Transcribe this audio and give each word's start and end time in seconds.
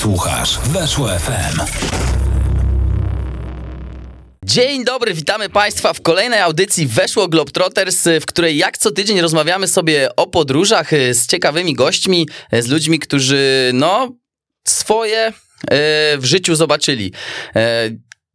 Słuchasz 0.00 0.58
Weszło 0.58 1.08
FM. 1.08 1.60
Dzień 4.44 4.84
dobry, 4.84 5.14
witamy 5.14 5.48
Państwa 5.48 5.92
w 5.92 6.02
kolejnej 6.02 6.40
audycji 6.40 6.86
Weszło 6.86 7.28
Globetrotters, 7.28 8.04
w 8.20 8.26
której 8.26 8.56
jak 8.56 8.78
co 8.78 8.90
tydzień 8.90 9.20
rozmawiamy 9.20 9.68
sobie 9.68 10.16
o 10.16 10.26
podróżach 10.26 10.92
y, 10.92 11.14
z 11.14 11.26
ciekawymi 11.26 11.74
gośćmi, 11.74 12.28
y, 12.54 12.62
z 12.62 12.68
ludźmi, 12.68 12.98
którzy 12.98 13.70
no 13.74 14.08
swoje 14.68 15.28
y, 15.28 15.32
w 16.18 16.24
życiu 16.24 16.54
zobaczyli. 16.54 17.12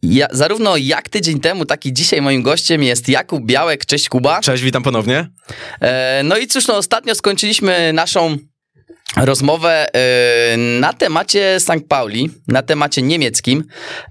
Ja, 0.02 0.28
zarówno 0.32 0.78
jak 0.78 1.10
tydzień 1.10 1.40
temu, 1.40 1.66
tak 1.66 1.86
i 1.86 1.94
dzisiaj 1.94 2.22
moim 2.22 2.44
gościem 2.44 2.84
jest 2.84 3.10
Jakub 3.10 3.46
Białek. 3.46 3.86
Cześć 3.86 4.10
Kuba. 4.10 4.42
Cześć, 4.42 4.64
witam 4.64 4.84
ponownie. 4.84 5.30
No 6.24 6.38
i 6.38 6.48
cóż, 6.48 6.68
no 6.68 6.78
ostatnio 6.78 7.16
skończyliśmy 7.16 7.94
naszą 7.94 8.38
rozmowę 9.18 9.88
e, 9.94 10.58
na 10.58 10.94
temacie 10.94 11.60
St. 11.60 11.72
Pauli, 11.88 12.30
na 12.48 12.62
temacie 12.62 13.02
niemieckim. 13.02 13.64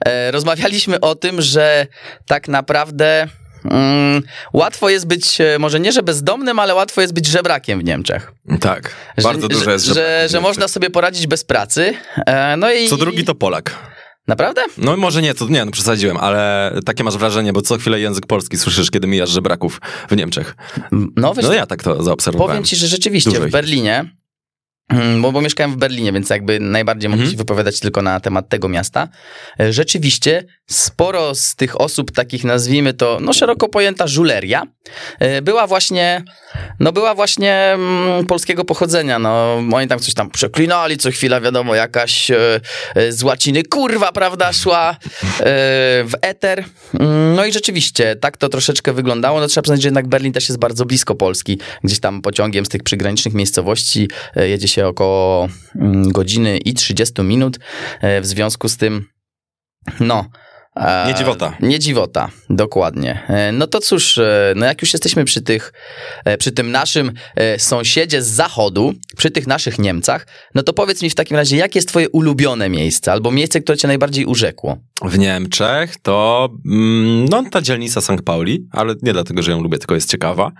E, 0.06 0.30
rozmawialiśmy 0.30 1.00
o 1.00 1.14
tym, 1.14 1.42
że 1.42 1.86
tak 2.26 2.48
naprawdę 2.48 3.28
mm, 3.64 4.22
łatwo 4.52 4.90
jest 4.90 5.06
być, 5.06 5.40
e, 5.40 5.58
może 5.58 5.80
nie, 5.80 5.92
że 5.92 6.02
bezdomnym, 6.02 6.58
ale 6.58 6.74
łatwo 6.74 7.00
jest 7.00 7.14
być 7.14 7.26
żebrakiem 7.26 7.80
w 7.80 7.84
Niemczech. 7.84 8.32
Tak, 8.60 8.94
bardzo 9.22 9.48
dużo 9.48 9.70
jest 9.70 9.84
Że, 9.84 9.94
że, 9.94 10.26
że 10.28 10.40
można 10.40 10.68
sobie 10.68 10.90
poradzić 10.90 11.26
bez 11.26 11.44
pracy. 11.44 11.94
No 12.56 12.72
i... 12.72 12.88
Co 12.88 12.96
drugi 12.96 13.24
to 13.24 13.34
Polak. 13.34 13.94
Naprawdę? 14.28 14.62
No 14.78 14.96
może 14.96 15.22
nie, 15.22 15.34
to 15.34 15.48
nie, 15.48 15.64
no 15.64 15.70
przesadziłem, 15.70 16.16
ale 16.16 16.72
takie 16.84 17.04
masz 17.04 17.16
wrażenie, 17.16 17.52
bo 17.52 17.62
co 17.62 17.78
chwilę 17.78 18.00
język 18.00 18.26
polski 18.26 18.56
słyszysz, 18.56 18.90
kiedy 18.90 19.06
mijasz 19.06 19.30
żebraków 19.30 19.80
w 20.10 20.16
Niemczech. 20.16 20.56
No, 21.16 21.34
wiesz, 21.34 21.44
no 21.44 21.52
ja 21.52 21.66
tak 21.66 21.82
to 21.82 22.02
zaobserwowałem. 22.02 22.50
Powiem 22.50 22.64
ci, 22.64 22.76
że 22.76 22.86
rzeczywiście 22.86 23.40
w 23.40 23.50
Berlinie 23.50 24.04
bo, 25.20 25.32
bo 25.32 25.40
mieszkałem 25.40 25.72
w 25.72 25.76
Berlinie, 25.76 26.12
więc 26.12 26.30
jakby 26.30 26.60
najbardziej 26.60 27.08
mogę 27.08 27.20
mhm. 27.22 27.30
się 27.30 27.36
wypowiadać 27.36 27.80
tylko 27.80 28.02
na 28.02 28.20
temat 28.20 28.48
tego 28.48 28.68
miasta. 28.68 29.08
E, 29.60 29.72
rzeczywiście 29.72 30.44
sporo 30.66 31.34
z 31.34 31.54
tych 31.54 31.80
osób, 31.80 32.12
takich 32.12 32.44
nazwijmy 32.44 32.94
to, 32.94 33.18
no 33.20 33.32
szeroko 33.32 33.68
pojęta 33.68 34.06
żuleria, 34.06 34.62
e, 35.18 35.42
była 35.42 35.66
właśnie, 35.66 36.22
no 36.80 36.92
była 36.92 37.14
właśnie 37.14 37.54
mm, 37.54 38.26
polskiego 38.26 38.64
pochodzenia. 38.64 39.18
No, 39.18 39.62
oni 39.72 39.88
tam 39.88 39.98
coś 39.98 40.14
tam 40.14 40.30
przeklinali, 40.30 40.96
co 40.96 41.10
chwila 41.10 41.40
wiadomo, 41.40 41.74
jakaś 41.74 42.30
e, 42.30 42.60
z 43.08 43.22
łaciny 43.22 43.62
kurwa, 43.62 44.12
prawda, 44.12 44.52
szła 44.52 44.90
e, 44.90 44.96
w 46.04 46.12
eter. 46.22 46.64
Mm, 47.00 47.34
no 47.34 47.46
i 47.46 47.52
rzeczywiście, 47.52 48.16
tak 48.16 48.36
to 48.36 48.48
troszeczkę 48.48 48.92
wyglądało. 48.92 49.40
No 49.40 49.46
trzeba 49.46 49.62
przyznać, 49.62 49.82
że 49.82 49.88
jednak 49.88 50.08
Berlin 50.08 50.32
też 50.32 50.48
jest 50.48 50.58
bardzo 50.58 50.84
blisko 50.86 51.14
Polski. 51.14 51.58
Gdzieś 51.84 52.00
tam 52.00 52.22
pociągiem 52.22 52.66
z 52.66 52.68
tych 52.68 52.82
przygranicznych 52.82 53.34
miejscowości 53.34 54.08
e, 54.36 54.48
jedzie 54.48 54.68
się 54.68 54.86
około 54.86 55.48
mm, 55.76 56.12
godziny 56.12 56.58
i 56.58 56.74
30 56.74 57.22
minut. 57.22 57.58
E, 58.00 58.20
w 58.20 58.26
związku 58.26 58.68
z 58.68 58.76
tym, 58.76 59.06
no, 60.00 60.24
e, 60.24 60.44
nie 61.06 61.14
dziwota. 61.14 61.56
Nie 61.60 61.78
dziwota, 61.78 62.30
dokładnie. 62.50 63.22
E, 63.28 63.52
no 63.52 63.66
to 63.66 63.80
cóż, 63.80 64.20
no 64.56 64.66
jak 64.66 64.82
już 64.82 64.92
jesteśmy 64.92 65.24
przy 65.24 65.42
tych, 65.42 65.72
przy 66.38 66.52
tym 66.52 66.70
naszym 66.70 67.12
sąsiedzie 67.58 68.22
z 68.22 68.26
zachodu, 68.26 68.94
przy 69.16 69.30
tych 69.30 69.46
naszych 69.46 69.78
Niemcach, 69.78 70.26
no 70.54 70.62
to 70.62 70.72
powiedz 70.72 71.02
mi 71.02 71.10
w 71.10 71.14
takim 71.14 71.36
razie, 71.36 71.56
jakie 71.56 71.78
jest 71.78 71.88
twoje 71.88 72.08
ulubione 72.08 72.68
miejsce, 72.68 73.12
albo 73.12 73.30
miejsce, 73.30 73.60
które 73.60 73.78
cię 73.78 73.88
najbardziej 73.88 74.24
urzekło? 74.24 74.76
W 75.02 75.18
Niemczech 75.18 75.96
to, 76.02 76.48
mm, 76.66 77.24
no 77.24 77.44
ta 77.50 77.62
dzielnica 77.62 78.00
St. 78.00 78.22
Pauli, 78.24 78.68
ale 78.72 78.94
nie 79.02 79.12
dlatego, 79.12 79.42
że 79.42 79.50
ją 79.50 79.62
lubię, 79.62 79.78
tylko 79.78 79.94
jest 79.94 80.10
ciekawa 80.10 80.52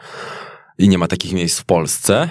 i 0.78 0.89
nie 0.89 0.98
ma 0.98 1.06
takich 1.06 1.33
miejsc 1.33 1.61
w 1.61 1.64
Polsce. 1.64 2.28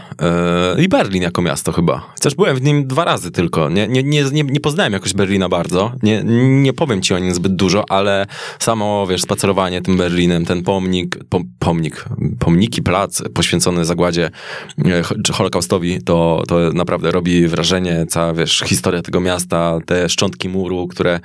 Yy, 0.76 0.84
I 0.84 0.88
Berlin 0.88 1.24
jako 1.24 1.42
miasto 1.42 1.72
chyba. 1.72 2.00
Chociaż 2.00 2.36
byłem 2.36 2.56
w 2.56 2.62
nim 2.62 2.88
dwa 2.88 3.06
razy 3.06 3.32
tylko. 3.32 3.70
Nie, 3.70 3.88
nie, 3.88 4.04
nie, 4.04 4.24
nie, 4.24 4.44
nie 4.44 4.60
poznałem 4.60 4.94
jakoś 4.94 5.14
Berlina 5.14 5.50
bardzo. 5.50 5.92
Nie, 6.04 6.24
nie 6.62 6.74
powiem 6.74 7.02
ci 7.02 7.14
o 7.14 7.20
nim 7.20 7.34
zbyt 7.34 7.56
dużo, 7.56 7.84
ale 7.90 8.26
samo, 8.60 9.08
wiesz, 9.08 9.22
spacerowanie 9.22 9.82
tym 9.82 9.98
Berlinem, 9.98 10.46
ten 10.46 10.64
pomnik, 10.64 11.20
pom, 11.30 11.44
pomnik, 11.60 12.06
pomniki, 12.40 12.82
plac 12.82 13.22
poświęcony 13.34 13.86
zagładzie 13.86 14.30
e, 14.86 15.04
czy 15.24 15.34
Holokaustowi, 15.34 16.04
to, 16.04 16.44
to 16.48 16.60
naprawdę 16.74 17.12
robi 17.12 17.48
wrażenie. 17.48 18.06
Cała, 18.10 18.34
wiesz, 18.34 18.64
historia 18.66 19.02
tego 19.02 19.20
miasta, 19.20 19.80
te 19.86 20.10
szczątki 20.10 20.50
muru, 20.50 20.88
które 20.88 21.20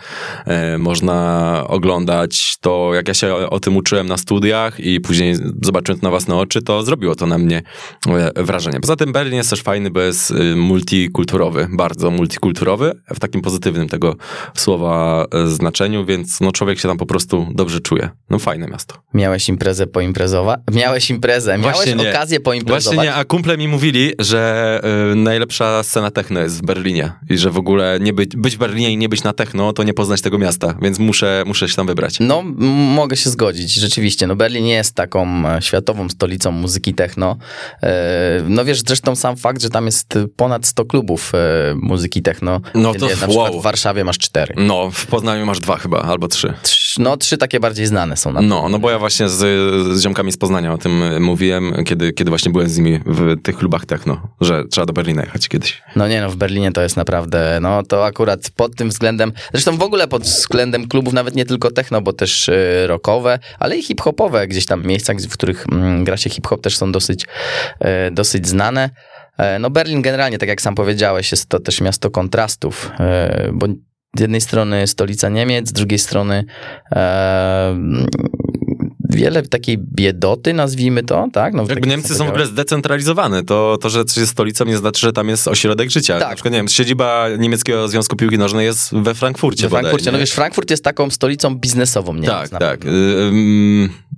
e, 0.46 0.78
można 0.78 1.64
oglądać, 1.68 2.56
to 2.60 2.90
jak 2.94 3.08
ja 3.08 3.14
się 3.14 3.34
o, 3.34 3.50
o 3.50 3.60
tym 3.60 3.76
uczyłem 3.76 4.06
na 4.06 4.16
studiach 4.16 4.80
i 4.80 5.00
później 5.00 5.34
zobaczyłem 5.62 6.00
to 6.00 6.06
na 6.06 6.10
własne 6.10 6.36
oczy, 6.36 6.62
to 6.62 6.82
zrobiło 6.82 7.07
zrobiło 7.08 7.14
to 7.14 7.26
na 7.26 7.38
mnie 7.38 7.62
e, 8.36 8.42
wrażenie. 8.42 8.80
Poza 8.80 8.96
tym 8.96 9.12
Berlin 9.12 9.34
jest 9.34 9.50
też 9.50 9.62
fajny, 9.62 9.90
bo 9.90 10.00
jest 10.00 10.30
y, 10.30 10.56
multikulturowy, 10.56 11.68
bardzo 11.70 12.10
multikulturowy, 12.10 12.92
w 13.14 13.20
takim 13.20 13.42
pozytywnym 13.42 13.88
tego 13.88 14.16
słowa 14.54 15.26
e, 15.34 15.48
znaczeniu, 15.48 16.04
więc 16.04 16.40
no 16.40 16.52
człowiek 16.52 16.78
się 16.80 16.88
tam 16.88 16.96
po 16.96 17.06
prostu 17.06 17.46
dobrze 17.54 17.80
czuje. 17.80 18.10
No 18.30 18.38
fajne 18.38 18.68
miasto. 18.68 18.94
Miałeś 19.14 19.48
imprezę 19.48 19.86
poimprezować? 19.86 20.60
Miałeś 20.72 21.10
imprezę, 21.10 21.58
miałeś 21.58 21.76
Właśnie 21.76 21.94
nie. 21.94 22.10
okazję 22.10 22.40
poimprezować? 22.40 22.96
Właśnie 22.96 23.02
nie, 23.02 23.14
a 23.14 23.24
kumple 23.24 23.58
mi 23.58 23.68
mówili, 23.68 24.12
że 24.18 24.80
y, 25.12 25.16
najlepsza 25.16 25.82
scena 25.82 26.10
techno 26.10 26.40
jest 26.40 26.58
w 26.58 26.62
Berlinie 26.62 27.12
i 27.30 27.38
że 27.38 27.50
w 27.50 27.58
ogóle 27.58 27.98
nie 28.00 28.12
być, 28.12 28.36
być 28.36 28.56
w 28.56 28.58
Berlinie 28.58 28.92
i 28.92 28.96
nie 28.96 29.08
być 29.08 29.22
na 29.22 29.32
techno, 29.32 29.72
to 29.72 29.82
nie 29.82 29.94
poznać 29.94 30.20
tego 30.20 30.38
miasta, 30.38 30.74
więc 30.82 30.98
muszę, 30.98 31.44
muszę 31.46 31.68
się 31.68 31.76
tam 31.76 31.86
wybrać. 31.86 32.16
No, 32.20 32.42
mogę 32.94 33.16
się 33.16 33.30
zgodzić, 33.30 33.74
rzeczywiście. 33.74 34.26
No 34.26 34.36
Berlin 34.36 34.66
jest 34.66 34.94
taką 34.94 35.42
światową 35.60 36.08
stolicą 36.08 36.52
muzyki 36.52 36.94
techno. 36.98 37.36
E, 37.82 38.42
no 38.48 38.64
wiesz, 38.64 38.82
zresztą 38.86 39.16
sam 39.16 39.36
fakt, 39.36 39.62
że 39.62 39.70
tam 39.70 39.86
jest 39.86 40.18
ponad 40.36 40.66
100 40.66 40.84
klubów 40.84 41.32
e, 41.34 41.74
muzyki 41.74 42.22
techno. 42.22 42.60
No 42.74 42.94
to 42.94 43.06
Na 43.06 43.14
przykład 43.14 43.54
w 43.54 43.62
Warszawie 43.62 44.04
masz 44.04 44.18
cztery. 44.18 44.54
No, 44.56 44.90
w 44.90 45.06
Poznaniu 45.06 45.46
masz 45.46 45.60
dwa 45.60 45.76
chyba, 45.76 46.02
albo 46.02 46.28
trzy. 46.28 46.54
No, 46.98 47.16
trzy 47.16 47.38
takie 47.38 47.60
bardziej 47.60 47.86
znane 47.86 48.16
są. 48.16 48.32
Na 48.32 48.40
no, 48.40 48.68
no 48.68 48.78
bo 48.78 48.90
ja 48.90 48.98
właśnie 48.98 49.28
z, 49.28 49.36
z 49.98 50.02
ziomkami 50.02 50.32
z 50.32 50.36
Poznania 50.36 50.72
o 50.72 50.78
tym 50.78 51.22
mówiłem, 51.22 51.84
kiedy, 51.84 52.12
kiedy 52.12 52.30
właśnie 52.30 52.52
byłem 52.52 52.68
z 52.68 52.78
nimi 52.78 53.00
w 53.06 53.42
tych 53.42 53.56
klubach 53.56 53.86
techno, 53.86 54.28
że 54.40 54.64
trzeba 54.64 54.86
do 54.86 54.92
Berlina 54.92 55.22
jechać 55.22 55.48
kiedyś. 55.48 55.82
No 55.96 56.08
nie 56.08 56.20
no, 56.20 56.30
w 56.30 56.36
Berlinie 56.36 56.72
to 56.72 56.82
jest 56.82 56.96
naprawdę, 56.96 57.58
no 57.62 57.82
to 57.82 58.06
akurat 58.06 58.50
pod 58.56 58.76
tym 58.76 58.88
względem, 58.88 59.32
zresztą 59.52 59.76
w 59.76 59.82
ogóle 59.82 60.08
pod 60.08 60.22
względem 60.22 60.88
klubów, 60.88 61.14
nawet 61.14 61.34
nie 61.34 61.44
tylko 61.44 61.70
techno, 61.70 62.00
bo 62.00 62.12
też 62.12 62.48
y, 62.48 62.86
rockowe, 62.86 63.38
ale 63.58 63.76
i 63.76 63.82
hip-hopowe, 63.82 64.48
gdzieś 64.48 64.66
tam 64.66 64.86
miejsca, 64.86 65.14
w 65.30 65.32
których 65.32 65.66
mm, 65.72 66.04
gra 66.04 66.16
się 66.16 66.30
hip-hop 66.30 66.60
też 66.60 66.76
są 66.76 66.92
dosyć, 66.92 67.26
e, 67.80 68.10
dosyć 68.10 68.48
znane. 68.48 68.90
E, 69.38 69.58
no 69.58 69.70
Berlin 69.70 70.02
generalnie, 70.02 70.38
tak 70.38 70.48
jak 70.48 70.62
sam 70.62 70.74
powiedziałeś, 70.74 71.30
jest 71.30 71.48
to 71.48 71.60
też 71.60 71.80
miasto 71.80 72.10
kontrastów, 72.10 72.90
e, 73.00 73.50
bo 73.52 73.66
z 74.18 74.20
jednej 74.20 74.40
strony 74.40 74.86
stolica 74.86 75.28
Niemiec, 75.28 75.68
z 75.68 75.72
drugiej 75.72 75.98
strony 75.98 76.44
wiele 79.10 79.42
takiej 79.42 79.78
biedoty, 79.78 80.54
nazwijmy 80.54 81.02
to, 81.02 81.28
tak? 81.32 81.54
No, 81.54 81.64
Jakby 81.68 81.88
Niemcy 81.88 82.14
są 82.14 82.26
w 82.26 82.28
ogóle 82.28 82.46
zdecentralizowane. 82.46 83.44
To, 83.44 83.78
to, 83.80 83.90
że 83.90 84.04
coś 84.04 84.16
jest 84.16 84.32
stolicą 84.32 84.64
nie 84.64 84.76
znaczy, 84.76 85.00
że 85.00 85.12
tam 85.12 85.28
jest 85.28 85.48
ośrodek 85.48 85.90
życia. 85.90 86.18
Tak. 86.18 86.28
Na 86.28 86.34
przykład, 86.34 86.52
nie 86.52 86.58
wiem, 86.58 86.68
siedziba 86.68 87.26
niemieckiego 87.38 87.88
Związku 87.88 88.16
Piłki 88.16 88.38
Nożnej 88.38 88.66
jest 88.66 88.94
we 88.94 89.14
Frankfurcie. 89.14 89.62
We 89.62 89.68
Frankfurcie, 89.68 90.04
bodaj, 90.04 90.12
no 90.12 90.18
wiesz, 90.18 90.32
Frankfurt 90.32 90.70
jest 90.70 90.84
taką 90.84 91.10
stolicą 91.10 91.54
biznesową 91.58 92.14
Niemiec. 92.14 92.30
Tak, 92.30 92.48
tak. 92.50 92.80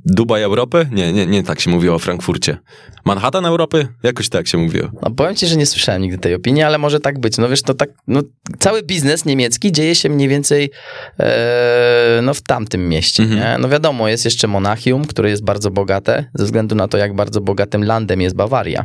Dubaj 0.04 0.42
Europy? 0.42 0.86
Nie, 0.92 1.12
nie, 1.12 1.26
nie 1.26 1.42
tak 1.42 1.60
się 1.60 1.70
mówiło 1.70 1.94
o 1.94 1.98
Frankfurcie. 1.98 2.56
Manhattan 3.04 3.46
Europy? 3.46 3.88
Jakoś 4.02 4.28
tak 4.28 4.48
się 4.48 4.58
mówiło. 4.58 4.88
No 5.02 5.10
powiem 5.10 5.34
ci, 5.34 5.46
że 5.46 5.56
nie 5.56 5.66
słyszałem 5.66 6.02
nigdy 6.02 6.18
tej 6.18 6.34
opinii, 6.34 6.62
ale 6.62 6.78
może 6.78 7.00
tak 7.00 7.18
być. 7.18 7.38
No 7.38 7.48
wiesz, 7.48 7.62
to 7.62 7.74
tak, 7.74 7.90
no 8.06 8.22
cały 8.58 8.82
biznes 8.82 9.24
niemiecki 9.24 9.72
dzieje 9.72 9.94
się 9.94 10.08
mniej 10.08 10.28
więcej 10.28 10.70
e, 11.18 12.20
no 12.22 12.34
w 12.34 12.42
tamtym 12.42 12.88
mieście, 12.88 13.22
mhm. 13.22 13.62
No 13.62 13.68
wiadomo, 13.68 14.08
jest 14.08 14.24
jeszcze 14.24 14.48
Monachium, 14.48 15.04
które 15.04 15.30
jest 15.30 15.44
bardzo 15.44 15.70
bogate, 15.70 16.24
ze 16.34 16.44
względu 16.44 16.74
na 16.74 16.88
to, 16.88 16.98
jak 16.98 17.14
bardzo 17.14 17.40
bogatym 17.40 17.84
landem 17.84 18.20
jest 18.20 18.36
Bawaria. 18.36 18.84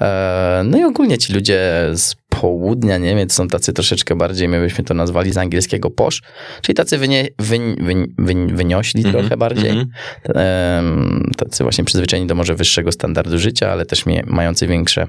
E, 0.00 0.62
no 0.64 0.78
i 0.78 0.84
ogólnie 0.84 1.18
ci 1.18 1.32
ludzie 1.32 1.60
z 1.94 2.14
południa 2.40 2.98
Niemiec 2.98 3.32
są 3.32 3.48
tacy 3.48 3.72
troszeczkę 3.72 4.16
bardziej, 4.16 4.48
my 4.48 4.60
byśmy 4.60 4.84
to 4.84 4.94
nazwali 4.94 5.32
z 5.32 5.36
angielskiego 5.36 5.90
posz, 5.90 6.22
czyli 6.62 6.76
tacy 6.76 6.98
wynie, 6.98 7.28
wyń, 7.38 7.76
wyń, 7.80 8.14
wyń, 8.18 8.56
wyniośli 8.56 9.00
mm 9.00 9.12
-hmm, 9.12 9.18
trochę 9.18 9.36
bardziej. 9.36 9.70
Mm 9.70 9.86
-hmm. 10.28 11.34
Tacy 11.36 11.62
właśnie 11.62 11.84
przyzwyczajeni 11.84 12.26
do 12.26 12.34
może 12.34 12.54
wyższego 12.54 12.92
standardu 12.92 13.38
życia, 13.38 13.72
ale 13.72 13.86
też 13.86 14.04
mający 14.26 14.66
większe 14.66 15.06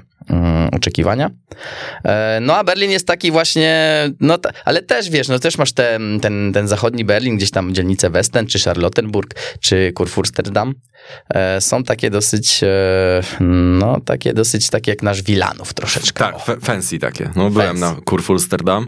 oczekiwania. 0.71 1.29
E, 2.05 2.39
no 2.41 2.55
a 2.55 2.63
Berlin 2.63 2.91
jest 2.91 3.07
taki 3.07 3.31
właśnie, 3.31 4.03
no 4.19 4.37
ta, 4.37 4.49
ale 4.65 4.81
też 4.81 5.09
wiesz, 5.09 5.27
no 5.27 5.39
też 5.39 5.57
masz 5.57 5.71
ten, 5.71 6.19
ten, 6.19 6.51
ten 6.53 6.67
zachodni 6.67 7.05
Berlin, 7.05 7.37
gdzieś 7.37 7.51
tam 7.51 7.73
dzielnice 7.73 8.09
Westen, 8.09 8.47
czy 8.47 8.59
Charlottenburg, 8.59 9.35
czy 9.59 9.93
Kurfürsterdam. 9.95 10.73
E, 11.29 11.61
są 11.61 11.83
takie 11.83 12.09
dosyć, 12.09 12.63
e, 12.63 13.21
no 13.39 13.99
takie 13.99 14.33
dosyć 14.33 14.69
takie 14.69 14.91
jak 14.91 15.03
nasz 15.03 15.21
Wilanów 15.21 15.73
troszeczkę. 15.73 16.23
Tak, 16.23 16.61
fancy 16.61 16.99
takie. 16.99 17.29
No 17.35 17.49
byłem 17.49 17.79
na 17.79 17.93
Kurfürsterdam 17.93 18.85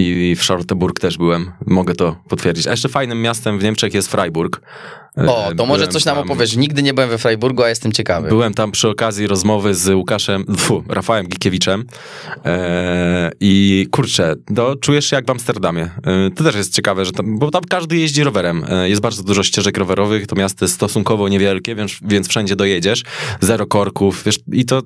i 0.00 0.36
w 0.36 0.42
Charlottenburg 0.42 1.00
też 1.00 1.18
byłem. 1.18 1.52
Mogę 1.66 1.94
to 1.94 2.16
potwierdzić. 2.28 2.66
A 2.66 2.70
jeszcze 2.70 2.88
fajnym 2.88 3.22
miastem 3.22 3.58
w 3.58 3.62
Niemczech 3.62 3.94
jest 3.94 4.10
Freiburg. 4.10 4.60
O, 5.16 5.50
to 5.56 5.66
może 5.66 5.88
coś 5.88 6.04
nam 6.04 6.16
tam, 6.16 6.24
opowiesz. 6.24 6.56
Nigdy 6.56 6.82
nie 6.82 6.94
byłem 6.94 7.10
we 7.10 7.18
Freiburgu, 7.18 7.62
a 7.62 7.68
jestem 7.68 7.92
ciekawy. 7.92 8.28
Byłem 8.28 8.54
tam 8.54 8.72
przy 8.72 8.88
okazji 8.88 9.26
rozmowy 9.26 9.74
z 9.74 9.88
Łukaszem, 9.88 10.44
fu, 10.56 10.84
Rafałem 10.88 11.26
Gikiewiczem 11.26 11.84
e, 12.44 13.30
I 13.40 13.86
kurczę, 13.90 14.34
to 14.54 14.76
czujesz 14.76 15.06
się 15.10 15.16
jak 15.16 15.26
w 15.26 15.30
Amsterdamie. 15.30 15.84
Y, 16.26 16.30
To 16.30 16.44
też 16.44 16.54
jest 16.54 16.74
ciekawe, 16.74 17.04
że 17.04 17.12
tam, 17.12 17.38
bo 17.38 17.50
tam 17.50 17.62
każdy 17.64 17.96
jeździ 17.96 18.24
rowerem. 18.24 18.64
Y, 18.84 18.88
Jest 18.88 19.02
bardzo 19.02 19.22
dużo 19.22 19.42
ścieżek 19.42 19.78
rowerowych, 19.78 20.26
to 20.26 20.36
miasto 20.36 20.64
jest 20.64 20.74
stosunkowo 20.74 21.28
niewielkie, 21.28 21.74
więc, 21.74 21.92
więc 22.02 22.28
wszędzie 22.28 22.56
dojedziesz. 22.56 23.02
Zero 23.40 23.66
korków, 23.66 24.22
wiesz, 24.24 24.38
i 24.52 24.64
to 24.64 24.82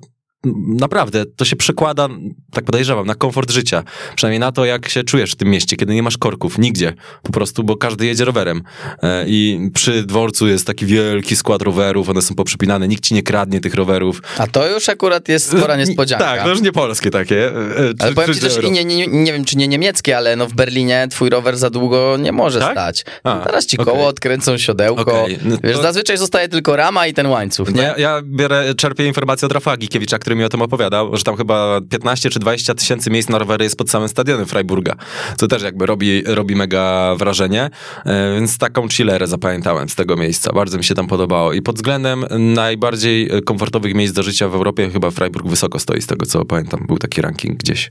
naprawdę, 0.79 1.25
to 1.37 1.45
się 1.45 1.57
przekłada, 1.57 2.09
tak 2.53 2.65
podejrzewam, 2.65 3.07
na 3.07 3.15
komfort 3.15 3.51
życia. 3.51 3.83
Przynajmniej 4.17 4.41
na 4.41 4.53
to, 4.53 4.65
jak 4.65 4.89
się 4.89 5.05
czujesz 5.05 5.33
w 5.33 5.37
tym 5.37 5.49
mieście, 5.49 5.77
kiedy 5.77 5.95
nie 5.95 6.03
masz 6.03 6.19
korków, 6.19 6.59
nigdzie. 6.59 6.93
Po 7.23 7.33
prostu, 7.33 7.65
bo 7.65 7.77
każdy 7.77 8.07
jedzie 8.07 8.25
rowerem. 8.25 8.63
E, 9.03 9.25
I 9.29 9.71
przy 9.75 10.03
dworcu 10.03 10.49
jest 10.49 10.67
taki 10.67 10.87
wielki 10.87 11.37
skład 11.37 11.63
rowerów, 11.63 12.09
one 12.09 12.23
są 12.23 12.35
poprzypinane, 12.35 12.89
nikt 12.89 13.05
ci 13.05 13.15
nie 13.15 13.23
kradnie 13.23 13.61
tych 13.61 13.75
rowerów. 13.75 14.23
A 14.39 14.47
to 14.47 14.71
już 14.71 14.89
akurat 14.89 15.29
jest 15.29 15.59
spora 15.59 15.77
niespodzianka. 15.77 16.25
Tak, 16.25 16.43
to 16.43 16.49
już 16.51 16.61
nie 16.61 16.73
polskie 16.73 17.11
takie. 17.11 17.47
e, 17.47 17.51
e, 17.51 17.79
Ale 17.99 18.09
czy- 18.09 18.15
powiem 18.15 18.29
czy 18.31 18.35
ci 18.35 18.41
też, 18.41 18.65
i 18.65 18.71
nie, 18.71 18.85
nie, 18.85 19.07
nie 19.07 19.33
wiem 19.33 19.45
czy 19.45 19.57
nie 19.57 19.69
niemieckie, 19.69 20.17
ale 20.17 20.37
no 20.37 20.47
w 20.47 20.53
Berlinie 20.55 21.07
twój 21.11 21.31
rower 21.31 21.57
za 21.57 21.71
długo 21.71 22.17
nie 22.21 22.33
może 22.33 22.61
Tak? 22.61 22.73
stać. 22.73 23.05
A, 23.25 23.37
Teraz 23.45 23.67
ci 23.67 23.79
okej. 23.79 23.95
koło 23.95 24.07
odkręcą 24.07 24.59
siodełko. 24.59 25.23
Okej, 25.23 25.39
no 25.45 25.57
Wiesz, 25.65 25.77
to- 25.77 25.83
zazwyczaj 25.83 26.17
zostaje 26.19 26.49
tylko 26.49 26.77
rama 26.77 27.07
i 27.07 27.15
ten 27.15 27.27
łańcuch, 27.27 27.69
No 27.75 27.77
nie? 27.77 27.83
ja, 27.83 27.99
ja 27.99 28.21
biorę, 28.25 28.75
czerpię 28.75 29.07
informacje 29.07 29.47
od 29.47 29.53
Rafała 29.53 29.77
Gikiewicza, 29.77 30.19
który 30.19 30.34
mi 30.35 30.45
o 30.45 30.49
tym 30.49 30.63
opowiadał, 30.63 31.17
że 31.17 31.23
tam 31.23 31.37
chyba 31.37 31.81
15 31.91 32.31
czy 32.31 32.39
20 32.39 32.75
tysięcy 32.75 33.11
miejsc 33.11 33.29
na 33.29 33.39
rowery 33.39 33.65
jest 33.65 33.77
pod 33.77 33.91
samym 33.91 34.09
stadionem 34.09 34.47
Freiburga, 34.47 34.95
co 35.37 35.49
też 35.49 35.63
jakby 35.63 35.87
robi, 35.87 36.23
robi 36.27 36.57
mega 36.57 37.15
wrażenie, 37.19 37.71
e, 38.05 38.35
więc 38.35 38.59
taką 38.59 38.89
chillerę 38.89 39.27
zapamiętałem 39.27 39.89
z 39.89 39.95
tego 39.95 40.17
miejsca, 40.17 40.53
bardzo 40.53 40.79
mi 40.79 40.85
się 40.85 40.95
tam 40.95 41.07
podobało. 41.07 41.53
I 41.53 41.63
pod 41.63 41.77
względem 41.77 42.25
najbardziej 42.31 43.31
komfortowych 43.45 43.95
miejsc 43.95 44.15
do 44.15 44.23
życia 44.23 44.49
w 44.49 44.55
Europie 44.55 44.91
chyba 44.91 45.11
Freiburg 45.11 45.47
wysoko 45.47 45.79
stoi, 45.79 46.03
z 46.03 46.07
tego 46.07 46.27
co 46.27 46.45
pamiętam, 46.45 46.85
był 46.87 46.99
taki 46.99 47.23
ranking 47.23 47.59
gdzieś. 47.59 47.91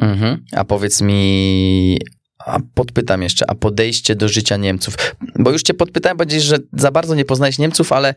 Mhm. 0.00 0.44
A 0.52 0.64
powiedz 0.64 1.00
mi, 1.00 1.98
a 2.46 2.58
podpytam 2.74 3.22
jeszcze, 3.22 3.50
a 3.50 3.54
podejście 3.54 4.14
do 4.14 4.28
życia 4.28 4.56
Niemców, 4.56 4.96
bo 5.38 5.50
już 5.50 5.62
cię 5.62 5.74
podpytałem, 5.74 6.18
powiedzieć, 6.18 6.42
że 6.42 6.58
za 6.72 6.90
bardzo 6.90 7.14
nie 7.14 7.24
poznajesz 7.24 7.58
Niemców, 7.58 7.92
ale 7.92 8.14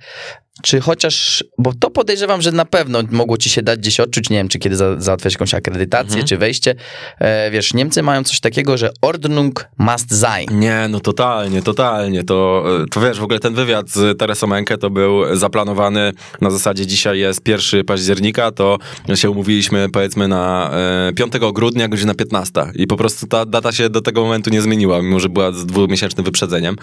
czy 0.63 0.79
chociaż, 0.81 1.43
bo 1.57 1.73
to 1.79 1.89
podejrzewam, 1.89 2.41
że 2.41 2.51
na 2.51 2.65
pewno 2.65 2.99
mogło 3.11 3.37
ci 3.37 3.49
się 3.49 3.61
dać 3.61 3.79
gdzieś 3.79 3.99
odczuć, 3.99 4.29
nie 4.29 4.37
wiem, 4.37 4.47
czy 4.47 4.59
kiedy 4.59 4.75
za, 4.75 4.99
załatwiać 5.01 5.33
jakąś 5.33 5.53
akredytację, 5.53 6.07
Mhm. 6.13 6.27
czy 6.27 6.37
wejście, 6.37 6.75
e, 7.19 7.51
wiesz, 7.51 7.73
Niemcy 7.73 8.03
mają 8.03 8.23
coś 8.23 8.39
takiego, 8.39 8.77
że 8.77 8.89
Ordnung 9.01 9.65
must 9.77 10.19
sein. 10.19 10.47
Nie, 10.51 10.87
no 10.89 10.99
totalnie, 10.99 11.61
totalnie. 11.61 12.23
To, 12.23 12.65
to 12.91 13.01
wiesz, 13.01 13.19
w 13.19 13.23
ogóle 13.23 13.39
ten 13.39 13.53
wywiad 13.53 13.89
z 13.89 14.19
Teresą 14.19 14.53
Enke 14.53 14.77
to 14.77 14.89
był 14.89 15.35
zaplanowany 15.35 16.11
na 16.41 16.49
zasadzie 16.51 16.85
dzisiaj 16.87 17.19
jest 17.19 17.47
1 17.47 17.85
października, 17.85 18.51
to 18.51 18.77
się 19.15 19.29
umówiliśmy 19.29 19.89
powiedzmy 19.89 20.27
na 20.27 20.71
e, 21.09 21.13
5 21.13 21.33
grudnia, 21.53 21.87
godzina 21.87 22.13
15 22.13 22.51
i 22.75 22.87
po 22.87 22.97
prostu 22.97 23.27
ta 23.27 23.45
data 23.45 23.71
się 23.71 23.89
do 23.89 24.01
tego 24.01 24.21
momentu 24.23 24.49
nie 24.49 24.61
zmieniła, 24.61 25.01
mimo 25.01 25.19
że 25.19 25.29
była 25.29 25.51
z 25.51 25.65
dwumiesięcznym 25.65 26.25
wyprzedzeniem. 26.25 26.75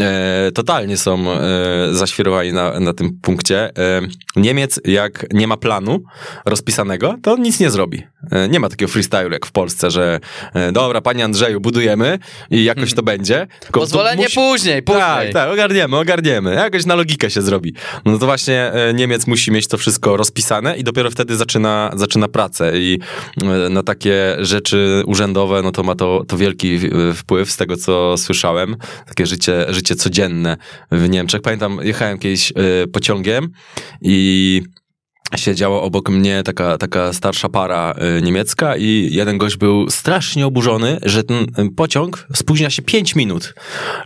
E, 0.00 0.50
totalnie 0.54 0.96
są 0.96 1.30
e, 1.30 1.40
zaświrowani 1.92 2.52
na, 2.52 2.80
na 2.80 2.92
tym 2.92 3.09
punkcie. 3.22 3.70
E, 3.78 4.00
Niemiec, 4.36 4.80
jak 4.84 5.26
nie 5.32 5.46
ma 5.46 5.56
planu 5.56 6.02
rozpisanego, 6.44 7.14
to 7.22 7.36
nic 7.36 7.60
nie 7.60 7.70
zrobi. 7.70 8.02
E, 8.30 8.48
nie 8.48 8.60
ma 8.60 8.68
takiego 8.68 8.92
freestylu 8.92 9.30
jak 9.32 9.46
w 9.46 9.52
Polsce, 9.52 9.90
że 9.90 10.20
e, 10.54 10.72
dobra, 10.72 11.00
panie 11.00 11.24
Andrzeju, 11.24 11.60
budujemy 11.60 12.18
i 12.50 12.64
jakoś 12.64 12.94
to 12.94 13.02
będzie. 13.12 13.46
Tylko 13.60 13.80
Pozwolenie 13.80 14.24
musi- 14.24 14.34
później, 14.34 14.82
później. 14.82 15.02
tak, 15.02 15.32
tak, 15.32 15.52
ogarniemy, 15.52 15.96
ogarniemy. 15.96 16.54
Jakoś 16.54 16.86
na 16.86 16.94
logikę 16.94 17.30
się 17.30 17.42
zrobi. 17.42 17.74
No 18.04 18.18
to 18.18 18.26
właśnie 18.26 18.72
Niemiec 18.94 19.26
musi 19.26 19.50
mieć 19.52 19.68
to 19.68 19.78
wszystko 19.78 20.16
rozpisane 20.16 20.76
i 20.76 20.84
dopiero 20.84 21.10
wtedy 21.10 21.36
zaczyna, 21.36 21.90
zaczyna 21.96 22.28
pracę 22.28 22.72
i 22.78 22.98
na 23.70 23.82
takie 23.82 24.36
rzeczy 24.38 25.02
urzędowe, 25.06 25.62
no 25.62 25.72
to 25.72 25.82
ma 25.82 25.94
to, 25.94 26.24
to 26.28 26.36
wielki 26.36 26.78
wpływ 27.14 27.50
z 27.50 27.56
tego, 27.56 27.76
co 27.76 28.16
słyszałem. 28.16 28.76
Takie 29.06 29.26
życie, 29.26 29.66
życie 29.68 29.94
codzienne 29.94 30.56
w 30.90 31.08
Niemczech. 31.08 31.42
Pamiętam, 31.42 31.78
jechałem 31.82 32.18
kiedyś 32.18 32.52
e, 32.52 32.86
pociągiem 33.00 33.48
i 34.00 34.62
siedziała 35.36 35.82
obok 35.82 36.08
mnie 36.08 36.42
taka, 36.42 36.78
taka 36.78 37.12
starsza 37.12 37.48
para 37.48 37.94
y, 38.18 38.22
niemiecka 38.22 38.76
i 38.76 39.08
jeden 39.12 39.38
gość 39.38 39.56
był 39.56 39.90
strasznie 39.90 40.46
oburzony, 40.46 40.98
że 41.02 41.24
ten 41.24 41.36
y, 41.42 41.70
pociąg 41.76 42.26
spóźnia 42.34 42.70
się 42.70 42.82
5 42.82 43.14
minut. 43.14 43.54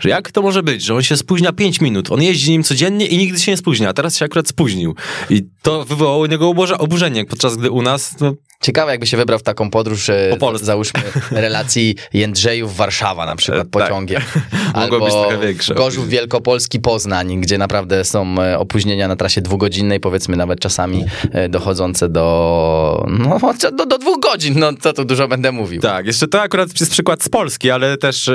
Że 0.00 0.08
jak 0.08 0.32
to 0.32 0.42
może 0.42 0.62
być, 0.62 0.82
że 0.84 0.94
on 0.94 1.02
się 1.02 1.16
spóźnia 1.16 1.52
5 1.52 1.80
minut? 1.80 2.12
On 2.12 2.22
jeździ 2.22 2.50
nim 2.50 2.62
codziennie 2.62 3.06
i 3.06 3.18
nigdy 3.18 3.40
się 3.40 3.52
nie 3.52 3.56
spóźnia, 3.56 3.88
a 3.88 3.92
teraz 3.92 4.16
się 4.16 4.24
akurat 4.24 4.48
spóźnił. 4.48 4.94
I 5.30 5.42
to 5.62 5.84
wywołało 5.84 6.18
u 6.18 6.26
niego 6.26 6.50
oburze- 6.50 6.78
oburzenie, 6.78 7.24
podczas 7.24 7.56
gdy 7.56 7.70
u 7.70 7.82
nas, 7.82 8.14
no, 8.20 8.34
Ciekawe, 8.62 8.90
jakby 8.92 9.06
się 9.06 9.16
wybrał 9.16 9.38
w 9.38 9.42
taką 9.42 9.70
podróż, 9.70 10.08
e, 10.08 10.28
Po 10.30 10.36
Polsce. 10.36 10.66
załóżmy, 10.66 11.00
relacji 11.30 11.96
Jędrzejów-Warszawa 12.14 13.26
na 13.26 13.36
przykład 13.36 13.60
E, 13.66 13.70
tak. 13.70 13.82
pociągiem. 13.82 14.22
Być 14.52 14.74
Albo 14.74 15.10
trochę 15.10 15.38
większe 15.38 15.74
Gorzów 15.74 16.08
Wielkopolski-Poznań, 16.08 17.40
gdzie 17.40 17.58
naprawdę 17.58 18.04
są 18.04 18.36
e, 18.42 18.58
opóźnienia 18.58 19.08
na 19.08 19.16
trasie 19.16 19.40
dwugodzinnej, 19.40 20.00
powiedzmy 20.00 20.36
nawet 20.36 20.60
czasami 20.60 21.04
dochodzące 21.48 22.08
do, 22.08 23.06
no, 23.08 23.38
do, 23.72 23.86
do 23.86 23.98
dwóch 23.98 24.20
godzin, 24.20 24.58
no 24.58 24.70
co 24.80 24.92
tu 24.92 25.04
dużo 25.04 25.28
będę 25.28 25.52
mówił. 25.52 25.80
Tak, 25.80 26.06
jeszcze 26.06 26.28
to 26.28 26.42
akurat 26.42 26.80
jest 26.80 26.92
przykład 26.92 27.22
z 27.22 27.28
Polski, 27.28 27.70
ale 27.70 27.96
też 27.96 28.28
e, 28.28 28.34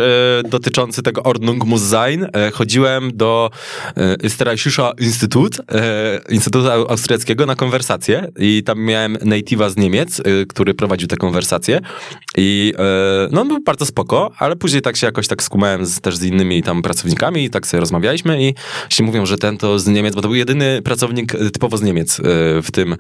dotyczący 0.49 1.03
tego 1.03 1.23
Ordnung 1.23 1.65
muss 1.65 1.81
sein. 1.81 2.27
E, 2.33 2.51
chodziłem 2.51 3.11
do 3.17 3.49
e, 3.97 4.15
Österreichischer 4.17 4.91
Institut, 4.99 5.57
e, 5.71 6.21
Instytutu 6.29 6.65
Au- 6.67 6.89
Austriackiego 6.89 7.45
na 7.45 7.55
konwersację 7.55 8.27
i 8.39 8.63
tam 8.65 8.79
miałem 8.81 9.17
native'a 9.17 9.69
z 9.69 9.77
Niemiec, 9.77 10.19
e, 10.19 10.23
który 10.45 10.73
prowadził 10.73 11.07
tę 11.07 11.17
konwersację 11.17 11.79
i 12.37 12.73
e, 12.77 13.27
no 13.31 13.45
był 13.45 13.63
bardzo 13.63 13.85
spoko, 13.85 14.31
ale 14.37 14.55
później 14.55 14.81
tak 14.81 14.97
się 14.97 15.07
jakoś 15.07 15.27
tak 15.27 15.43
skumałem 15.43 15.85
z, 15.85 16.01
też 16.01 16.17
z 16.17 16.23
innymi 16.23 16.63
tam 16.63 16.81
pracownikami 16.81 17.43
i 17.43 17.49
tak 17.49 17.67
sobie 17.67 17.81
rozmawialiśmy 17.81 18.43
i 18.43 18.53
się 18.89 19.03
mówią, 19.03 19.25
że 19.25 19.37
ten 19.37 19.57
to 19.57 19.79
z 19.79 19.87
Niemiec, 19.87 20.15
bo 20.15 20.21
to 20.21 20.27
był 20.27 20.35
jedyny 20.35 20.81
pracownik 20.81 21.35
e, 21.35 21.49
typowo 21.49 21.77
z 21.77 21.81
Niemiec 21.81 22.19
e, 22.19 22.61
w 22.69 22.71
tym, 22.71 22.93
e, 22.93 22.97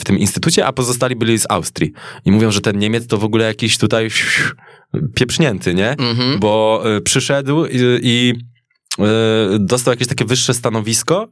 w 0.00 0.04
tym 0.04 0.18
instytucie, 0.18 0.66
a 0.66 0.72
pozostali 0.72 1.16
byli 1.16 1.38
z 1.38 1.46
Austrii. 1.48 1.92
I 2.24 2.32
mówią, 2.32 2.50
że 2.50 2.60
ten 2.60 2.78
Niemiec 2.78 3.06
to 3.06 3.18
w 3.18 3.24
ogóle 3.24 3.44
jakiś 3.44 3.78
tutaj 3.78 4.08
pieprznięty, 5.14 5.74
nie? 5.74 5.90
Mhm. 5.90 6.38
Bo 6.38 6.82
e, 6.96 7.00
przyszedł 7.00 7.66
i, 7.66 7.78
i 8.02 8.34
e, 8.98 9.04
dostał 9.58 9.92
jakieś 9.92 10.08
takie 10.08 10.24
wyższe 10.24 10.54
stanowisko 10.54 11.28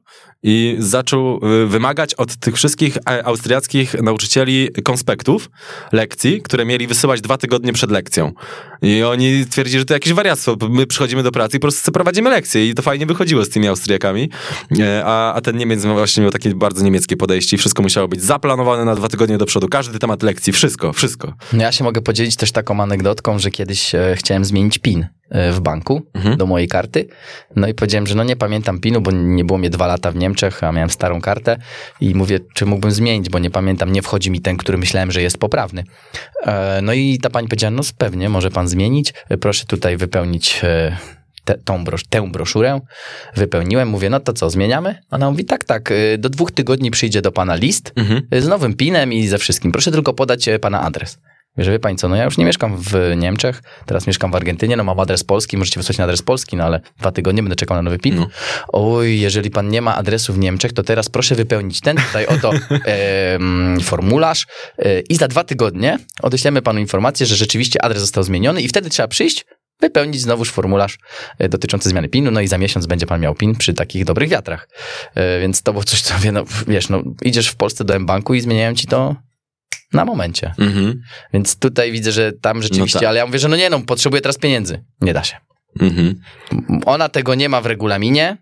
i 0.49 0.77
zaczął 0.79 1.41
e, 1.43 1.67
wymagać 1.67 2.15
od 2.15 2.37
tych 2.37 2.55
wszystkich 2.55 2.97
e, 2.97 3.27
austriackich 3.27 3.95
nauczycieli 4.03 4.69
konspektów 4.85 5.51
lekcji, 5.93 6.43
które 6.43 6.65
mieli 6.65 6.87
wysyłać 6.87 7.21
dwa 7.21 7.39
tygodnie 7.39 7.73
przed 7.73 7.91
lekcją. 7.91 8.33
I 8.83 9.03
oni 9.03 9.47
twierdzili, 9.47 9.79
że 9.79 9.85
to 9.85 9.95
jakieś 9.95 10.13
wariactwo. 10.13 10.57
My 10.71 10.87
przychodzimy 10.87 11.23
do 11.23 11.33
pracy 11.33 11.57
i 11.57 11.61
po 11.61 11.65
prostu 11.65 11.93
prowadzimy 11.93 12.31
lekcje 12.31 12.69
i 12.71 12.75
to 12.75 12.83
fajnie 12.83 13.07
wychodziło 13.07 13.45
z 13.45 13.49
tymi 13.51 13.69
Austriakami. 13.69 14.31
E, 14.81 15.03
A, 15.05 15.35
a 15.35 15.41
ten 15.41 15.57
Niemiec 15.57 15.85
właśnie 15.85 16.23
miał 16.23 16.33
takie 16.33 16.55
bardzo 16.55 16.85
niemieckie 16.85 17.17
podejście 17.17 17.57
i 17.57 17.59
wszystko 17.59 17.83
musiało 17.83 18.09
być 18.09 18.23
zaplanowane 18.23 18.85
na 18.85 18.95
dwa 18.95 19.09
tygodnie 19.09 19.39
do 19.39 19.47
przodu. 19.47 19.69
Każdy 19.69 19.99
temat 19.99 20.23
lekcji, 20.23 20.53
wszystko, 20.53 20.93
wszystko. 20.93 21.33
Ja 21.53 21.73
się 21.73 21.85
mogę 21.85 22.01
podzielić 22.03 22.37
też 22.37 22.53
taką 22.53 22.83
anegdotką, 22.83 23.39
że 23.39 23.51
kiedyś 23.51 23.95
e, 23.95 24.15
chciałem 24.17 24.45
zmienić 24.45 24.79
PIN 24.79 25.07
w 25.53 25.61
banku 25.61 26.03
Mhm. 26.15 26.37
do 26.37 26.47
mojej 26.47 26.69
karty. 26.69 27.09
No 27.57 27.69
i 27.69 27.75
powiedziałem, 27.75 28.07
że 28.07 28.15
no 28.15 28.25
nie 28.25 28.37
pamiętam 28.37 28.81
PIN-u, 28.81 29.01
bo 29.01 29.11
nie 29.11 29.45
było 29.45 29.59
mnie 29.59 29.71
dwa 29.71 29.87
lata 29.87 30.11
w 30.13 30.17
Niemczech, 30.17 30.36
a 30.45 30.73
miałem 30.73 30.91
starą 30.91 31.21
kartę 31.21 31.57
i 32.01 32.15
mówię, 32.15 32.41
czy 32.55 32.67
mógłbym 32.67 32.91
zmienić, 32.91 33.29
bo 33.31 33.39
nie 33.39 33.51
pamiętam, 33.51 33.93
nie 33.93 34.03
wchodzi 34.03 34.31
mi 34.31 34.41
ten, 34.41 34.57
który 34.57 34.79
myślałem, 34.79 35.13
że 35.13 35.23
jest 35.23 35.39
poprawny. 35.39 35.85
E, 36.47 36.81
No 36.83 36.93
i 36.93 37.19
ta 37.19 37.31
pani 37.31 37.49
powiedziała, 37.49 37.71
no 37.71 37.83
pewnie, 37.99 38.29
może 38.29 38.51
pan 38.51 38.69
zmienić. 38.69 39.15
Proszę 39.41 39.65
tutaj 39.67 39.97
wypełnić 39.97 40.61
e, 40.63 40.97
te, 41.45 41.59
tą 41.59 41.85
brosz, 41.85 42.05
tę 42.05 42.31
broszurę. 42.31 42.81
Wypełniłem, 43.37 43.89
mówię, 43.89 44.11
no 44.11 44.21
to 44.21 44.33
co, 44.33 44.51
zmieniamy? 44.51 44.99
Ona 45.11 45.31
mówi, 45.31 45.45
tak, 45.45 45.65
tak, 45.65 45.93
e, 45.93 46.19
do 46.19 46.29
dwóch 46.29 46.53
tygodni 46.53 46.91
przyjdzie 46.91 47.23
do 47.23 47.33
pana 47.33 47.55
list 47.55 47.93
Mhm. 47.97 48.23
z 48.33 48.49
nowym 48.49 48.75
PIN-em 48.75 49.13
i 49.13 49.27
ze 49.27 49.39
wszystkim. 49.39 49.73
Proszę 49.73 49.91
tylko 49.93 50.15
podać 50.15 50.49
pana 50.61 50.81
adres. 50.81 51.19
Wiesz, 51.59 51.69
wie 51.69 51.79
pani 51.79 51.97
co, 51.97 52.09
no 52.09 52.17
ja 52.17 52.25
już 52.25 52.39
nie 52.39 52.45
mieszkam 52.45 52.77
w 52.77 52.95
Niemczech, 53.17 53.63
teraz 53.87 54.07
mieszkam 54.07 54.31
w 54.31 54.35
Argentynie, 54.35 54.77
no 54.77 54.85
mam 54.85 55.01
adres 55.01 55.25
polski, 55.25 55.57
możecie 55.57 55.81
wysłać 55.81 55.99
na 55.99 56.05
adres 56.05 56.23
polski, 56.23 56.57
no 56.57 56.65
ale 56.65 56.81
dwa 56.99 57.13
tygodnie 57.13 57.43
będę 57.43 57.57
czekał 57.57 57.77
na 57.77 57.83
nowy 57.83 57.99
PIN. 57.99 58.17
No. 58.17 58.27
Oj, 58.69 59.21
jeżeli 59.21 59.51
pan 59.51 59.69
nie 59.69 59.83
ma 59.83 59.97
adresu 59.97 60.33
w 60.33 60.39
Niemczech, 60.39 60.73
to 60.73 60.83
teraz 60.83 61.09
proszę 61.09 61.35
wypełnić 61.35 61.81
ten 61.81 61.97
tutaj 61.97 62.27
oto 62.27 62.53
em, 62.85 63.79
formularz 63.83 64.47
e, 64.79 65.01
i 65.01 65.17
za 65.17 65.29
dwa 65.29 65.45
tygodnie 65.45 65.99
odeślemy 66.23 66.63
panu 66.63 66.81
informację, 66.81 67.27
że 67.27 67.37
rzeczywiście 67.37 67.85
adres 67.85 68.01
został 68.01 68.25
zmieniony 68.25 68.63
i 68.63 68.69
wtedy 68.69 68.91
trzeba 68.91 69.09
przyjść, 69.09 69.45
wypełnić 69.81 70.21
znowuż 70.21 70.51
formularz 70.51 70.99
e, 71.39 71.49
dotyczący 71.49 71.89
zmiany 71.89 72.09
PIN-u, 72.09 72.31
no 72.31 72.41
i 72.41 72.49
za 72.49 72.59
miesiąc 72.59 72.87
będzie 72.87 73.07
pan 73.07 73.21
miał 73.21 73.35
PIN 73.35 73.57
przy 73.57 73.75
takich 73.75 74.05
dobrych 74.05 74.29
wiatrach. 74.29 74.69
E, 75.15 75.41
Więc 75.41 75.63
to 75.63 75.73
było 75.73 75.85
coś, 75.85 76.03
co 76.03 76.15
wie, 76.19 76.33
no, 76.33 76.45
wiesz, 76.69 76.89
no, 76.89 77.03
idziesz 77.23 77.49
w 77.49 77.57
Polsce 77.57 77.85
do 77.85 77.95
M-Banku 77.95 78.35
i 78.35 78.41
zmieniają 78.41 78.75
ci 78.75 78.87
to 78.87 79.17
na 79.93 80.05
momencie. 80.05 80.55
Mhm. 80.59 81.01
Więc 81.33 81.59
tutaj 81.59 81.93
widzę, 81.93 82.13
że 82.13 82.33
tam 82.33 82.63
rzeczywiście, 82.63 82.97
No 82.97 83.01
tak. 83.01 83.09
ale 83.09 83.19
ja 83.19 83.27
mówię, 83.27 83.39
że 83.39 83.49
no 83.49 83.57
nie 83.57 83.71
no, 83.71 83.81
potrzebuję 83.81 84.23
teraz 84.23 84.39
pieniędzy. 84.39 84.85
Nie 85.01 85.15
da 85.15 85.25
się. 85.25 85.37
Mhm. 85.81 86.21
Ona 86.87 87.09
tego 87.09 87.35
nie 87.35 87.49
ma 87.49 87.61
w 87.61 87.67
regulaminie 87.67 88.37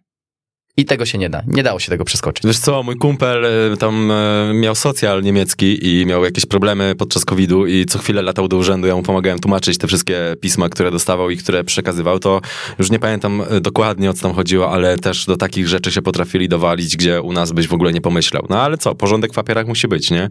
I 0.77 0.85
tego 0.85 1.07
się 1.07 1.19
nie 1.19 1.31
da. 1.31 1.43
Nie 1.47 1.63
dało 1.63 1.79
się 1.79 1.91
tego 1.91 2.05
przeskoczyć. 2.05 2.47
Wiesz 2.47 2.59
co, 2.59 2.83
mój 2.83 2.97
kumpel 2.97 3.45
y, 3.73 3.77
tam 3.77 4.11
y, 4.11 4.55
miał 4.55 4.75
socjal 4.75 5.23
niemiecki 5.23 5.87
i 5.87 6.07
miał 6.07 6.25
jakieś 6.25 6.47
problemy 6.47 6.95
podczas 6.99 7.25
COVID-u 7.25 7.67
i 7.67 7.87
co 7.87 7.99
chwilę 7.99 8.23
latał 8.23 8.49
do 8.49 8.57
urzędu, 8.57 8.87
ja 8.87 8.97
mu 8.97 9.03
pomagałem 9.03 9.39
tłumaczyć 9.39 9.79
te 9.79 9.87
wszystkie 9.87 10.37
pisma, 10.41 10.69
które 10.69 10.91
dostawał 10.91 11.31
i 11.31 11.37
które 11.37 11.65
przekazywał, 11.65 12.19
to 12.19 12.41
już 12.79 12.91
nie 12.91 12.99
pamiętam 12.99 13.41
y, 13.41 13.61
dokładnie 13.61 14.11
o 14.11 14.15
co 14.15 14.23
tam 14.23 14.35
chodziło, 14.35 14.71
ale 14.73 14.97
też 14.99 15.27
do 15.27 15.37
takich 15.37 15.69
rzeczy 15.69 15.93
się 15.93 16.03
potrafili 16.03 16.49
dowalić, 16.49 16.97
gdzie 16.97 17.23
u 17.23 17.33
nas 17.33 17.53
byś 17.53 17.69
w 17.69 17.75
ogóle 17.75 17.93
nie 17.93 18.01
pomyślał. 18.01 18.47
No 18.51 18.63
ale 18.63 18.79
co, 18.79 18.95
porządek 18.95 19.33
w 19.33 19.35
papierach 19.35 19.67
musi 19.67 19.89
być, 19.89 20.11
nie? 20.11 20.31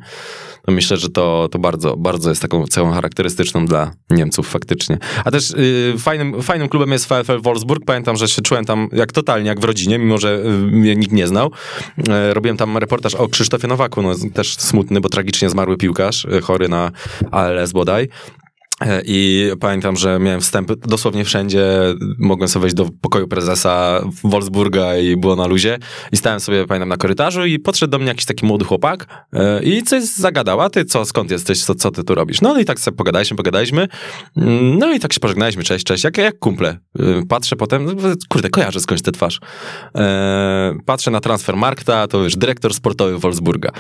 No 0.68 0.74
myślę, 0.74 0.98
że 0.98 1.10
to, 1.10 1.50
to 1.52 1.60
bardzo, 1.60 1.98
bardzo 1.98 2.30
jest 2.30 2.42
taką 2.42 2.68
cechą 2.68 2.92
charakterystyczną 2.92 3.66
dla 3.66 3.92
Niemców 4.10 4.50
faktycznie. 4.50 4.98
A 5.26 5.32
też 5.32 5.52
y, 5.52 5.94
fajnym, 6.00 6.42
fajnym 6.42 6.70
klubem 6.70 6.92
jest 6.92 7.06
VfL 7.06 7.42
Wolfsburg. 7.42 7.86
Pamiętam, 7.86 8.18
że 8.18 8.28
się 8.28 8.42
czułem 8.42 8.66
tam 8.66 8.90
jak 8.94 9.12
totalnie, 9.12 9.48
jak 9.48 9.60
w 9.60 9.64
rodzinie, 9.64 10.00
mimo 10.00 10.18
że 10.18 10.33
mnie 10.72 10.96
nikt 10.96 11.12
nie 11.12 11.28
znał. 11.28 11.52
Y, 12.00 12.34
robiłem 12.34 12.58
tam 12.58 12.78
reportaż 12.78 13.16
o 13.16 13.28
Krzysztofie 13.28 13.68
Nowaku, 13.68 14.02
no 14.02 14.16
też 14.34 14.56
smutny, 14.56 15.02
bo 15.02 15.10
tragicznie 15.10 15.50
zmarły 15.50 15.78
piłkarz, 15.78 16.26
y, 16.26 16.42
chory 16.42 16.70
na 16.70 16.92
ALS 17.32 17.72
bodaj. 17.72 18.10
E, 18.86 19.02
I 19.06 19.52
pamiętam, 19.60 19.96
że 19.96 20.20
miałem 20.20 20.42
wstęp 20.42 20.74
dosłownie 20.74 21.26
wszędzie. 21.26 21.66
Mogłem 22.18 22.50
sobie 22.50 22.62
wejść 22.62 22.76
do 22.76 22.90
pokoju 23.02 23.28
prezesa 23.28 24.02
Wolfsburga 24.24 24.98
i 24.98 25.18
było 25.18 25.36
na 25.36 25.48
luzie. 25.48 25.78
I 26.12 26.18
stałem 26.18 26.40
sobie, 26.40 26.68
pamiętam, 26.68 26.90
na 26.90 26.98
korytarzu 26.98 27.46
i 27.46 27.60
podszedł 27.60 27.92
do 27.92 28.00
mnie 28.00 28.08
jakiś 28.08 28.26
taki 28.26 28.46
młody 28.46 28.66
chłopak 28.66 29.26
e, 29.34 29.64
i 29.64 29.84
coś 29.84 30.04
zagadał. 30.04 30.62
A 30.62 30.70
ty 30.70 30.86
co, 30.86 31.06
skąd 31.06 31.32
jesteś, 31.32 31.64
co, 31.64 31.76
co 31.76 31.92
ty 31.92 32.04
tu 32.04 32.16
robisz? 32.16 32.42
No 32.42 32.60
i 32.60 32.66
tak 32.66 32.80
sobie 32.80 32.98
pogadaliśmy, 32.98 33.38
pogadaliśmy. 33.38 33.88
Mm, 34.38 34.78
No 34.78 34.94
i 34.94 35.00
tak 35.00 35.14
się 35.14 35.20
pożegnaliśmy, 35.20 35.64
cześć, 35.64 35.86
cześć, 35.86 36.04
jak, 36.04 36.18
jak 36.18 36.40
kumple. 36.40 36.78
E, 37.00 37.04
Patrzę 37.30 37.56
potem, 37.56 37.86
no, 37.86 37.92
kurde, 38.30 38.50
kojarzę 38.50 38.80
skądś 38.80 39.02
tę 39.02 39.12
twarz. 39.12 39.40
Patrzę 40.86 41.12
na 41.12 41.20
transfer 41.20 41.56
Markta, 41.58 42.08
to 42.08 42.24
już 42.24 42.36
dyrektor 42.36 42.74
sportowy 42.74 43.18
Wolfsburga. 43.20 43.72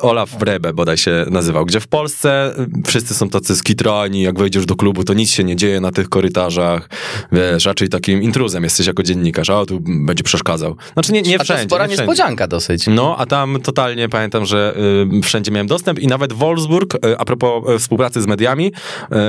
Olaf 0.00 0.38
Brebe 0.38 0.72
bodaj 0.72 0.96
się 0.96 1.24
nazywał, 1.30 1.66
gdzie 1.66 1.80
w 1.80 1.88
Polsce 1.88 2.54
wszyscy 2.86 3.14
są 3.14 3.28
tacy 3.28 3.56
skitrani, 4.00 4.22
jak 4.22 4.38
wejdziesz 4.38 4.66
do 4.66 4.76
klubu, 4.76 5.04
to 5.04 5.14
nic 5.14 5.30
się 5.30 5.44
nie 5.44 5.56
dzieje 5.56 5.80
na 5.80 5.92
tych 5.92 6.08
korytarzach. 6.08 6.88
Wiesz, 7.32 7.64
raczej 7.64 7.88
takim 7.88 8.22
intruzem 8.22 8.64
jesteś 8.64 8.86
jako 8.86 9.02
dziennikarz, 9.02 9.50
a 9.50 9.66
tu 9.66 9.80
będzie 9.80 10.24
przeszkadzał. 10.24 10.76
Znaczy 10.92 11.12
nie, 11.12 11.22
nie 11.22 11.34
A 11.34 11.38
to 11.38 11.44
wszędzie. 11.44 11.64
spora 11.64 11.86
nie 11.86 11.96
niespodzianka 11.96 12.46
dosyć. 12.46 12.86
No, 12.86 13.16
a 13.18 13.26
tam 13.26 13.58
totalnie 13.62 14.08
pamiętam, 14.08 14.46
że 14.46 14.74
y, 15.18 15.22
wszędzie 15.22 15.50
miałem 15.50 15.66
dostęp 15.66 15.98
i 15.98 16.06
nawet 16.06 16.32
Wolfsburg, 16.32 16.94
y, 16.94 17.18
a 17.18 17.24
propos 17.24 17.68
y, 17.74 17.78
współpracy 17.78 18.22
z 18.22 18.26
mediami, 18.26 18.72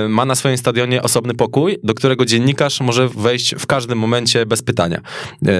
y, 0.05 0.09
ma 0.09 0.25
na 0.25 0.35
swoim 0.35 0.57
stadionie 0.57 1.01
osobny 1.03 1.33
pokój, 1.33 1.77
do 1.83 1.93
którego 1.93 2.25
dziennikarz 2.25 2.81
może 2.81 3.09
wejść 3.09 3.55
w 3.59 3.65
każdym 3.67 3.97
momencie 3.99 4.45
bez 4.45 4.61
pytania. 4.61 5.01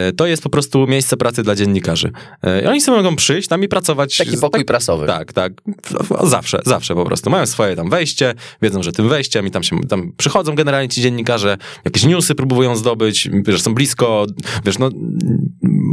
Y, 0.10 0.14
to 0.14 0.28
jest 0.28 0.44
po 0.44 0.50
prostu 0.50 0.88
miejsce 0.88 1.18
pracy 1.18 1.44
dla 1.44 1.56
dziennikarzy. 1.56 2.08
Y, 2.08 2.62
I 2.64 2.66
oni 2.68 2.82
sobie 2.82 2.98
mogą 2.98 3.16
przyjść 3.16 3.48
tam 3.48 3.64
i 3.64 3.68
pracować. 3.68 4.18
Taki 4.18 4.38
z- 4.38 4.42
pokój 4.42 4.66
prasowy. 4.66 5.08
tak, 5.08 5.34
tak. 5.34 5.54
Zawsze, 6.24 6.60
zawsze 6.66 6.96
po 6.96 7.06
prostu. 7.06 7.30
Mają 7.30 7.46
swoje 7.46 7.76
tam 7.76 7.90
wejście, 7.90 8.34
wiedzą, 8.62 8.84
że 8.84 8.92
tym 9.02 9.10
wejściem 9.10 9.48
i 9.48 9.52
tam 9.52 9.64
się 9.64 9.80
tam 9.80 10.12
przychodzą 10.18 10.56
generalnie 10.56 10.90
ci 10.90 11.02
dziennikarze, 11.02 11.58
jakieś 11.86 12.06
newsy 12.06 12.36
próbują 12.36 12.76
zdobyć, 12.76 13.30
wiesz, 13.48 13.62
są 13.62 13.74
blisko, 13.74 14.26
wiesz, 14.66 14.80
no 14.80 14.90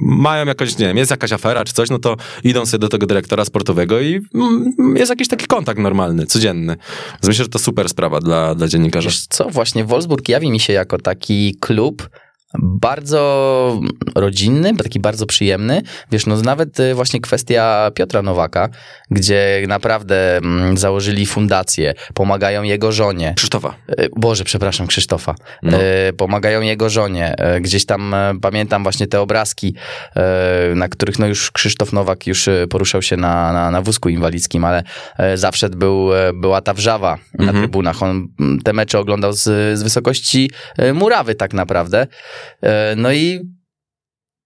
mają 0.02 0.46
jakoś, 0.46 0.78
nie 0.78 0.86
wiem, 0.86 0.96
jest 0.96 1.10
jakaś 1.10 1.32
afera 1.32 1.64
czy 1.64 1.72
coś, 1.72 1.90
no 1.90 1.98
to 1.98 2.16
idą 2.44 2.66
sobie 2.66 2.78
do 2.78 2.88
tego 2.88 3.06
dyrektora 3.06 3.44
sportowego 3.44 4.00
i 4.00 4.20
mm, 4.34 4.96
jest 4.96 5.10
jakiś 5.10 5.28
taki 5.28 5.46
kontakt 5.46 5.80
normalny, 5.80 6.26
codzienny. 6.26 6.76
Więc 7.12 7.26
myślę, 7.28 7.44
że 7.44 7.48
to 7.48 7.58
super 7.58 7.88
sprawa 7.88 8.20
dla, 8.20 8.54
dla 8.54 8.68
dziennikarza. 8.68 9.08
Wiesz 9.08 9.26
co, 9.26 9.50
właśnie 9.50 9.84
Wolfsburg 9.84 10.28
jawi 10.28 10.50
mi 10.50 10.60
się 10.60 10.72
jako 10.72 10.98
taki 10.98 11.56
klub 11.60 12.08
bardzo 12.54 13.80
rodzinny, 14.14 14.76
taki 14.76 15.00
bardzo 15.00 15.26
przyjemny. 15.26 15.82
Wiesz, 16.12 16.26
no 16.26 16.42
nawet 16.42 16.80
y, 16.80 16.94
właśnie 16.94 17.20
kwestia 17.20 17.90
Piotra 17.94 18.22
Nowaka, 18.22 18.68
gdzie 19.10 19.64
naprawdę 19.68 20.36
mm, 20.36 20.76
założyli 20.76 21.26
fundację, 21.26 21.94
pomagają 22.14 22.62
jego 22.62 22.92
żonie. 22.92 23.34
Krzysztofa. 23.36 23.74
E, 23.88 24.08
Boże, 24.16 24.44
przepraszam, 24.44 24.86
Krzysztofa. 24.86 25.34
No. 25.62 25.78
E, 25.82 26.12
pomagają 26.12 26.60
jego 26.60 26.90
żonie. 26.90 27.34
Gdzieś 27.60 27.86
tam 27.86 28.14
pamiętam 28.42 28.82
właśnie 28.82 29.06
te 29.06 29.20
obrazki, 29.20 29.74
na 30.74 30.88
których 30.88 31.18
no 31.18 31.26
już 31.26 31.50
Krzysztof 31.50 31.92
Nowak 31.92 32.26
już 32.26 32.48
poruszał 32.70 33.02
się 33.02 33.16
na, 33.16 33.52
na, 33.52 33.70
na 33.70 33.82
wózku 33.82 34.08
inwalidzkim, 34.08 34.64
ale 34.64 34.82
zawsze 35.34 35.68
był, 35.68 36.08
była 36.34 36.60
ta 36.60 36.74
wrzawa 36.74 37.18
na 37.34 37.44
Mhm. 37.44 37.58
trybunach. 37.58 38.02
On 38.02 38.28
mm, 38.40 38.60
te 38.60 38.72
mecze 38.72 38.98
oglądał 38.98 39.32
z, 39.32 39.42
z 39.78 39.82
wysokości 39.82 40.50
murawy 40.94 41.34
tak 41.34 41.54
naprawdę. 41.54 42.06
E, 42.62 42.94
no 42.96 43.12
i 43.12 43.40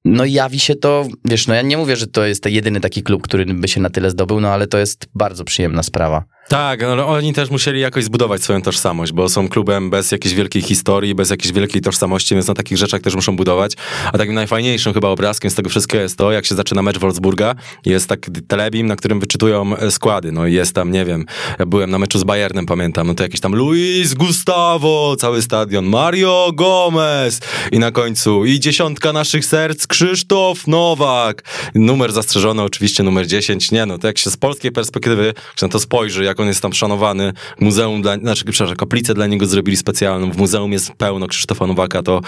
no 0.05 0.25
jawi 0.25 0.61
się 0.61 0.75
to, 0.75 1.07
wiesz, 1.25 1.47
no 1.47 1.55
ja 1.55 1.63
nie 1.63 1.77
mówię, 1.77 1.97
że 1.97 2.07
to 2.07 2.25
jest 2.25 2.47
jedyny 2.47 2.81
taki 2.81 3.03
klub, 3.03 3.23
który 3.23 3.47
by 3.47 3.69
się 3.69 3.81
na 3.81 3.91
tyle 3.91 4.11
zdobył, 4.11 4.41
no 4.41 4.49
ale 4.49 4.67
to 4.67 4.79
jest 4.79 5.09
bardzo 5.15 5.45
przyjemna 5.45 5.83
sprawa. 5.83 6.25
Tak, 6.49 6.81
no, 6.97 7.09
oni 7.09 7.33
też 7.33 7.51
musieli 7.51 7.81
jakoś 7.81 8.05
zbudować 8.05 8.43
swoją 8.43 8.63
tożsamość, 8.63 9.13
bo 9.13 9.29
są 9.29 9.49
klubem 9.49 9.91
bez 9.91 10.13
jakiejś 10.13 10.35
wielkiej 10.35 10.63
historii, 10.63 11.15
bez 11.15 11.31
jakiejś 11.31 11.53
wielkiej 11.53 11.83
tożsamości, 11.83 12.35
więc 12.35 12.47
na 12.47 12.55
takich 12.55 12.79
rzeczach 12.79 13.01
też 13.01 13.15
muszą 13.15 13.37
budować. 13.37 13.73
A 14.13 14.19
takim 14.19 14.35
najfajniejszym 14.35 14.93
chyba 14.93 15.09
obrazkiem 15.09 15.51
z 15.51 15.55
tego 15.55 15.71
wszystkiego 15.71 16.03
jest 16.03 16.19
to, 16.19 16.33
jak 16.33 16.47
się 16.47 16.55
zaczyna 16.55 16.83
mecz 16.83 16.99
Wolfsburga. 16.99 17.55
Jest 17.87 18.09
tak 18.09 18.31
telebim, 18.49 18.87
na 18.87 18.97
którym 18.97 19.21
wyczytują 19.21 19.77
e, 19.77 19.91
składy. 19.91 20.33
No 20.33 20.47
i 20.47 20.53
jest 20.53 20.75
tam, 20.75 20.93
nie 20.93 21.05
wiem, 21.05 21.27
ja 21.59 21.67
byłem 21.67 21.91
na 21.91 21.99
meczu 21.99 22.19
z 22.19 22.25
Bayernem, 22.25 22.67
pamiętam, 22.67 23.07
no 23.07 23.15
to 23.15 23.23
jakiś 23.23 23.41
tam 23.41 23.55
Luis 23.55 24.15
Gustavo, 24.15 25.17
cały 25.17 25.43
stadion, 25.43 25.85
Mario 25.85 26.51
Gomez 26.55 27.41
i 27.73 27.79
na 27.79 27.91
końcu 27.91 28.45
i 28.45 28.61
dziesiątka 28.61 29.13
naszych 29.13 29.47
serc, 29.47 29.87
Krzysztof 29.87 30.67
Nowak. 30.67 31.43
Numer 31.75 32.13
zastrzeżony 32.13 32.63
oczywiście, 32.63 33.03
numer 33.03 33.27
10. 33.27 33.73
Nie 33.73 33.87
no, 33.87 33.99
to 33.99 34.07
jak 34.07 34.19
się 34.19 34.31
z 34.31 34.37
polskiej 34.37 34.73
perspektywy 34.73 35.35
się 35.57 35.67
na 35.67 35.69
to 35.69 35.81
spojrzy, 35.81 36.25
jak 36.33 36.41
on 36.41 36.47
jest 36.49 36.61
tam 36.61 36.73
szanowany, 36.73 37.33
muzeum 37.61 38.03
dla, 38.03 38.17
znaczy, 38.17 38.45
przepraszam, 38.45 38.77
kaplicę 38.77 39.15
dla 39.15 39.27
niego 39.27 39.47
zrobili 39.47 39.77
specjalną, 39.77 40.31
w 40.31 40.37
muzeum 40.37 40.73
jest 40.73 40.93
pełno 40.93 41.27
Krzysztofa 41.27 41.67
Nowaka, 41.67 42.03
to, 42.03 42.21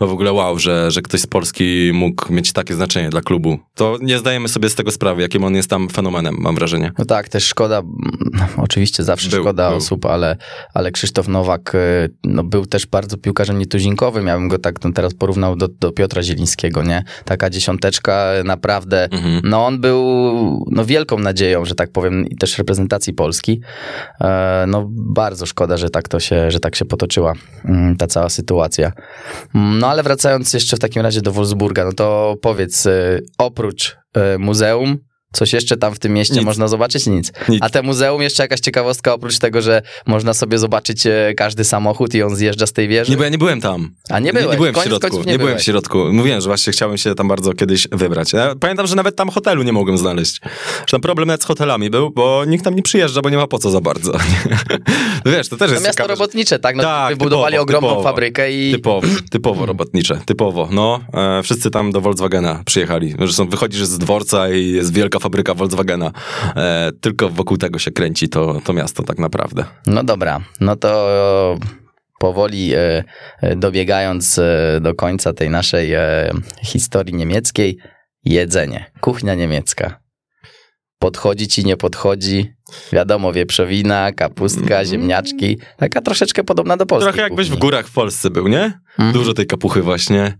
w 0.00 0.12
ogóle 0.12 0.32
wow, 0.32 0.58
że, 0.58 0.90
że 0.90 1.02
ktoś 1.02 1.20
z 1.20 1.26
Polski 1.26 1.90
mógł 1.94 2.32
mieć 2.32 2.52
takie 2.52 2.74
znaczenie 2.74 3.10
dla 3.10 3.20
klubu. 3.20 3.58
To 3.74 3.96
nie 4.00 4.18
zdajemy 4.18 4.48
sobie 4.48 4.68
z 4.68 4.74
tego 4.74 4.90
sprawy, 4.90 5.22
jakim 5.22 5.44
on 5.44 5.54
jest 5.54 5.70
tam 5.70 5.88
fenomenem, 5.88 6.36
mam 6.38 6.54
wrażenie. 6.54 6.92
No 6.98 7.04
tak, 7.04 7.28
też 7.28 7.44
szkoda, 7.44 7.82
oczywiście 8.56 9.04
zawsze 9.04 9.30
Był, 9.30 9.40
szkoda 9.40 9.68
był. 9.68 9.78
osób, 9.78 10.06
ale, 10.06 10.36
ale 10.74 10.92
Krzysztof 10.92 11.28
Nowak 11.28 11.74
y, 11.74 11.78
no, 12.24 12.44
był 12.44 12.66
też 12.66 12.86
bardzo 12.86 13.16
piłkarzem 13.16 13.58
nietuzinkowym. 13.58 14.26
Ja 14.26 14.34
bym 14.38 14.48
go 14.48 14.58
tak 14.58 14.84
no, 14.84 14.92
teraz 14.92 15.14
porównał 15.14 15.56
do, 15.56 15.68
do 15.68 15.92
Piotra 15.92 16.22
Zielińskiego, 16.22 16.82
nie? 16.82 17.04
Taka 17.24 17.50
dziesiąteczka, 17.50 18.34
y, 18.40 18.44
naprawdę. 18.44 19.08
Mhm. 19.12 19.40
No 19.44 19.66
on 19.66 19.80
był 19.80 19.98
no, 20.70 20.84
wielką 20.84 21.18
nadzieją, 21.18 21.64
że 21.64 21.74
tak 21.74 21.92
powiem, 21.92 22.26
i 22.28 22.36
też 22.36 22.58
reprezentacji 22.58 23.12
Polski. 23.12 23.47
E, 24.20 24.64
No 24.68 24.86
bardzo 24.90 25.46
szkoda, 25.46 25.76
że 25.76 25.90
tak 25.90 26.08
to 26.08 26.20
się, 26.20 26.50
że 26.50 26.60
tak 26.60 26.76
się 26.76 26.84
potoczyła 26.84 27.32
mm, 27.64 27.96
ta 27.96 28.06
cała 28.06 28.28
sytuacja. 28.28 28.92
Mm, 29.54 29.78
No 29.78 29.86
ale 29.86 30.02
wracając 30.02 30.52
jeszcze 30.52 30.76
w 30.76 30.80
takim 30.80 31.02
razie 31.02 31.20
do 31.20 31.32
Wolfsburga, 31.32 31.84
no 31.84 31.92
to 31.92 32.36
powiedz, 32.42 32.86
y, 32.86 33.22
oprócz 33.38 33.96
y, 34.34 34.38
muzeum, 34.38 34.98
coś 35.32 35.52
jeszcze 35.52 35.76
tam 35.76 35.94
w 35.94 35.98
tym 35.98 36.12
mieście 36.12 36.34
Nic. 36.34 36.44
można 36.44 36.68
zobaczyć? 36.68 37.06
Nic. 37.06 37.32
Nic. 37.48 37.62
A 37.62 37.70
te 37.70 37.82
muzeum, 37.82 38.22
jeszcze 38.22 38.42
jakaś 38.42 38.60
ciekawostka, 38.60 39.14
oprócz 39.14 39.38
tego, 39.38 39.62
że 39.62 39.82
można 40.06 40.34
sobie 40.34 40.58
zobaczyć 40.58 41.06
e, 41.06 41.34
każdy 41.36 41.64
samochód 41.64 42.14
i 42.14 42.22
on 42.22 42.36
zjeżdża 42.36 42.66
z 42.66 42.72
tej 42.72 42.88
wieży? 42.88 43.10
Nie, 43.10 43.16
bo 43.16 43.22
ja 43.24 43.28
nie 43.28 43.38
byłem 43.38 43.60
tam. 43.60 43.90
A 44.10 44.18
nie 44.18 44.32
byłeś? 44.32 44.50
Nie, 44.50 44.56
byłem 44.56 44.72
w 44.72 44.76
Koniec 44.76 44.88
środku. 44.88 45.18
Nie, 45.26 45.32
nie 45.32 45.38
byłem 45.38 45.58
w 45.58 45.62
środku. 45.62 45.98
Mówiłem, 46.12 46.40
że 46.40 46.46
właśnie 46.46 46.72
chciałem 46.72 46.98
się 46.98 47.14
tam 47.14 47.28
bardzo 47.28 47.52
kiedyś 47.52 47.88
wybrać. 47.92 48.32
Ja 48.32 48.54
pamiętam, 48.60 48.86
że 48.86 48.96
nawet 48.96 49.16
tam 49.16 49.30
hotelu 49.30 49.62
nie 49.62 49.72
mogłem 49.72 49.98
znaleźć. 49.98 50.40
Że 50.80 50.90
tam 50.90 51.00
problem 51.00 51.26
nawet 51.26 51.42
z 51.42 51.44
hotelami 51.44 51.90
był, 51.90 52.10
bo 52.10 52.44
nikt 52.44 52.64
tam 52.64 52.74
nie 52.74 52.82
przyjeżdża, 52.82 53.22
bo 53.22 53.30
nie 53.30 53.36
ma 53.36 53.46
po 53.46 53.58
co 53.58 53.70
za 53.70 53.80
bardzo. 53.80 54.12
No 55.24 55.32
wiesz, 55.32 55.48
to 55.48 55.56
też 55.56 55.68
To 55.68 55.74
jest 55.74 55.86
miasto 55.86 56.02
ciekawe, 56.02 56.14
robotnicze, 56.14 56.58
tak? 56.58 56.76
No, 56.76 56.82
Tak, 56.82 57.10
wybudowali 57.14 57.52
typowo, 57.52 57.62
ogromną 57.62 57.88
typowo. 57.88 58.02
fabrykę 58.08 58.52
i... 58.52 58.72
Typowo, 58.72 59.06
typowo 59.30 59.66
robotnicze, 59.66 60.20
typowo. 60.26 60.68
No, 60.72 61.00
e, 61.14 61.42
wszyscy 61.42 61.70
tam 61.70 61.92
do 61.92 62.00
Volkswagena 62.00 62.62
przyjechali. 62.66 63.14
Zresztą 63.18 63.48
wychodzisz 63.48 63.84
z 63.84 63.98
dworca 63.98 64.50
i 64.50 64.70
jest 64.70 64.92
wielka 64.92 65.17
fabryka 65.18 65.54
Volkswagena. 65.54 66.12
E, 66.56 66.90
tylko 67.00 67.28
wokół 67.28 67.56
tego 67.56 67.78
się 67.78 67.90
kręci 67.90 68.28
to, 68.28 68.60
to 68.64 68.72
miasto 68.72 69.02
tak 69.02 69.18
naprawdę. 69.18 69.64
No 69.86 70.04
dobra, 70.04 70.40
no 70.60 70.76
to 70.76 71.58
powoli 72.18 72.74
e, 72.74 73.04
e, 73.40 73.56
dobiegając 73.56 74.38
e, 74.38 74.78
do 74.80 74.94
końca 74.94 75.32
tej 75.32 75.50
naszej 75.50 75.92
e, 75.92 76.30
historii 76.62 77.14
niemieckiej, 77.14 77.78
jedzenie, 78.24 78.90
kuchnia 79.00 79.34
niemiecka. 79.34 80.00
Podchodzi 80.98 81.48
ci, 81.48 81.64
nie 81.64 81.76
podchodzi. 81.76 82.54
Wiadomo, 82.92 83.32
wieprzowina, 83.32 84.12
kapustka, 84.12 84.84
ziemniaczki. 84.84 85.58
Taka 85.76 86.00
troszeczkę 86.00 86.44
podobna 86.44 86.76
do 86.76 86.86
polskiej 86.86 87.12
Trochę 87.12 87.22
jakbyś 87.22 87.50
w 87.50 87.56
górach 87.56 87.86
w 87.86 87.92
Polsce 87.92 88.30
był, 88.30 88.48
nie? 88.48 88.80
Mhm. 88.98 89.12
Dużo 89.12 89.34
tej 89.34 89.46
kapuchy 89.46 89.82
właśnie. 89.82 90.34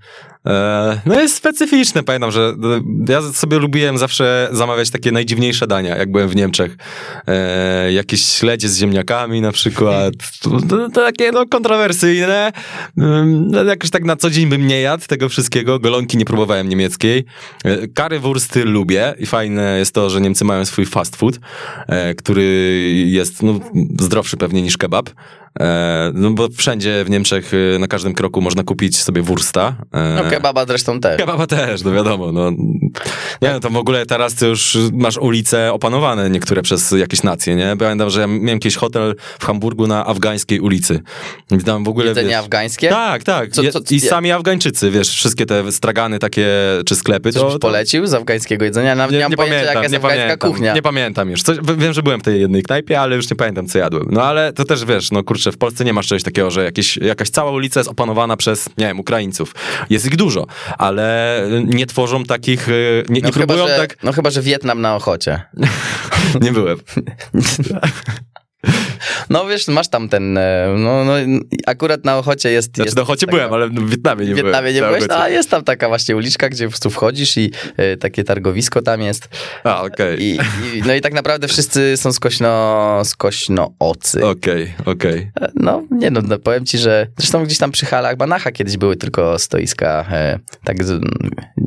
E, 0.47 1.01
no 1.07 1.21
jest 1.21 1.35
specyficzne, 1.35 2.03
pamiętam, 2.03 2.31
że 2.31 2.41
e, 2.41 3.13
ja 3.13 3.23
sobie 3.23 3.59
lubiłem 3.59 3.99
zawsze 3.99 4.49
zamawiać 4.53 4.91
takie 4.91 5.13
najdziwniejsze 5.13 5.67
dania, 5.67 5.97
jak 5.97 6.13
byłem 6.13 6.29
w 6.29 6.37
Niemczech. 6.37 6.77
E, 7.27 7.93
jakieś 7.93 8.23
śledzie 8.23 8.69
z 8.69 8.79
ziemniakami 8.79 9.41
na 9.41 9.53
przykład. 9.53 10.15
To, 10.43 10.51
to, 10.61 10.89
to 10.89 11.05
takie 11.05 11.33
no, 11.33 11.47
kontrowersyjne. 11.47 12.53
No, 12.97 13.65
jakoś 13.65 13.91
tak 13.91 14.05
na 14.05 14.17
co 14.17 14.31
dzień 14.31 14.47
bym 14.47 14.67
nie 14.67 14.81
jadł 14.81 15.07
tego 15.07 15.29
wszystkiego. 15.29 15.79
Golonki 15.79 16.17
nie 16.17 16.25
próbowałem 16.25 16.69
niemieckiej. 16.69 17.25
E, 17.65 17.89
Currywursty 17.89 18.65
lubię 18.65 19.15
i 19.19 19.27
fajne 19.27 19.79
jest 19.79 19.95
to, 19.95 20.11
że 20.11 20.21
Niemcy 20.21 20.45
mają 20.45 20.65
swój 20.65 20.87
fast 20.87 21.17
food, 21.17 21.39
e, 21.89 22.15
który 22.19 22.45
jest 23.07 23.43
no, 23.43 23.61
zdrowszy 24.01 24.37
pewnie 24.37 24.63
niż 24.63 24.77
kebab. 24.77 25.11
E, 25.61 26.11
no 26.15 26.31
bo 26.31 26.49
wszędzie 26.57 27.05
w 27.05 27.11
Niemczech 27.11 27.51
e, 27.75 27.79
na 27.79 27.87
każdym 27.87 28.15
kroku 28.15 28.41
można 28.41 28.63
kupić 28.65 28.99
sobie 29.03 29.23
wursta. 29.23 29.75
E, 29.93 30.23
No 30.25 30.31
kebaba 30.31 30.67
zresztą 30.67 31.01
też. 31.01 31.19
Kebaba 31.19 31.47
też, 31.47 31.83
no 31.85 31.93
wiadomo. 31.93 32.33
No. 32.33 32.51
Nie 33.43 33.53
no, 33.53 33.61
to 33.61 33.71
w 33.71 33.77
ogóle 33.77 34.07
teraz 34.07 34.35
to 34.35 34.47
już 34.47 34.79
masz 34.93 35.17
ulice 35.19 35.73
opanowane 35.73 36.31
niektóre 36.31 36.63
przez 36.63 36.91
jakieś 36.91 37.23
nacje, 37.23 37.57
nie? 37.57 37.77
Pamiętam, 37.79 38.11
że 38.11 38.21
ja 38.21 38.27
miałem 38.27 38.49
jakiś 38.49 38.77
hotel 38.77 39.15
w 39.39 39.45
Hamburgu 39.45 39.87
na 39.87 40.07
afgańskiej 40.07 40.61
ulicy. 40.61 41.01
I 41.51 41.59
tam 41.65 41.85
w 41.85 41.89
ogóle, 41.89 42.07
Jedzenie 42.07 42.29
wiesz, 42.29 42.37
afgańskie? 42.39 42.89
Tak, 42.89 43.23
tak. 43.25 43.51
Co- 43.51 43.63
co- 43.73 43.95
I 43.95 44.01
sami 44.01 44.33
Afgańczycy, 44.33 44.91
wiesz, 44.91 45.09
wszystkie 45.09 45.47
te 45.47 45.73
stragany 45.73 46.19
takie, 46.19 46.47
czy 46.87 46.97
sklepy. 46.97 47.33
Coś 47.33 47.43
to, 47.43 47.51
to, 47.51 47.59
polecił 47.59 48.07
z 48.07 48.15
afgańskiego 48.15 48.65
jedzenia? 48.65 48.95
Nawet 48.95 49.13
nie, 49.17 49.21
mam 49.21 49.33
pojęcia, 49.33 49.65
jaka 49.67 49.83
jest 49.83 49.93
nie 49.93 49.97
afgańska 49.99 50.19
pamiętam, 50.27 50.51
kuchnia. 50.51 50.75
Nie 50.75 50.83
pamiętam 50.83 51.31
już. 51.31 51.43
Coś, 51.43 51.59
wiem, 51.79 51.93
że 51.93 52.03
byłem 52.03 52.21
w 52.21 52.23
tej 52.23 52.41
jednej 52.41 52.63
knajpie, 52.63 53.01
ale 53.01 53.17
już 53.17 53.31
nie 53.31 53.37
pamiętam, 53.37 53.67
co 53.67 53.79
jadłem. 53.79 54.07
No 54.11 54.23
ale 54.23 54.53
to 54.53 54.65
też, 54.65 54.85
wiesz, 54.85 55.11
no 55.11 55.25
kurczę, 55.25 55.48
w 55.53 55.59
Polsce 55.59 55.85
nie 55.85 55.93
masz 55.93 56.07
czegoś 56.07 56.23
takiego, 56.23 56.51
że 56.51 56.65
jakieś, 56.65 56.97
jakaś 56.97 57.31
cała 57.31 57.51
ulica 57.51 57.81
jest 57.81 57.91
opanowana 57.91 58.37
przez, 58.37 58.69
nie 58.79 58.87
wiem, 58.87 59.01
Ukraińców. 59.01 59.55
Jest 59.91 60.07
ich 60.07 60.17
dużo, 60.17 60.47
ale 60.79 61.43
nie 61.65 61.87
tworzą 61.87 62.25
takich, 62.25 62.69
y, 62.69 63.05
nie, 63.09 63.15
nie 63.15 63.21
no, 63.21 63.33
chyba, 63.33 63.47
próbują 63.47 63.69
że, 63.69 63.77
tak... 63.77 64.03
no 64.03 64.13
chyba, 64.13 64.31
że 64.31 64.43
Wietnam 64.43 64.81
na 64.81 64.97
Ochocie. 64.97 65.41
Nie 66.41 66.53
byłem. 66.53 66.79
No 69.31 69.47
wiesz, 69.47 69.69
masz 69.69 69.89
tam 69.89 70.09
ten, 70.09 70.39
e, 70.39 70.67
no, 70.79 71.05
no 71.05 71.13
akurat 71.67 72.05
na 72.05 72.19
Ochocie 72.19 72.51
jest... 72.51 72.75
Znaczy, 72.75 72.87
jest 72.89 72.97
no 72.97 73.05
chocie 73.05 73.27
taka- 73.27 73.37
byłem, 73.39 73.53
ale 73.53 73.69
w 73.69 73.91
Wietnamie 73.91 74.27
nie 74.27 74.33
W 74.35 74.37
Wietnamie 74.37 74.73
nie 74.73 74.79
byłem. 74.81 74.95
byłeś? 74.95 75.09
No, 75.09 75.15
Na 75.15 75.15
a 75.15 75.19
Ochocie. 75.19 75.35
jest 75.35 75.51
tam 75.51 75.65
taka 75.65 75.89
właśnie 75.89 76.17
uliczka, 76.17 76.49
gdzie 76.49 76.65
po 76.65 76.71
prostu 76.71 76.91
wchodzisz 76.91 77.37
i 77.37 77.51
e, 77.77 77.97
takie 77.97 78.25
targowisko 78.25 78.83
tam 78.83 79.01
jest. 79.03 79.29
A, 79.65 79.83
okej. 79.83 80.23
I, 80.23 80.35
i, 80.75 80.83
no 80.87 80.95
i 80.95 81.01
tak 81.01 81.13
naprawdę 81.13 81.49
wszyscy 81.49 81.97
są 81.97 82.13
skośno, 82.13 83.01
skośno 83.05 83.71
ocy. 83.79 84.27
Okej, 84.27 84.75
okej. 84.85 85.31
No, 85.55 85.83
nie 85.91 86.11
no, 86.11 86.21
no, 86.29 86.39
powiem 86.39 86.67
ci, 86.67 86.79
że 86.79 87.07
zresztą 87.19 87.45
gdzieś 87.45 87.59
tam 87.59 87.71
przy 87.73 87.87
halach 87.87 88.17
Banacha 88.17 88.53
kiedyś 88.53 88.77
były 88.77 88.97
tylko 88.97 89.39
stoiska, 89.39 90.05
e, 90.11 90.39
tak 90.65 90.85
z, 90.85 91.03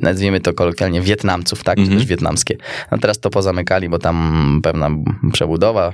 nazwijmy 0.01 0.39
to 0.41 0.53
kolokwialnie 0.53 1.01
Wietnamców, 1.01 1.63
tak, 1.63 1.77
Mhm. 1.77 1.97
czy 1.97 2.01
też 2.01 2.09
wietnamskie. 2.09 2.57
No 2.91 2.97
teraz 2.97 3.19
to 3.19 3.29
pozamykali, 3.29 3.89
bo 3.89 3.99
tam 3.99 4.59
pewna 4.63 4.89
przebudowa, 5.33 5.93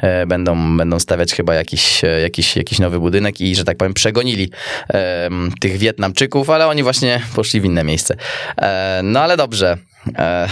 e, 0.00 0.26
będą, 0.26 0.75
będą 0.76 1.00
stawiać 1.00 1.34
chyba 1.34 1.54
jakiś, 1.54 2.04
e, 2.04 2.20
jakiś, 2.20 2.56
jakiś 2.56 2.78
nowy 2.78 3.00
budynek 3.00 3.40
i, 3.40 3.56
że 3.56 3.64
tak 3.64 3.76
powiem, 3.76 3.94
przegonili 3.94 4.50
e, 4.94 5.30
tych 5.60 5.78
Wietnamczyków, 5.78 6.50
ale 6.50 6.66
oni 6.66 6.82
właśnie 6.82 7.20
poszli 7.34 7.60
w 7.60 7.64
inne 7.64 7.84
miejsce. 7.84 8.16
E, 8.58 9.00
no 9.04 9.20
ale 9.20 9.36
dobrze. 9.36 9.76
E, 10.18 10.48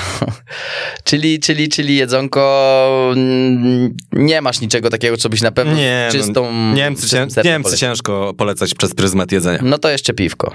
czyli, 1.04 1.40
czyli, 1.40 1.68
czyli 1.68 1.96
jedzonko, 1.96 3.12
mm, 3.16 3.96
nie 4.12 4.40
masz 4.40 4.60
niczego 4.60 4.90
takiego, 4.90 5.16
co 5.16 5.28
byś 5.28 5.42
na 5.42 5.52
pewno 5.52 5.74
Nie, 5.74 6.08
no, 6.14 6.18
czystą... 6.20 6.52
Niemcy, 6.74 7.02
cię, 7.02 7.08
sercem 7.08 7.44
Niemcy 7.44 7.62
polecił. 7.64 7.88
ciężko 7.88 8.34
polecać 8.38 8.74
przez 8.74 8.94
pryzmat 8.94 9.32
jedzenia. 9.32 9.58
No 9.62 9.78
to 9.78 9.90
jeszcze 9.90 10.14
piwko. 10.14 10.54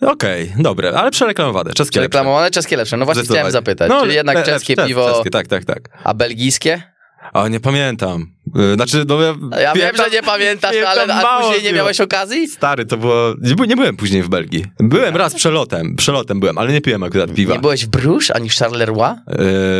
Okej, 0.00 0.52
dobre, 0.58 0.92
ale 0.94 1.10
przereklamowane, 1.10 1.72
czeskie 1.72 2.00
lepsze. 2.00 2.18
Reklamowane 2.18 2.50
czeskie 2.50 2.76
lepsze. 2.76 2.96
No 2.96 3.04
właśnie 3.04 3.22
chciałem 3.22 3.52
zapytać. 3.52 3.88
No, 3.88 4.02
czyli 4.02 4.14
jednak 4.14 4.36
le- 4.36 4.42
czeskie 4.42 4.72
lepsze, 4.74 4.88
piwo, 4.88 5.12
Czeskie, 5.14 5.30
tak, 5.30 5.46
tak, 5.46 5.64
tak. 5.64 5.88
a 6.04 6.14
belgijskie? 6.14 6.82
A 7.32 7.48
nie 7.48 7.60
pamiętam. 7.60 8.26
Y, 8.72 8.74
Znaczy, 8.74 9.04
no 9.08 9.22
ja, 9.22 9.28
Ja 9.60 9.72
wiem, 9.74 9.82
pamiętam- 9.82 10.04
że 10.06 10.10
nie 10.16 10.22
pamiętasz, 10.22 10.76
ale 10.86 11.14
a 11.14 11.40
później 11.42 11.62
nie 11.62 11.72
miałeś 11.72 12.00
okazji? 12.00 12.48
Stary, 12.48 12.84
to 12.86 12.96
było... 12.96 13.34
Nie, 13.42 13.54
by- 13.54 13.66
nie 13.66 13.76
byłem 13.76 13.96
później 13.96 14.22
w 14.22 14.28
Belgii. 14.28 14.64
Byłem 14.80 15.16
raz 15.16 15.34
przelotem, 15.34 15.96
przelotem 15.96 16.40
byłem, 16.40 16.58
ale 16.58 16.72
nie 16.72 16.80
piłem 16.80 17.02
akurat 17.02 17.34
piwa. 17.34 17.52
Nie 17.54 17.58
byłeś 17.60 17.86
w 17.86 17.88
Bruges 17.88 18.30
ani 18.30 18.48
w 18.50 18.54
Charleroi? 18.54 19.12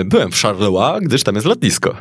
Y, 0.00 0.04
byłem 0.04 0.30
w 0.32 0.40
Charleroi, 0.42 1.00
gdyż 1.02 1.22
tam 1.22 1.34
jest 1.34 1.46
lotnisko. 1.46 1.96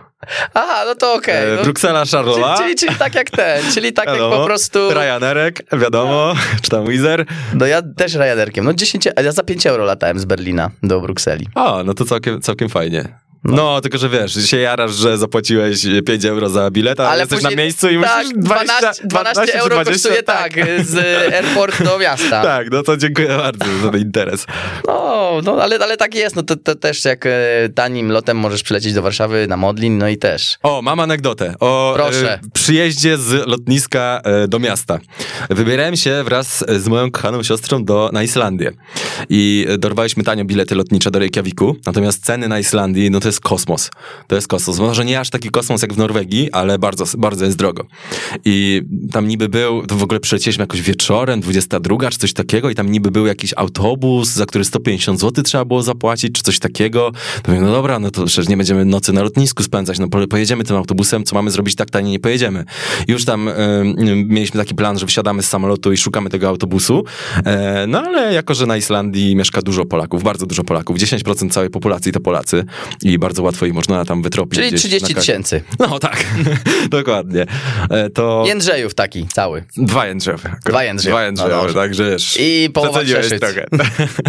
Aha, 0.54 0.84
no 0.86 0.96
to 0.96 1.14
okej. 1.14 1.54
E, 1.54 1.56
no. 1.58 1.64
Bruksela, 1.64 2.06
Czyli, 2.06 2.12
Charleroi. 2.12 2.58
czyli, 2.58 2.76
czyli 2.76 2.96
tak 2.96 3.16
jak 3.16 3.30
ten, 3.30 3.72
czyli 3.74 3.94
tak 3.94 4.06
jak 4.06 4.16
wiadomo. 4.16 4.38
po 4.38 4.46
prostu... 4.46 4.90
Ryanerek, 4.94 5.64
wiadomo, 5.80 6.34
czy 6.62 6.70
tam 6.70 6.86
Wizer. 6.86 7.26
No 7.54 7.66
ja 7.66 7.82
też 7.98 8.14
Ryanerkiem. 8.16 8.66
No 8.66 8.74
10, 8.74 9.08
a 9.16 9.22
ja 9.22 9.32
za 9.32 9.44
5 9.44 9.66
euro 9.68 9.86
latałem 9.86 10.20
z 10.20 10.26
Berlina 10.26 10.70
do 10.84 11.02
Brukseli. 11.02 11.48
A, 11.56 11.82
no 11.86 11.94
to 11.94 12.06
całkiem, 12.06 12.42
całkiem 12.42 12.70
fajnie. 12.70 13.20
No. 13.44 13.82
tylko 13.82 13.98
że 13.98 14.10
wiesz, 14.10 14.50
się 14.50 14.58
jarasz, 14.58 14.92
że 14.96 15.18
zapłaciłeś 15.18 15.86
5 16.06 16.26
euro 16.26 16.50
za 16.50 16.72
bilet, 16.72 17.00
a 17.00 17.18
jesteś 17.18 17.40
później- 17.40 17.56
na 17.56 17.62
miejscu 17.64 17.90
i 17.90 18.02
tak, 18.02 18.26
musisz 18.26 18.38
20, 18.38 18.80
12, 18.80 19.08
12 19.08 19.46
czy 19.48 19.54
euro 19.60 19.76
20, 19.76 19.94
kosztuje 20.10 20.24
tak, 20.24 20.54
z 20.86 20.96
airport 21.34 21.84
do 21.84 22.00
miasta. 22.00 22.42
Tak, 22.52 22.72
no 22.72 22.84
to 22.84 22.98
dziękuję 22.98 23.28
bardzo 23.28 23.66
za 23.84 23.90
ten 23.92 24.02
interes. 24.02 24.46
No, 24.88 25.32
no 25.44 25.62
ale, 25.62 25.80
ale 25.80 25.98
tak 25.98 26.16
jest. 26.16 26.36
No 26.36 26.44
to, 26.44 26.56
to 26.56 26.76
też 26.76 27.06
jak 27.06 27.26
e, 27.26 27.32
tanim 27.76 28.12
lotem 28.12 28.38
możesz 28.38 28.64
przylecieć 28.64 28.94
do 28.94 29.02
Warszawy 29.02 29.48
na 29.48 29.58
Modlin, 29.58 29.98
no 29.98 30.08
i 30.10 30.18
też. 30.18 30.58
O, 30.64 30.82
mam 30.82 31.00
anegdotę 31.00 31.54
o 31.60 31.94
Proszę. 31.96 32.34
e, 32.34 32.40
przyjeździe 32.54 33.18
z 33.18 33.48
lotniska 33.48 34.22
e, 34.24 34.48
do 34.48 34.60
miasta. 34.60 35.00
Wybierałem 35.50 35.96
się 35.96 36.24
wraz 36.24 36.66
z 36.68 36.88
moją 36.88 37.12
kochaną 37.12 37.44
siostrą 37.44 37.84
do, 37.84 38.10
na 38.14 38.24
Islandię 38.24 38.72
i 39.30 39.66
e, 39.70 39.78
dorwaliśmy 39.78 40.24
tanio 40.24 40.46
bilety 40.46 40.76
lotnicze 40.76 41.12
do 41.12 41.20
Reykjaviku, 41.20 41.76
natomiast 41.86 42.26
ceny 42.26 42.48
na 42.48 42.60
Islandii, 42.60 43.12
no 43.12 43.20
to 43.20 43.31
jest 43.32 43.42
kosmos. 43.42 43.90
To 44.28 44.36
jest 44.36 44.48
kosmos. 44.48 44.80
Może 44.80 45.06
nie 45.06 45.20
aż 45.20 45.30
taki 45.30 45.50
kosmos 45.50 45.82
jak 45.82 45.94
w 45.94 45.98
Norwegii, 45.98 46.52
ale 46.52 46.80
bardzo, 46.80 47.06
bardzo 47.18 47.46
jest 47.46 47.58
drogo. 47.58 47.86
I 48.46 48.82
tam 49.12 49.28
niby 49.28 49.50
był, 49.50 49.88
to 49.88 49.96
w 49.96 50.04
ogóle 50.04 50.20
przylecieliśmy 50.20 50.64
jakoś 50.64 50.82
wieczorem, 50.82 51.42
22 51.42 52.10
czy 52.10 52.18
coś 52.18 52.34
takiego 52.34 52.70
i 52.70 52.76
tam 52.76 52.92
niby 52.92 53.12
był 53.12 53.26
jakiś 53.26 53.54
autobus, 53.58 54.30
za 54.30 54.46
który 54.46 54.66
150 54.66 55.20
zł 55.20 55.44
trzeba 55.44 55.66
było 55.66 55.84
zapłacić, 55.84 56.32
czy 56.32 56.44
coś 56.44 56.60
takiego. 56.60 57.12
To 57.44 57.52
mówię, 57.52 57.64
no 57.64 57.72
dobra, 57.72 58.00
no 58.00 58.12
to 58.12 58.26
przecież 58.26 58.50
nie 58.50 58.58
będziemy 58.58 58.86
nocy 58.86 59.14
na 59.14 59.24
lotnisku 59.24 59.64
spędzać, 59.64 60.00
no 60.00 60.08
po- 60.08 60.28
pojedziemy 60.28 60.64
tym 60.64 60.76
autobusem, 60.78 61.24
co 61.24 61.36
mamy 61.36 61.52
zrobić 61.52 61.76
tak 61.76 61.90
taniej, 61.90 62.12
nie 62.12 62.20
pojedziemy. 62.20 62.66
Już 63.08 63.26
tam 63.26 63.48
y, 63.48 63.54
mieliśmy 64.26 64.60
taki 64.60 64.76
plan, 64.76 65.00
że 65.00 65.06
wsiadamy 65.06 65.44
z 65.44 65.50
samolotu 65.50 65.92
i 65.92 65.98
szukamy 65.98 66.30
tego 66.30 66.48
autobusu, 66.48 67.04
e, 67.46 67.86
no 67.88 68.02
ale 68.02 68.34
jako, 68.34 68.54
że 68.54 68.66
na 68.66 68.78
Islandii 68.78 69.36
mieszka 69.36 69.62
dużo 69.62 69.86
Polaków, 69.86 70.24
bardzo 70.24 70.46
dużo 70.46 70.64
Polaków, 70.64 70.98
10% 70.98 71.50
całej 71.50 71.70
populacji 71.70 72.12
to 72.12 72.20
Polacy 72.20 72.66
i 73.04 73.20
bardzo 73.22 73.44
łatwo 73.44 73.66
ich 73.66 73.74
można 73.74 74.06
tam 74.06 74.22
wytropić. 74.22 74.56
Czyli 74.56 74.68
gdzieś 74.68 74.82
30 74.82 75.02
na 75.02 75.08
każdym- 75.08 75.22
tysięcy. 75.22 75.62
No 75.80 76.00
tak, 76.00 76.26
dokładnie. 76.90 77.46
E, 77.90 78.10
to 78.10 78.44
Jędrzejów 78.48 78.94
taki 78.94 79.28
cały. 79.28 79.64
dwa 79.78 80.08
Jędrzewy. 80.08 80.50
Dwa 80.66 80.84
Jędrzewy. 80.84 81.10
Dwa 81.12 81.24
Jędrzewy, 81.24 81.68
No 81.68 81.74
także. 81.74 82.18
I 82.40 82.70
połowa 82.74 83.00
trochę. 83.40 83.66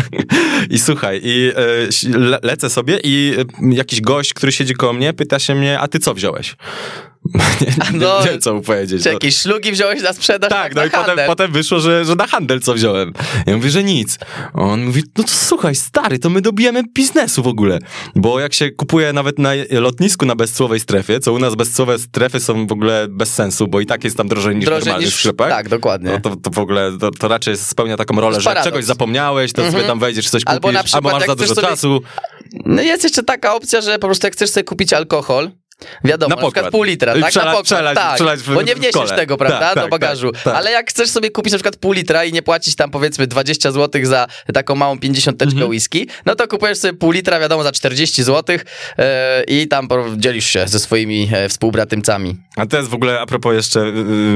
I 0.70 0.78
słuchaj, 0.78 1.20
i 1.24 1.52
e, 1.56 2.18
le, 2.18 2.38
lecę 2.42 2.70
sobie 2.70 2.98
i 3.04 3.34
e, 3.38 3.74
jakiś 3.74 4.00
gość, 4.00 4.34
który 4.34 4.52
siedzi 4.52 4.74
koło 4.74 4.92
mnie, 4.92 5.12
pyta 5.12 5.38
się 5.38 5.54
mnie, 5.54 5.80
a 5.80 5.88
ty 5.88 5.98
co 5.98 6.14
wziąłeś? 6.14 6.56
Nie, 7.92 7.98
No, 7.98 8.20
nie 8.24 8.30
wiem, 8.30 8.40
co 8.40 8.54
mu 8.54 8.62
powiedzieć. 8.62 9.02
Czy 9.02 9.08
No. 9.08 9.12
jakieś 9.12 9.36
szlugi 9.36 9.72
wziąłeś 9.72 10.02
na 10.02 10.12
sprzedaż? 10.12 10.50
Tak, 10.50 10.74
no 10.74 10.84
i 10.84 10.90
potem, 10.90 11.04
handel? 11.06 11.26
potem 11.26 11.52
wyszło, 11.52 11.80
że, 11.80 12.04
że 12.04 12.14
na 12.14 12.26
handel 12.26 12.60
co 12.60 12.74
wziąłem. 12.74 13.12
Ja 13.46 13.56
mówię, 13.56 13.70
że 13.70 13.84
nic. 13.84 14.18
On 14.54 14.84
mówi, 14.84 15.02
no 15.18 15.24
to 15.24 15.30
słuchaj, 15.32 15.74
stary, 15.74 16.18
to 16.18 16.30
my 16.30 16.40
dobijamy 16.40 16.82
biznesu 16.94 17.42
w 17.42 17.46
ogóle. 17.46 17.78
Bo 18.16 18.40
jak 18.40 18.54
się 18.54 18.70
kupuje 18.70 19.12
nawet 19.12 19.38
na 19.38 19.50
lotnisku 19.70 20.26
na 20.26 20.36
bezcłowej 20.36 20.80
strefie, 20.80 21.20
co 21.20 21.32
u 21.32 21.38
nas 21.38 21.54
bezcłowe 21.54 21.98
strefy 21.98 22.40
są 22.40 22.66
w 22.66 22.72
ogóle 22.72 23.06
bez 23.10 23.34
sensu, 23.34 23.68
bo 23.68 23.80
i 23.80 23.86
tak 23.86 24.04
jest 24.04 24.16
tam 24.16 24.28
drożej 24.28 24.56
niż 24.56 24.64
Drożej 24.64 24.80
normalnie 24.84 25.06
niż 25.06 25.16
w 25.16 25.20
sklepach. 25.20 25.48
Tak, 25.48 25.68
dokładnie. 25.68 26.10
No 26.10 26.20
to, 26.20 26.36
to 26.36 26.50
w 26.50 26.58
ogóle, 26.58 26.92
to, 27.00 27.10
to 27.10 27.28
raczej 27.28 27.56
spełnia 27.56 27.96
taką 27.96 28.20
rolę, 28.20 28.40
że 28.40 28.44
paradoks. 28.44 28.64
czegoś 28.64 28.84
zapomniałeś, 28.84 29.52
to 29.52 29.70
sobie 29.70 29.84
tam 29.84 29.98
wejdziesz, 29.98 30.30
coś 30.30 30.42
Albo 30.46 30.68
kupisz, 30.72 30.94
albo 30.94 31.10
masz 31.10 31.26
za 31.26 31.34
dużo 31.34 31.54
sobie- 31.54 31.68
czasu. 31.68 32.00
No 32.64 32.82
jest 32.82 33.04
jeszcze 33.04 33.22
taka 33.22 33.54
opcja, 33.54 33.80
że 33.80 33.98
po 33.98 34.06
prostu 34.06 34.26
jak 34.26 34.34
chcesz 34.34 34.50
sobie 34.50 34.64
kupić 34.64 34.92
alkohol, 34.92 35.50
wiadomo, 36.04 36.36
Na 36.36 36.42
na, 36.42 36.48
przykład 36.50 36.70
pół 36.72 36.82
litra, 36.82 37.12
tak? 37.14 37.22
przelać- 37.30 37.34
na 37.34 37.50
pokład, 37.50 37.64
przelać- 37.64 37.94
tak. 37.96 38.14
przelać 38.14 38.40
w- 38.40 38.54
bo 38.54 38.62
nie 38.62 38.74
wniesiesz 38.74 39.10
tego, 39.16 39.36
prawda, 39.36 39.58
Tak, 39.60 39.74
do 39.74 39.80
tak, 39.80 39.90
bagażu. 39.90 40.32
tak, 40.32 40.42
tak. 40.42 40.54
Ale 40.54 40.70
jak 40.70 40.90
chcesz 40.90 41.10
sobie 41.10 41.30
kupić 41.30 41.52
na 41.52 41.58
przykład 41.58 41.76
pół 41.76 41.92
litra 41.92 42.24
i 42.24 42.32
nie 42.32 42.42
płacić 42.42 42.76
tam 42.76 42.90
powiedzmy 42.90 43.26
20 43.26 43.72
zł 43.72 44.00
za 44.04 44.26
taką 44.54 44.74
małą 44.74 44.98
50 44.98 45.42
Mhm. 45.42 45.68
whisky, 45.70 46.08
no 46.26 46.34
to 46.34 46.48
kupujesz 46.48 46.78
sobie 46.78 46.94
pół 46.94 47.10
litra, 47.10 47.40
wiadomo, 47.40 47.62
za 47.62 47.72
40 47.72 48.22
zł 48.22 48.56
e, 48.98 49.44
i 49.44 49.68
tam 49.68 49.88
dzielisz 50.16 50.46
się 50.46 50.68
ze 50.68 50.78
swoimi 50.78 51.28
e, 51.32 51.48
współbratymcami. 51.48 52.36
A 52.56 52.66
to 52.66 52.76
jest 52.76 52.88
w 52.88 52.94
ogóle, 52.94 53.20
a 53.20 53.26
propos 53.26 53.54
jeszcze, 53.54 53.80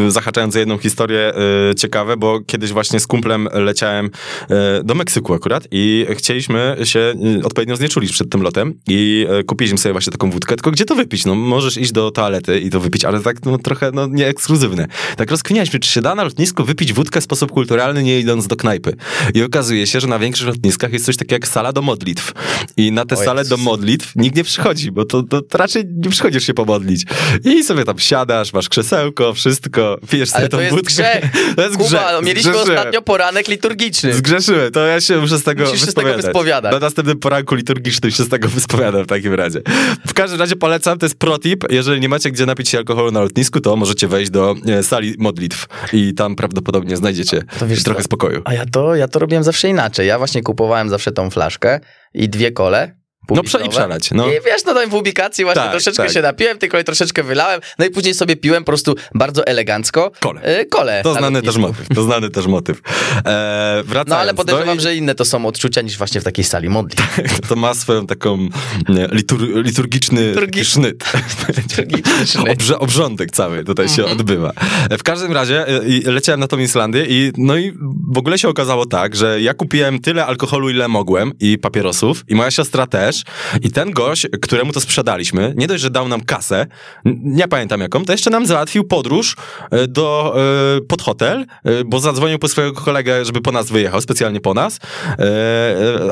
yy, 0.04 0.10
zahaczając 0.10 0.52
za 0.54 0.58
jedną 0.60 0.78
historię 0.78 1.32
yy, 1.68 1.74
ciekawe, 1.74 2.16
bo 2.16 2.40
kiedyś 2.40 2.72
właśnie 2.72 3.00
z 3.00 3.06
kumplem 3.06 3.48
leciałem 3.52 4.10
yy, 4.50 4.56
do 4.84 4.94
Meksyku 4.94 5.34
akurat 5.34 5.64
i 5.70 6.06
chcieliśmy 6.16 6.76
się 6.84 7.14
yy, 7.20 7.40
odpowiednio 7.44 7.76
znieczulić 7.76 8.12
przed 8.12 8.30
tym 8.30 8.42
lotem 8.42 8.74
i 8.88 9.26
yy, 9.30 9.44
kupiliśmy 9.44 9.78
sobie 9.78 9.92
właśnie 9.92 10.12
taką 10.12 10.30
wódkę, 10.30 10.56
tylko 10.56 10.70
gdzie 10.70 10.84
to 10.84 10.94
wypić? 10.94 11.24
No 11.24 11.34
możesz 11.36 11.76
iść 11.76 11.92
do 11.92 12.10
toalety 12.10 12.60
i 12.60 12.70
to 12.70 12.80
wypić, 12.80 13.04
ale 13.04 13.20
tak 13.20 13.36
no, 13.44 13.58
trochę 13.58 13.90
no, 13.94 14.06
nieekskluzywne. 14.06 14.86
Tak 15.16 15.30
rozkminialiśmy, 15.30 15.78
czy 15.78 15.90
się 15.90 16.00
da 16.02 16.14
na 16.14 16.24
lotnisku 16.24 16.64
wypić 16.64 16.92
wódkę 16.92 17.20
w 17.20 17.24
sposób 17.24 17.52
kulturalny, 17.52 18.02
nie 18.02 18.20
idąc 18.20 18.46
do 18.46 18.56
knajpy. 18.56 18.92
I 19.34 19.42
okazuje 19.42 19.86
się, 19.86 20.00
że 20.00 20.06
na 20.06 20.18
większych 20.18 20.46
lotniskach 20.46 20.92
jest 20.92 21.04
coś 21.04 21.16
takiego 21.16 21.34
jak 21.34 21.48
sala 21.48 21.72
do 21.72 21.82
modlitw. 21.82 22.32
I 22.76 22.92
na 22.92 23.04
tę 23.04 23.14
O 23.14 23.24
salę 23.24 23.44
do 23.44 23.56
modlitw 23.56 24.12
nikt 24.16 24.36
nie 24.36 24.44
przychodzi, 24.44 24.92
bo 24.92 25.04
to, 25.04 25.22
to, 25.22 25.42
to 25.42 25.58
raczej 25.58 25.84
nie 25.86 26.10
przychodzisz 26.10 26.46
się 26.46 26.54
pomodlić. 26.54 27.04
I 27.44 27.64
sobie 27.64 27.84
tam 27.84 27.98
siadasz, 27.98 28.52
masz 28.52 28.68
krzesełko, 28.68 29.34
wszystko, 29.34 29.98
pijesz 30.10 30.28
sobie 30.28 30.40
Ale 30.40 30.48
tą 30.48 30.58
wódkę. 30.76 30.82
grzech. 30.82 31.24
To 31.56 31.62
jest 31.62 31.76
Kuba, 31.76 31.88
grzech. 31.88 32.02
no, 32.12 32.22
mieliśmy 32.22 32.52
Zgrzeszyłem. 32.52 32.78
ostatnio 32.78 33.02
poranek 33.02 33.48
liturgiczny. 33.48 34.14
Zgrzeszyłem, 34.14 34.72
to 34.72 34.86
ja 34.86 35.00
się 35.00 35.16
muszę 35.16 35.38
z 35.38 35.42
tego 35.42 35.64
Musisz 35.64 35.80
się 35.80 35.90
z 35.90 35.94
tego 35.94 36.14
wyspowiadać. 36.14 36.72
Na 36.72 36.78
następnym 36.78 37.18
poranku 37.18 37.54
liturgicznym 37.54 38.10
się 38.12 38.24
z 38.24 38.28
tego 38.28 38.48
wyspowiadam 38.48 39.04
w 39.04 39.06
takim 39.06 39.34
razie. 39.34 39.60
W 40.06 40.14
każdym 40.14 40.40
razie 40.40 40.56
polecam, 40.56 40.98
to 40.98 41.06
jest 41.06 41.18
protip, 41.26 41.64
jeżeli 41.70 42.00
nie 42.00 42.08
macie 42.08 42.30
gdzie 42.30 42.46
napić 42.46 42.68
się 42.68 42.78
alkoholu 42.78 43.12
na 43.12 43.20
lotnisku, 43.20 43.60
to 43.60 43.76
możecie 43.76 44.08
wejść 44.08 44.30
do 44.30 44.54
e, 44.66 44.82
sali 44.82 45.14
modlitw 45.18 45.66
i 45.92 46.14
tam 46.14 46.36
prawdopodobnie 46.36 46.96
znajdziecie 46.96 47.42
wiesz 47.66 47.82
trochę 47.82 48.02
spokoju. 48.02 48.42
A 48.44 48.54
ja 48.54 48.66
to, 48.66 48.94
ja 48.94 49.08
to 49.08 49.18
robiłem 49.18 49.44
zawsze 49.44 49.68
inaczej. 49.68 50.08
Ja 50.08 50.18
właśnie 50.18 50.42
kupowałem 50.42 50.88
zawsze 50.88 51.12
tą 51.12 51.30
flaszkę 51.30 51.80
i 52.14 52.28
dwie 52.28 52.52
kole. 52.52 52.96
No 53.30 53.42
prze- 53.42 53.66
i 53.66 53.68
przelać, 53.68 54.10
no. 54.10 54.26
I 54.26 54.30
wiesz, 54.30 54.64
no 54.66 54.74
tam 54.74 54.90
w 54.90 54.94
ubikacji 54.94 55.44
właśnie 55.44 55.62
Tak, 55.62 55.70
troszeczkę 55.70 56.02
tak. 56.02 56.12
się 56.12 56.22
napiłem, 56.22 56.58
tej 56.58 56.68
kolei 56.68 56.84
troszeczkę 56.84 57.22
wylałem, 57.22 57.60
no 57.78 57.84
i 57.86 57.90
później 57.90 58.14
sobie 58.14 58.36
piłem 58.36 58.62
po 58.64 58.66
prostu 58.66 58.94
bardzo 59.14 59.46
elegancko 59.46 60.10
Kole. 60.20 60.40
e, 60.42 60.64
kole 60.64 61.00
To 61.02 61.12
na 61.12 61.18
znany 61.18 61.42
też 61.42 61.56
motyw, 61.56 61.88
to 61.94 62.02
znany 62.02 62.30
też 62.30 62.46
motyw. 62.46 62.78
E, 63.26 63.82
wracając 63.84 64.08
No 64.08 64.16
ale 64.16 64.34
podejrzewam, 64.34 64.80
że 64.80 64.94
inne 64.96 65.14
to 65.14 65.24
są 65.24 65.46
odczucia 65.46 65.80
niż 65.82 65.98
właśnie 65.98 66.20
w 66.20 66.24
takiej 66.24 66.44
sali 66.44 66.68
modli. 66.68 66.96
to 67.48 67.56
ma 67.56 67.74
swoją 67.74 68.06
taką 68.06 68.48
nie, 68.88 69.08
litur, 69.12 69.40
liturgiczny 69.64 70.34
Liturgi- 70.34 70.64
sznyt. 70.64 71.04
Liturgiczny 71.56 72.26
sznyt. 72.32 72.48
Obrze, 72.52 72.78
obrządek 72.78 73.30
cały 73.30 73.64
tutaj 73.64 73.88
się 73.88 74.02
Mhm. 74.02 74.20
odbywa. 74.20 74.52
W 74.98 75.02
każdym 75.02 75.32
razie 75.32 75.66
e, 75.68 75.80
leciałem 76.10 76.40
na 76.40 76.48
tą 76.48 76.58
Islandię 76.58 77.04
i 77.08 77.32
no 77.38 77.56
i 77.56 77.72
w 78.12 78.18
ogóle 78.18 78.38
się 78.38 78.48
okazało 78.48 78.86
tak, 78.86 79.16
że 79.16 79.40
ja 79.40 79.54
kupiłem 79.54 79.98
tyle 79.98 80.26
alkoholu, 80.26 80.70
ile 80.70 80.88
mogłem 80.88 81.32
i 81.40 81.58
papierosów 81.58 82.24
i 82.28 82.34
moja 82.34 82.50
siostra 82.50 82.86
też 82.86 83.15
i 83.62 83.70
ten 83.70 83.90
gość, 83.90 84.26
któremu 84.42 84.72
to 84.72 84.80
sprzedaliśmy, 84.80 85.54
nie 85.56 85.66
dość, 85.66 85.82
że 85.82 85.90
dał 85.90 86.08
nam 86.08 86.20
kasę, 86.20 86.66
nie 87.22 87.48
pamiętam 87.48 87.80
jaką, 87.80 88.04
to 88.04 88.12
jeszcze 88.12 88.30
nam 88.30 88.46
załatwił 88.46 88.84
podróż 88.84 89.36
e, 89.70 89.86
do, 89.86 90.36
e, 90.76 90.80
pod 90.80 91.02
hotel, 91.02 91.46
e, 91.64 91.84
bo 91.84 92.00
zadzwonił 92.00 92.38
po 92.38 92.48
swojego 92.48 92.80
kolegę, 92.80 93.24
żeby 93.24 93.40
po 93.40 93.52
nas 93.52 93.70
wyjechał, 93.70 94.00
specjalnie 94.00 94.40
po 94.40 94.54
nas, 94.54 94.78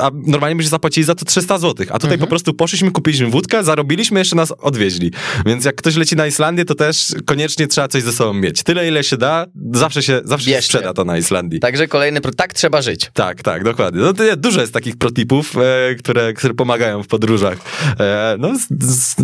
a 0.01 0.11
normalnie 0.13 0.55
byśmy 0.55 0.69
zapłacili 0.69 1.03
za 1.03 1.15
to 1.15 1.25
300 1.25 1.57
zł, 1.57 1.87
a 1.89 1.99
tutaj 1.99 2.17
po 2.17 2.27
prostu 2.27 2.53
poszliśmy, 2.53 2.91
kupiliśmy 2.91 3.27
wódkę, 3.27 3.63
zarobiliśmy, 3.63 4.19
jeszcze 4.19 4.35
nas 4.35 4.51
odwieźli. 4.51 5.11
Więc 5.45 5.65
jak 5.65 5.75
ktoś 5.75 5.95
leci 5.95 6.15
na 6.15 6.27
Islandię, 6.27 6.65
to 6.65 6.75
też 6.75 7.15
koniecznie 7.25 7.67
trzeba 7.67 7.87
coś 7.87 8.03
ze 8.03 8.13
sobą 8.13 8.33
mieć. 8.33 8.63
Tyle, 8.63 8.87
ile 8.87 9.03
się 9.03 9.17
da, 9.17 9.45
zawsze 9.73 10.03
się, 10.03 10.21
zawsze 10.23 10.49
się 10.49 10.61
sprzeda 10.61 10.93
to 10.93 11.05
na 11.05 11.17
Islandii. 11.17 11.59
Także 11.59 11.87
kolejny, 11.87 12.21
pro- 12.21 12.31
tak 12.31 12.53
trzeba 12.53 12.81
żyć. 12.81 13.11
Tak, 13.13 13.43
tak, 13.43 13.63
dokładnie. 13.63 14.01
No, 14.01 14.13
to 14.13 14.23
dużo 14.37 14.61
jest 14.61 14.73
takich 14.73 14.97
protipów, 14.97 15.55
które, 15.99 16.33
które 16.33 16.53
pomagają 16.53 16.94
w 17.03 17.07
podróżach. 17.07 17.57
E, 17.99 18.35
no, 18.39 18.59
z, 18.59 18.67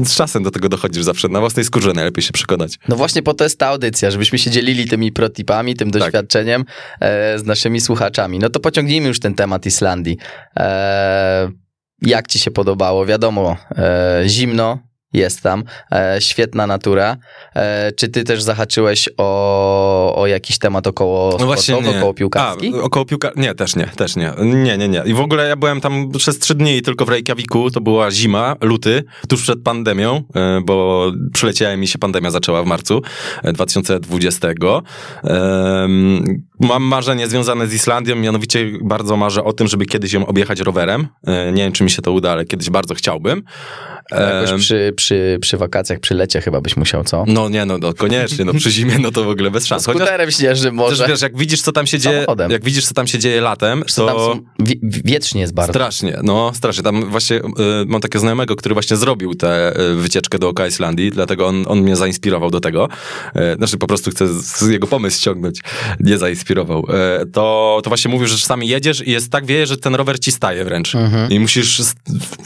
z, 0.07 0.15
czasem 0.15 0.43
do 0.43 0.51
tego 0.51 0.69
dochodzisz 0.69 1.03
zawsze. 1.03 1.27
Na 1.27 1.39
własnej 1.39 1.65
skórze 1.65 1.93
najlepiej 1.93 2.23
się 2.23 2.31
przekonać. 2.31 2.79
No 2.88 2.95
właśnie 2.95 3.23
po 3.23 3.34
to 3.34 3.43
jest 3.43 3.60
ta 3.60 3.67
audycja, 3.67 4.12
żebyśmy 4.12 4.39
się 4.39 4.51
dzielili 4.51 4.88
tymi 4.88 5.12
protipami, 5.12 5.75
tym 5.75 5.91
Tak. 5.91 6.01
doświadczeniem 6.01 6.65
e, 6.99 7.39
z 7.39 7.45
naszymi 7.45 7.81
słuchaczami. 7.81 8.39
No 8.39 8.49
to 8.49 8.60
pociągnijmy 8.60 9.07
już 9.07 9.19
ten 9.19 9.34
temat 9.36 9.65
Islandii. 9.65 10.17
E, 10.57 11.51
jak 12.01 12.27
ci 12.27 12.39
się 12.39 12.51
podobało? 12.51 13.05
Wiadomo, 13.05 13.57
zimno 14.25 14.90
jest 15.13 15.41
tam, 15.41 15.63
e, 15.91 16.17
świetna 16.21 16.67
natura. 16.67 17.17
E, 17.56 17.91
czy 17.91 18.08
ty 18.10 18.24
też 18.24 18.43
zahaczyłeś 18.43 19.10
o, 19.17 20.15
o 20.15 20.28
jakiś 20.28 20.60
temat 20.60 20.88
około 20.88 21.38
No 21.39 21.45
właśnie 21.45 21.82
nie. 21.82 21.97
około 21.97 22.13
piłkarski? 22.13 22.74
A, 22.76 22.82
około 22.82 23.06
piłka... 23.06 23.32
Nie, 23.36 23.56
też 23.56 23.76
nie, 23.76 23.86
też 23.86 24.15
nie. 24.15 24.34
Nie, 24.39 24.78
nie, 24.78 24.88
nie. 24.88 25.02
I 25.06 25.13
w 25.13 25.19
ogóle 25.19 25.47
ja 25.47 25.56
byłem 25.56 25.82
tam 25.82 26.12
przez 26.17 26.39
trzy 26.39 26.56
dni 26.56 26.82
tylko 26.82 27.06
w 27.06 27.10
Reykjaviku, 27.10 27.71
to 27.71 27.82
była 27.82 28.12
zima, 28.12 28.56
luty, 28.62 29.04
tuż 29.30 29.41
przed 29.43 29.63
pandemią, 29.63 30.24
e, 30.36 30.62
bo 30.65 31.06
przyleciałem 31.34 31.84
i 31.84 31.88
się 31.88 32.00
pandemia 32.00 32.32
zaczęła 32.32 32.63
w 32.63 32.65
marcu 32.65 33.02
e, 33.43 33.54
2020. 33.54 34.47
Em, 35.24 36.41
Mam 36.60 36.84
marzenie 36.84 37.28
związane 37.28 37.67
z 37.67 37.74
Islandią, 37.74 38.15
mianowicie 38.15 38.71
bardzo 38.82 39.17
marzę 39.17 39.43
o 39.43 39.54
tym, 39.54 39.67
żeby 39.67 39.86
kiedyś 39.86 40.13
ją 40.13 40.26
objechać 40.26 40.60
rowerem. 40.60 41.08
E, 41.28 41.52
Nie 41.52 41.63
wiem, 41.63 41.71
czy 41.71 41.84
mi 41.84 41.89
się 41.89 42.02
to 42.02 42.12
uda, 42.12 42.32
ale 42.32 42.45
kiedyś 42.45 42.69
bardzo 42.69 42.93
chciałbym. 42.95 43.43
To 44.10 44.15
Jakoś 44.21 44.62
przy, 44.62 44.93
przy, 45.02 45.38
przy 45.42 45.58
wakacjach, 45.58 46.00
przy 46.00 46.14
lecie 46.16 46.42
chyba 46.42 46.62
byś 46.62 46.78
musiał, 46.78 47.04
co? 47.04 47.24
No 47.28 47.50
nie, 47.50 47.66
no, 47.66 47.78
no 47.78 47.94
koniecznie, 47.94 48.46
no 48.46 48.54
przy 48.54 48.72
zimie, 48.72 49.00
no 49.00 49.12
to 49.12 49.24
w 49.24 49.28
ogóle 49.30 49.52
bez 49.52 49.66
szans. 49.66 49.86
Chociaż 49.86 50.02
Skuterem 50.02 50.32
śnieżnym 50.32 50.76
może. 50.76 50.98
też 50.98 51.08
wiesz, 51.12 51.22
jak 51.22 51.38
widzisz, 51.38 51.62
co 51.62 51.72
tam 51.72 51.88
się 51.88 52.00
dzieje, 52.00 52.16
Samochodem. 52.16 52.52
jak 52.52 52.64
widzisz, 52.66 52.86
co 52.86 52.94
tam 52.94 53.08
się 53.08 53.20
dzieje 53.20 53.42
latem, 53.42 53.84
Co 53.88 54.06
tam 54.06 54.16
to... 54.16 54.34
są, 54.34 54.42
wi- 54.60 54.80
wiecznie 54.84 55.42
jest 55.42 55.54
bardzo. 55.54 55.72
Strasznie, 55.74 56.20
no 56.24 56.52
strasznie. 56.56 56.84
Tam 56.84 57.10
właśnie 57.10 57.38
y, 57.38 57.42
mam 57.88 58.02
takiego 58.02 58.20
znajomego, 58.20 58.56
który 58.56 58.76
właśnie 58.76 58.98
zrobił 58.98 59.36
tę 59.36 59.74
y, 59.92 59.96
wycieczkę 59.96 60.40
dookoła 60.40 60.68
Islandii, 60.68 61.12
dlatego 61.12 61.48
on, 61.48 61.66
on 61.68 61.80
mnie 61.82 61.96
zainspirował 61.96 62.52
do 62.52 62.60
tego. 62.60 62.90
Y, 63.36 63.56
znaczy 63.58 63.78
po 63.78 63.88
prostu 63.88 64.12
chcę 64.12 64.28
z, 64.28 64.58
z 64.58 64.70
jego 64.70 64.88
pomysł 64.88 65.18
ściągnąć, 65.18 65.60
nie 66.00 66.18
zainspirował. 66.18 66.86
Y, 67.22 67.26
to, 67.32 67.80
to 67.84 67.90
właśnie 67.90 68.12
mówił, 68.12 68.28
że 68.28 68.38
czasami 68.38 68.68
jedziesz 68.68 69.08
i 69.08 69.12
jest 69.12 69.32
tak 69.32 69.46
wieje, 69.46 69.68
że 69.68 69.78
ten 69.78 69.96
rower 69.96 70.20
ci 70.20 70.32
staje 70.32 70.64
wręcz. 70.66 70.94
I 71.30 71.40
musisz, 71.40 71.82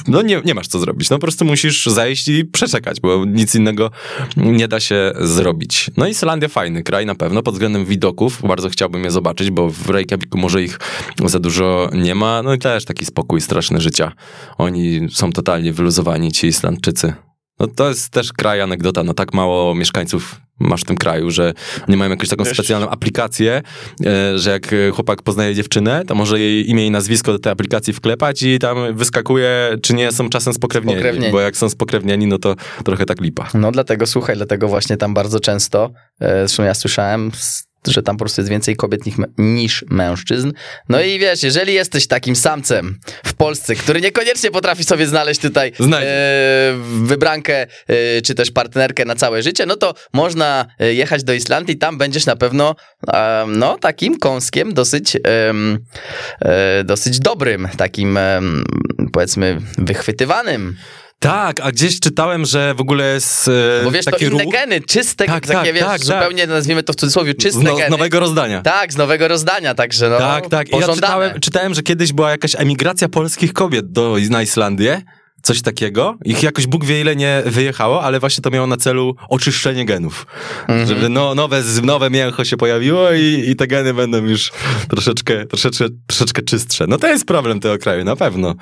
no 0.08 0.22
nie, 0.22 0.42
nie 0.46 0.54
masz 0.54 0.68
co 0.68 0.80
zrobić. 0.80 1.10
No 1.10 1.18
po 1.18 1.22
prostu 1.22 1.46
musisz 1.46 1.86
zejść 1.86 2.28
i 2.28 2.45
przeczekać, 2.46 3.00
bo 3.00 3.26
nic 3.26 3.56
innego 3.56 3.92
nie 4.38 4.68
da 4.68 4.80
się 4.80 5.14
zrobić. 5.20 5.92
No 5.98 6.08
Islandia 6.08 6.50
fajny 6.50 6.84
kraj 6.84 7.06
na 7.06 7.16
pewno, 7.16 7.44
pod 7.44 7.54
względem 7.54 7.86
widoków. 7.86 8.42
Bardzo 8.48 8.70
chciałbym 8.70 9.04
je 9.04 9.12
zobaczyć, 9.12 9.52
bo 9.52 9.70
w 9.70 9.90
Reykjaviku 9.90 10.38
może 10.38 10.64
ich 10.64 10.80
za 11.26 11.40
dużo 11.40 11.90
nie 11.94 12.16
ma. 12.16 12.44
No 12.44 12.54
i 12.54 12.60
też 12.60 12.86
taki 12.86 13.06
spokój 13.06 13.42
straszny 13.42 13.82
życia. 13.82 14.12
Oni 14.58 15.08
są 15.12 15.32
totalnie 15.32 15.74
wyluzowani, 15.74 16.32
ci 16.32 16.48
Islandczycy. 16.48 17.14
No 17.60 17.68
to 17.68 17.90
jest 17.90 18.10
też 18.10 18.34
kraj, 18.34 18.62
anegdota, 18.62 19.04
no 19.04 19.14
tak 19.14 19.34
mało 19.34 19.76
mieszkańców 19.76 20.42
masz 20.60 20.82
w 20.82 20.86
tym 20.86 20.98
kraju, 20.98 21.32
że 21.32 21.54
nie 21.88 21.98
mają 21.98 22.12
jakąś 22.12 22.30
taką 22.30 22.44
Wiesz- 22.44 22.54
specjalną 22.54 22.90
aplikację, 22.90 23.62
e, 24.06 24.38
że 24.38 24.52
jak 24.52 24.74
e, 24.74 24.92
chłopak 24.92 25.22
poznaje 25.22 25.56
dziewczynę, 25.56 26.04
to 26.08 26.16
może 26.16 26.40
jej 26.40 26.70
imię 26.70 26.88
i 26.88 26.92
nazwisko 26.92 27.32
do 27.32 27.40
tej 27.40 27.52
aplikacji 27.52 27.94
wklepać 27.94 28.44
i 28.44 28.60
tam 28.60 28.96
wyskakuje, 28.96 29.78
czy 29.82 29.94
nie 29.94 30.12
są 30.12 30.30
czasem 30.30 30.54
spokrewnieni. 30.54 31.00
Spokrewnieni. 31.00 31.32
Bo 31.32 31.40
jak 31.40 31.58
są 31.58 31.70
spokrewnieni, 31.70 32.28
no 32.28 32.38
to 32.38 32.56
trochę 32.86 33.06
tak 33.06 33.22
lipa. 33.22 33.50
No 33.54 33.72
dlatego, 33.72 34.08
słuchaj, 34.08 34.36
dlatego 34.36 34.68
właśnie 34.68 34.98
tam 34.98 35.14
bardzo 35.14 35.40
często, 35.40 35.92
zresztą 36.20 36.64
ja 36.64 36.74
słyszałem, 36.74 37.32
że 37.88 38.04
tam 38.04 38.18
po 38.18 38.20
prostu 38.20 38.42
jest 38.42 38.52
więcej 38.52 38.76
kobiet 38.76 39.02
niż, 39.38 39.86
mężczyzn. 39.90 40.52
No 40.90 41.02
i 41.02 41.20
wiesz, 41.20 41.44
jeżeli 41.44 41.74
jesteś 41.74 42.08
takim 42.08 42.36
samcem 42.36 43.00
w 43.26 43.34
Polsce, 43.34 43.76
który 43.76 44.02
niekoniecznie 44.02 44.52
potrafi 44.52 44.84
sobie 44.84 45.08
znaleźć 45.08 45.42
tutaj 45.42 45.72
e, 45.80 46.74
wybrankę 47.04 47.68
e, 47.88 48.22
czy 48.22 48.36
też 48.36 48.52
partnerkę 48.52 49.06
na 49.06 49.16
całe 49.16 49.44
życie, 49.44 49.66
no 49.66 49.76
to 49.76 49.94
można 50.14 50.66
e, 50.80 50.94
jechać 50.94 51.24
do 51.24 51.34
Islandii, 51.34 51.78
tam 51.78 51.98
będziesz 51.98 52.26
na 52.26 52.36
pewno 52.36 52.76
e, 53.14 53.46
no 53.48 53.78
takim 53.78 54.20
kąskiem 54.20 54.74
dosyć 54.74 55.18
e, 55.28 56.84
dosyć 56.84 57.20
dobrym, 57.20 57.68
takim 57.78 58.20
powiedzmy 59.14 59.62
wychwytywanym. 59.78 60.76
Tak, 61.26 61.60
a 61.60 61.72
gdzieś 61.72 62.00
czytałem, 62.00 62.46
że 62.46 62.74
w 62.74 62.82
ogóle 62.82 63.14
jest 63.14 63.48
e, 63.48 63.84
Bo 63.84 63.92
wiesz, 63.92 64.06
to 64.06 64.18
inne 64.18 64.30
ruch 64.30 64.52
geny, 64.52 64.82
czyste, 64.82 65.26
Tak, 65.26 65.48
takie 65.48 65.64
tak, 65.64 65.74
wiesz, 65.74 65.84
tak, 65.84 66.04
zupełnie 66.04 66.48
nazwijmy 66.48 66.84
to 66.84 66.94
w 66.94 66.96
cudzysłowie, 66.96 67.34
z, 67.34 67.38
czyste 67.38 67.64
no, 67.64 67.76
z 67.76 67.78
geny. 67.78 67.90
nowego 67.90 68.20
rozdania. 68.20 68.62
Tak, 68.62 68.94
z 68.94 68.98
nowego 68.98 69.28
rozdania, 69.28 69.76
także 69.76 70.10
no, 70.10 70.18
Tak, 70.18 70.50
tak. 70.50 70.70
I 70.70 70.78
ja 70.78 70.88
czytałem, 70.88 71.40
czytałem, 71.40 71.74
że 71.74 71.84
kiedyś 71.84 72.14
była 72.14 72.32
jakaś 72.32 72.56
emigracja 72.56 73.10
polskich 73.10 73.54
kobiet 73.54 73.92
do, 73.92 74.18
na 74.30 74.42
Islandię. 74.42 75.02
Coś 75.46 75.62
takiego. 75.62 76.18
Ich 76.26 76.44
jakoś 76.44 76.68
Bóg 76.68 76.86
wie 76.86 77.02
ile 77.02 77.16
nie 77.16 77.44
wyjechało, 77.46 78.04
ale 78.04 78.20
właśnie 78.20 78.42
to 78.42 78.50
miało 78.50 78.68
na 78.68 78.78
celu 78.78 79.16
oczyszczenie 79.30 79.86
genów. 79.86 80.26
Mhm. 80.62 80.88
Żeby 80.88 81.10
no, 81.10 81.36
nowe, 81.36 81.64
nowe 81.84 82.10
mięcho 82.10 82.46
się 82.46 82.58
pojawiło 82.58 83.12
i, 83.12 83.44
i 83.48 83.56
te 83.56 83.68
geny 83.68 83.94
będą 83.94 84.18
już 84.26 84.52
troszeczkę, 84.90 85.46
troszeczkę, 85.46 85.86
troszeczkę 86.08 86.42
czystsze. 86.42 86.86
No 86.88 86.98
to 86.98 87.08
jest 87.08 87.26
problem 87.26 87.60
tego 87.60 87.78
kraju, 87.78 88.04
na 88.04 88.16
pewno. 88.16 88.56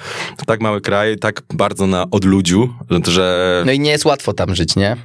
Tak 0.48 0.62
mały 0.62 0.82
kraj, 0.82 1.18
tak 1.18 1.42
bardzo 1.54 1.88
na 1.88 2.06
odludziu, 2.12 2.74
że... 3.08 3.64
No 3.66 3.72
i 3.72 3.80
nie 3.80 3.92
jest 3.92 4.06
łatwo 4.06 4.34
tam 4.34 4.56
żyć, 4.56 4.76
nie? 4.76 4.98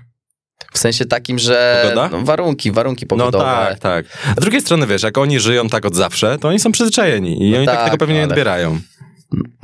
W 0.73 0.79
sensie 0.79 1.05
takim, 1.05 1.39
że 1.39 1.93
no, 1.95 2.09
warunki, 2.25 2.73
warunki 2.73 3.05
No 3.05 3.09
pogodowe. 3.09 3.45
tak, 3.45 3.79
tak. 3.79 4.05
A 4.31 4.41
z 4.41 4.43
drugiej 4.43 4.61
strony, 4.61 4.87
wiesz, 4.87 5.03
jak 5.03 5.19
oni 5.19 5.41
żyją 5.41 5.69
tak 5.69 5.87
od 5.87 5.95
zawsze, 5.97 6.39
to 6.39 6.49
oni 6.49 6.59
są 6.61 6.73
przyzwyczajeni 6.73 7.43
i 7.49 7.51
No 7.51 7.57
oni 7.57 7.67
tak, 7.67 7.77
tak, 7.77 7.85
tego 7.85 7.97
pewnie 7.99 8.15
nie 8.15 8.21
ale- 8.23 8.29
odbierają. 8.29 8.81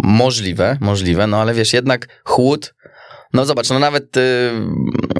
Możliwe, 0.02 0.76
możliwe, 0.80 1.26
no 1.26 1.40
ale 1.40 1.54
wiesz, 1.54 1.72
jednak 1.72 2.22
chłód, 2.24 2.74
no 3.34 3.44
zobacz, 3.44 3.70
no 3.70 3.78
nawet, 3.78 4.16
y, 4.16 4.50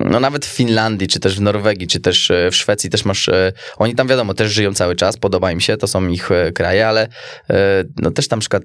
no 0.04 0.20
nawet 0.20 0.46
w 0.46 0.48
Finlandii, 0.48 1.08
czy 1.08 1.20
też 1.20 1.36
w 1.36 1.40
Norwegii, 1.40 1.86
czy 1.86 2.00
też 2.00 2.30
y, 2.30 2.48
w 2.50 2.56
Szwecji 2.56 2.90
też 2.90 3.04
masz, 3.04 3.28
y, 3.28 3.52
oni 3.76 3.94
tam 3.94 4.08
wiadomo, 4.08 4.34
też 4.34 4.52
żyją 4.52 4.74
cały 4.74 4.96
czas, 4.96 5.16
podoba 5.16 5.52
im 5.52 5.60
się, 5.60 5.76
to 5.76 5.86
są 5.86 6.08
ich 6.08 6.28
kraje, 6.54 6.88
ale 6.88 7.08
no 7.96 8.10
też 8.10 8.28
tam 8.28 8.38
na 8.38 8.40
przykład 8.40 8.62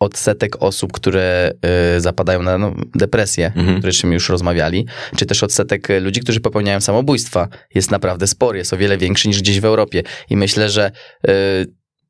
odsetek 0.00 0.62
osób, 0.62 0.92
które 0.92 1.52
zapadają 1.98 2.42
na 2.42 2.58
no, 2.58 2.74
depresję, 2.94 3.52
Mhm. 3.56 3.76
o 3.76 3.80
którym 3.80 4.12
już 4.12 4.28
rozmawiali, 4.28 4.86
czy 5.16 5.26
też 5.26 5.42
odsetek 5.42 5.88
ludzi, 6.00 6.20
którzy 6.20 6.40
popełniają 6.40 6.80
samobójstwa 6.80 7.48
jest 7.74 7.90
naprawdę 7.90 8.26
spory, 8.26 8.58
jest 8.58 8.72
o 8.72 8.76
wiele 8.76 8.98
większy 8.98 9.28
niż 9.28 9.40
gdzieś 9.40 9.60
w 9.60 9.64
Europie. 9.64 10.02
I 10.30 10.36
myślę, 10.36 10.70
że 10.70 10.90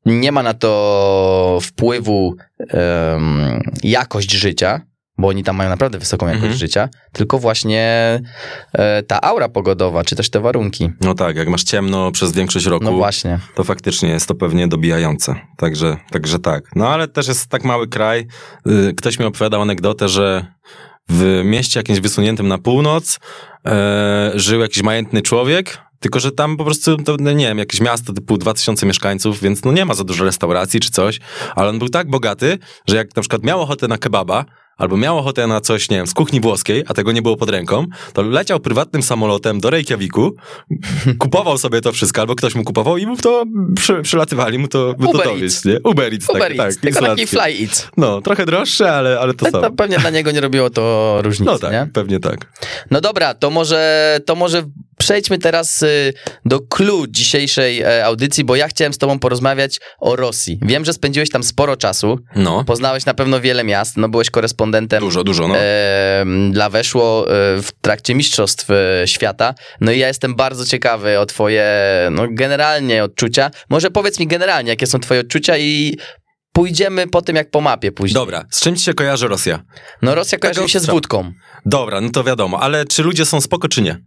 nie 0.05 0.31
ma 0.31 0.43
na 0.43 0.53
to 0.53 1.59
wpływu 1.61 2.35
em, 2.59 3.61
jakość 3.83 4.31
życia, 4.31 4.81
bo 5.17 5.27
oni 5.27 5.43
tam 5.43 5.55
mają 5.55 5.69
naprawdę 5.69 5.99
wysoką 5.99 6.25
jakość 6.25 6.43
Mhm. 6.43 6.59
życia, 6.59 6.89
tylko 7.11 7.37
właśnie 7.39 7.81
e, 8.73 9.03
ta 9.03 9.21
aura 9.21 9.49
pogodowa, 9.49 10.03
czy 10.03 10.15
też 10.15 10.29
te 10.29 10.39
warunki. 10.39 10.89
No 11.01 11.13
tak, 11.13 11.35
jak 11.35 11.47
masz 11.47 11.63
ciemno 11.63 12.11
przez 12.11 12.31
większość 12.31 12.65
roku, 12.65 12.85
No 12.85 12.91
właśnie. 12.91 13.39
to 13.55 13.63
faktycznie 13.63 14.09
jest 14.09 14.27
to 14.27 14.35
pewnie 14.35 14.67
dobijające. 14.67 15.35
Także, 15.57 15.97
także 16.11 16.39
tak. 16.39 16.63
No 16.75 16.89
ale 16.89 17.07
też 17.07 17.27
jest 17.27 17.47
tak 17.47 17.63
mały 17.63 17.87
kraj. 17.87 18.27
Y, 18.67 18.93
Ktoś 18.97 19.19
mi 19.19 19.25
opowiadał 19.25 19.61
anegdotę, 19.61 20.09
że 20.09 20.45
w 21.09 21.41
mieście 21.45 21.79
jakimś 21.79 21.99
wysuniętym 21.99 22.47
na 22.47 22.57
północ 22.57 23.19
e, 23.65 24.31
żył 24.35 24.61
jakiś 24.61 24.83
majętny 24.83 25.21
człowiek, 25.21 25.77
tylko 26.01 26.19
że 26.19 26.31
tam 26.31 26.57
po 26.57 26.65
prostu, 26.65 26.97
to, 26.97 27.17
no 27.19 27.31
nie 27.31 27.47
wiem, 27.47 27.57
jakieś 27.57 27.81
miasto 27.81 28.13
typu 28.13 28.37
2000 28.37 28.85
mieszkańców, 28.85 29.41
więc 29.41 29.63
no 29.63 29.71
nie 29.71 29.85
ma 29.85 29.93
za 29.93 30.03
dużo 30.03 30.25
restauracji 30.25 30.79
czy 30.79 30.91
coś, 30.91 31.19
ale 31.55 31.69
on 31.69 31.79
był 31.79 31.89
tak 31.89 32.09
bogaty, 32.09 32.57
że 32.87 32.95
jak 32.95 33.15
na 33.15 33.21
przykład 33.21 33.43
miał 33.43 33.61
ochotę 33.61 33.87
na 33.87 33.97
kebaba, 33.97 34.45
albo 34.81 34.97
miał 34.97 35.17
ochotę 35.17 35.47
na 35.47 35.61
coś, 35.61 35.89
nie 35.89 35.97
wiem, 35.97 36.07
z 36.07 36.13
kuchni 36.13 36.41
włoskiej, 36.41 36.83
a 36.87 36.93
tego 36.93 37.11
nie 37.11 37.21
było 37.21 37.37
pod 37.37 37.49
ręką, 37.49 37.85
to 38.13 38.21
leciał 38.21 38.59
prywatnym 38.59 39.03
samolotem 39.03 39.59
do 39.59 39.69
Reykjaviku, 39.69 40.31
kupował 41.19 41.57
sobie 41.57 41.81
to 41.81 41.91
wszystko, 41.91 42.21
albo 42.21 42.35
ktoś 42.35 42.55
mu 42.55 42.63
kupował 42.63 42.97
i 42.97 43.05
mu 43.05 43.17
to 43.17 43.43
przy, 43.75 44.01
przylatywali 44.01 44.57
mu 44.59 44.67
to, 44.67 44.95
Uber 44.99 45.23
dowieść, 45.25 45.65
nie? 45.65 45.79
Uber 45.83 46.13
Eats, 46.13 46.29
Uber 46.29 46.41
tak, 46.57 46.65
Eats, 46.67 46.75
tak. 46.75 46.81
tylko 46.83 47.05
taki 47.05 47.27
fly 47.27 47.41
eats. 47.61 47.87
No, 47.97 48.21
trochę 48.21 48.45
droższe, 48.45 48.93
ale, 48.93 49.19
ale 49.19 49.33
to 49.33 49.45
To 49.45 49.51
samo. 49.51 49.75
pewnie 49.75 49.97
dla 49.97 50.09
niego 50.09 50.31
nie 50.31 50.41
robiło 50.41 50.69
to 50.69 51.17
różnicy, 51.21 51.51
No 51.51 51.59
tak, 51.59 51.71
nie? 51.71 51.87
pewnie 51.93 52.19
tak. 52.19 52.51
No 52.91 53.01
dobra, 53.01 53.33
to 53.33 53.49
może, 53.49 54.19
to 54.25 54.35
może 54.35 54.63
przejdźmy 54.97 55.37
teraz 55.39 55.81
y, 55.83 56.13
do 56.45 56.59
clue 56.59 57.05
dzisiejszej 57.09 57.81
e, 57.81 58.05
audycji, 58.05 58.43
bo 58.43 58.55
ja 58.55 58.67
chciałem 58.67 58.93
z 58.93 58.97
tobą 58.97 59.19
porozmawiać 59.19 59.79
o 59.99 60.15
Rosji. 60.15 60.59
Wiem, 60.61 60.85
że 60.85 60.93
spędziłeś 60.93 61.29
tam 61.29 61.43
sporo 61.43 61.77
czasu, 61.77 62.19
No, 62.35 62.63
poznałeś 62.63 63.05
na 63.05 63.13
pewno 63.13 63.41
wiele 63.41 63.63
miast, 63.63 63.97
no 63.97 64.09
byłeś 64.09 64.29
korespondentem 64.29 64.70
dużo, 64.99 65.23
dużo, 65.23 65.47
no. 65.47 65.55
e, 65.57 66.25
dla 66.51 66.69
Weszło 66.69 67.25
e, 67.27 67.61
w 67.61 67.69
trakcie 67.81 68.15
Mistrzostw 68.15 68.69
e, 68.69 69.07
Świata. 69.07 69.53
No 69.81 69.91
i 69.91 69.99
ja 69.99 70.07
jestem 70.07 70.35
bardzo 70.35 70.65
ciekawy 70.65 71.19
o 71.19 71.25
twoje, 71.25 71.67
no 72.11 72.23
generalnie 72.29 73.03
odczucia. 73.03 73.51
Może 73.69 73.91
powiedz 73.91 74.19
mi 74.19 74.27
generalnie, 74.27 74.69
jakie 74.69 74.87
są 74.87 74.99
twoje 74.99 75.19
odczucia 75.19 75.57
i 75.57 75.97
pójdziemy 76.53 77.07
po 77.07 77.21
tym, 77.21 77.35
jak 77.35 77.51
po 77.51 77.61
mapie 77.61 77.91
później. 77.91 78.13
Dobra, 78.13 78.45
z 78.51 78.61
czym 78.61 78.75
ci 78.75 78.83
się 78.83 78.93
kojarzy 78.93 79.27
Rosja? 79.27 79.63
No 80.01 80.15
Rosja 80.15 80.37
kojarzy 80.37 80.61
mi 80.61 80.69
się 80.69 80.79
z 80.79 80.85
wódką. 80.85 81.31
Dobra, 81.65 82.01
no 82.01 82.09
to 82.09 82.23
wiadomo, 82.23 82.59
ale 82.59 82.85
czy 82.85 83.03
ludzie 83.03 83.25
są 83.25 83.41
spoko, 83.41 83.67
czy 83.67 83.81
nie? 83.81 83.97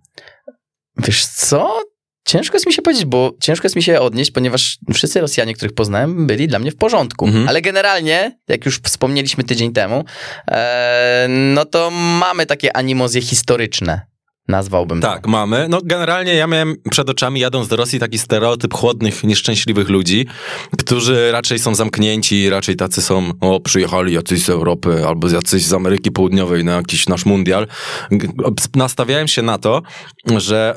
Wiesz 0.98 1.26
co? 1.26 1.80
Ciężko 2.24 2.56
jest 2.56 2.66
mi 2.66 2.72
się 2.72 2.82
powiedzieć, 2.82 3.04
bo 3.04 3.32
ciężko 3.40 3.66
jest 3.66 3.76
mi 3.76 3.82
się 3.82 4.00
odnieść, 4.00 4.30
ponieważ 4.30 4.78
wszyscy 4.94 5.20
Rosjanie, 5.20 5.54
których 5.54 5.74
poznałem, 5.74 6.26
byli 6.26 6.48
dla 6.48 6.58
mnie 6.58 6.70
w 6.70 6.76
porządku. 6.76 7.26
Mhm. 7.26 7.48
Ale 7.48 7.62
generalnie, 7.62 8.38
jak 8.48 8.64
już 8.64 8.78
wspomnieliśmy 8.78 9.44
tydzień 9.44 9.72
temu, 9.72 10.04
e, 10.50 11.26
no 11.28 11.64
to 11.64 11.90
mamy 11.90 12.46
takie 12.46 12.76
animozje 12.76 13.22
historyczne. 13.22 14.13
Nazwałbym 14.48 15.00
to. 15.00 15.06
Tak, 15.06 15.26
mamy. 15.26 15.66
No 15.68 15.78
generalnie 15.84 16.34
ja 16.34 16.46
miałem 16.46 16.76
przed 16.90 17.10
oczami, 17.10 17.40
jadąc 17.40 17.68
do 17.68 17.76
Rosji, 17.76 17.98
taki 17.98 18.18
stereotyp 18.18 18.74
chłodnych, 18.74 19.24
nieszczęśliwych 19.24 19.88
ludzi, 19.88 20.26
którzy 20.78 21.32
raczej 21.32 21.58
są 21.58 21.74
zamknięci, 21.74 22.50
raczej 22.50 22.76
tacy 22.76 23.02
są, 23.02 23.30
o, 23.40 23.60
przyjechali 23.60 24.14
jacyś 24.14 24.44
z 24.44 24.50
Europy 24.50 25.06
albo 25.06 25.28
jacyś 25.28 25.64
z 25.64 25.72
Ameryki 25.72 26.10
Południowej 26.12 26.64
na 26.64 26.72
jakiś 26.72 27.08
nasz 27.08 27.26
mundial. 27.26 27.66
Nastawiałem 28.74 29.28
się 29.28 29.42
na 29.42 29.58
to, 29.58 29.82
że 30.36 30.76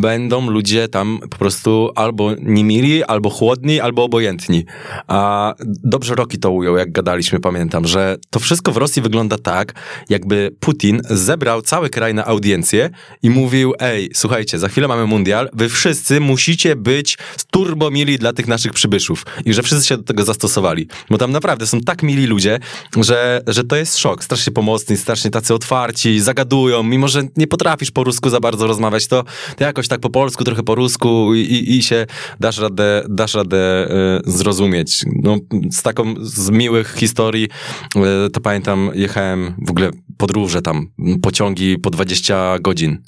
będą 0.00 0.50
ludzie 0.50 0.88
tam 0.88 1.18
po 1.30 1.38
prostu 1.38 1.90
albo 1.94 2.30
niemili, 2.38 3.04
albo 3.04 3.30
chłodni, 3.30 3.80
albo 3.80 4.04
obojętni. 4.04 4.64
A 5.08 5.54
dobrze 5.84 6.14
Roki 6.14 6.38
to 6.38 6.50
ujął, 6.50 6.76
jak 6.76 6.92
gadaliśmy, 6.92 7.40
pamiętam, 7.40 7.86
że 7.86 8.16
to 8.30 8.40
wszystko 8.40 8.72
w 8.72 8.76
Rosji 8.76 9.02
wygląda 9.02 9.38
tak, 9.38 9.74
jakby 10.08 10.56
Putin 10.60 11.00
zebrał 11.10 11.62
cały 11.62 11.90
kraj 11.90 12.14
na 12.14 12.24
audiencję 12.24 12.83
i 13.22 13.30
mówił, 13.30 13.74
ej, 13.80 14.10
słuchajcie, 14.14 14.58
za 14.58 14.68
chwilę 14.68 14.88
mamy 14.88 15.06
mundial, 15.06 15.48
wy 15.52 15.68
wszyscy 15.68 16.20
musicie 16.20 16.76
być 16.76 17.18
turbo 17.50 17.90
mili 17.90 18.18
dla 18.18 18.32
tych 18.32 18.48
naszych 18.48 18.72
przybyszów. 18.72 19.26
I 19.44 19.54
że 19.54 19.62
wszyscy 19.62 19.86
się 19.86 19.96
do 19.96 20.02
tego 20.02 20.24
zastosowali. 20.24 20.88
Bo 21.10 21.18
tam 21.18 21.32
naprawdę 21.32 21.66
są 21.66 21.80
tak 21.80 22.02
mili 22.02 22.26
ludzie, 22.26 22.58
że, 22.96 23.42
że 23.46 23.64
to 23.64 23.76
jest 23.76 23.98
szok. 23.98 24.24
Strasznie 24.24 24.52
pomocni, 24.52 24.96
strasznie 24.96 25.30
tacy 25.30 25.54
otwarci, 25.54 26.20
zagadują, 26.20 26.82
mimo 26.82 27.08
że 27.08 27.22
nie 27.36 27.46
potrafisz 27.46 27.90
po 27.90 28.04
rusku 28.04 28.30
za 28.30 28.40
bardzo 28.40 28.66
rozmawiać, 28.66 29.06
to, 29.06 29.24
to 29.56 29.64
jakoś 29.64 29.88
tak 29.88 30.00
po 30.00 30.10
polsku, 30.10 30.44
trochę 30.44 30.62
po 30.62 30.74
rusku 30.74 31.34
i, 31.34 31.40
i, 31.40 31.76
i 31.76 31.82
się 31.82 32.06
dasz 32.40 32.58
radę, 32.58 33.04
dasz 33.08 33.34
radę 33.34 33.58
e, 33.58 34.20
zrozumieć. 34.24 35.04
No, 35.22 35.38
z 35.70 35.82
taką 35.82 36.14
z 36.20 36.50
miłych 36.50 36.94
historii, 36.98 37.48
e, 37.96 38.30
to 38.30 38.40
pamiętam, 38.40 38.90
jechałem 38.94 39.54
w 39.66 39.70
ogóle 39.70 39.90
podróże 40.16 40.62
tam, 40.62 40.86
pociągi 41.22 41.78
po 41.78 41.90
20 41.90 42.58
godzin, 42.60 43.02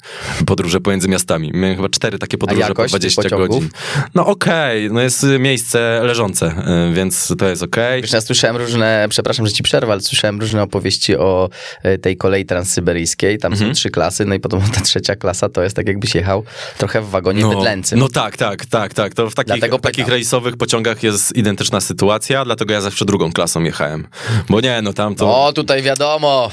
podróże 0.45 0.79
pomiędzy 0.81 1.07
miastami. 1.07 1.51
Miałem 1.53 1.75
chyba 1.75 1.89
cztery 1.89 2.19
takie 2.19 2.37
podróże 2.37 2.61
po 2.61 2.67
jakość 2.67 2.91
tych 2.91 2.99
20 3.01 3.21
pociągów? 3.23 3.49
godzin. 3.49 3.69
No 4.15 4.25
okej, 4.25 4.91
no 4.91 5.01
jest 5.01 5.23
y, 5.23 5.39
miejsce 5.39 6.01
leżące, 6.03 6.55
y, 6.91 6.93
więc 6.93 7.33
to 7.39 7.47
jest 7.49 7.63
okej. 7.63 8.01
Wiesz, 8.01 8.11
ja 8.13 8.21
słyszałem 8.21 8.57
różne, 8.57 9.07
przepraszam, 9.09 9.47
że 9.47 9.51
ci 9.53 9.63
przerwę, 9.63 9.91
ale 9.91 10.01
słyszałem 10.01 10.39
różne 10.39 10.63
opowieści 10.63 11.15
o 11.17 11.49
e, 11.83 11.97
tej 11.97 12.17
kolei 12.17 12.45
transsyberyjskiej. 12.45 13.37
Tam 13.37 13.53
Mhm. 13.53 13.71
są 13.71 13.75
trzy 13.75 13.89
klasy, 13.89 14.25
no 14.25 14.35
i 14.35 14.39
potem 14.39 14.61
ta 14.75 14.81
trzecia 14.81 15.15
klasa 15.15 15.49
to 15.49 15.63
jest 15.63 15.75
tak 15.75 15.87
jakbyś 15.87 16.15
jechał 16.15 16.43
trochę 16.77 17.01
w 17.01 17.09
wagonie 17.09 17.41
No, 17.41 17.49
bydlęcym. 17.49 17.99
no 17.99 18.09
tak, 18.09 18.37
tak, 18.37 18.65
tak, 18.65 18.93
tak. 18.93 19.13
To 19.13 19.29
w 19.29 19.35
takich, 19.35 19.63
w 19.63 19.81
takich 19.81 20.07
rejsowych 20.07 20.57
pociągach 20.57 21.03
jest 21.03 21.35
identyczna 21.35 21.81
sytuacja, 21.81 22.45
dlatego 22.45 22.73
ja 22.73 22.81
zawsze 22.81 23.05
drugą 23.05 23.31
klasą 23.31 23.63
jechałem. 23.63 24.07
Bo 24.49 24.61
nie, 24.61 24.81
no 24.81 24.93
tam 24.93 25.15
to... 25.15 25.45
O, 25.45 25.53
tutaj 25.53 25.81
wiadomo. 25.81 26.49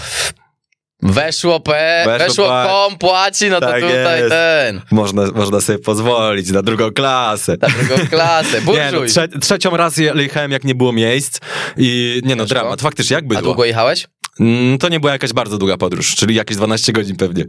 Weszło 1.05 1.61
P, 1.61 2.03
Weszło 2.07 2.27
weszło, 2.29 2.49
P. 2.49 2.67
kom, 2.69 2.99
płaci, 2.99 3.51
no 3.51 3.61
to 3.61 3.67
Tak 3.67 3.81
tutaj 3.81 4.19
jest. 4.19 4.31
ten. 4.31 4.81
Można, 4.91 5.23
można 5.35 5.61
sobie 5.61 5.79
pozwolić 5.79 6.51
na 6.51 6.63
drugą 6.63 6.91
klasę. 6.93 7.57
Na 7.63 7.69
drugą 7.69 8.07
klasę. 8.07 8.61
Nie, 8.67 8.89
no, 8.93 8.99
Burżuj. 8.99 9.09
trze 9.09 9.29
trzecią 9.29 9.77
raz 9.77 9.97
je- 9.97 10.13
jechałem, 10.17 10.51
jak 10.53 10.65
nie 10.65 10.75
było 10.75 10.93
miejsc 10.93 11.41
i 11.77 12.21
nie 12.25 12.37
no, 12.37 12.43
Ciężko? 12.45 12.55
dramat. 12.61 12.83
Faktycznie, 12.83 13.15
jak 13.15 13.25
A 13.25 13.29
bydło. 13.29 13.43
długo 13.43 13.65
jechałeś? 13.65 14.07
Mm, 14.41 14.79
To 14.79 14.89
nie 14.89 15.01
była 15.01 15.13
jakaś 15.13 15.33
bardzo 15.33 15.59
długa 15.59 15.77
podróż, 15.77 16.15
czyli 16.15 16.35
jakieś 16.35 16.57
12 16.57 16.93
godzin 16.93 17.17
pewnie. 17.17 17.45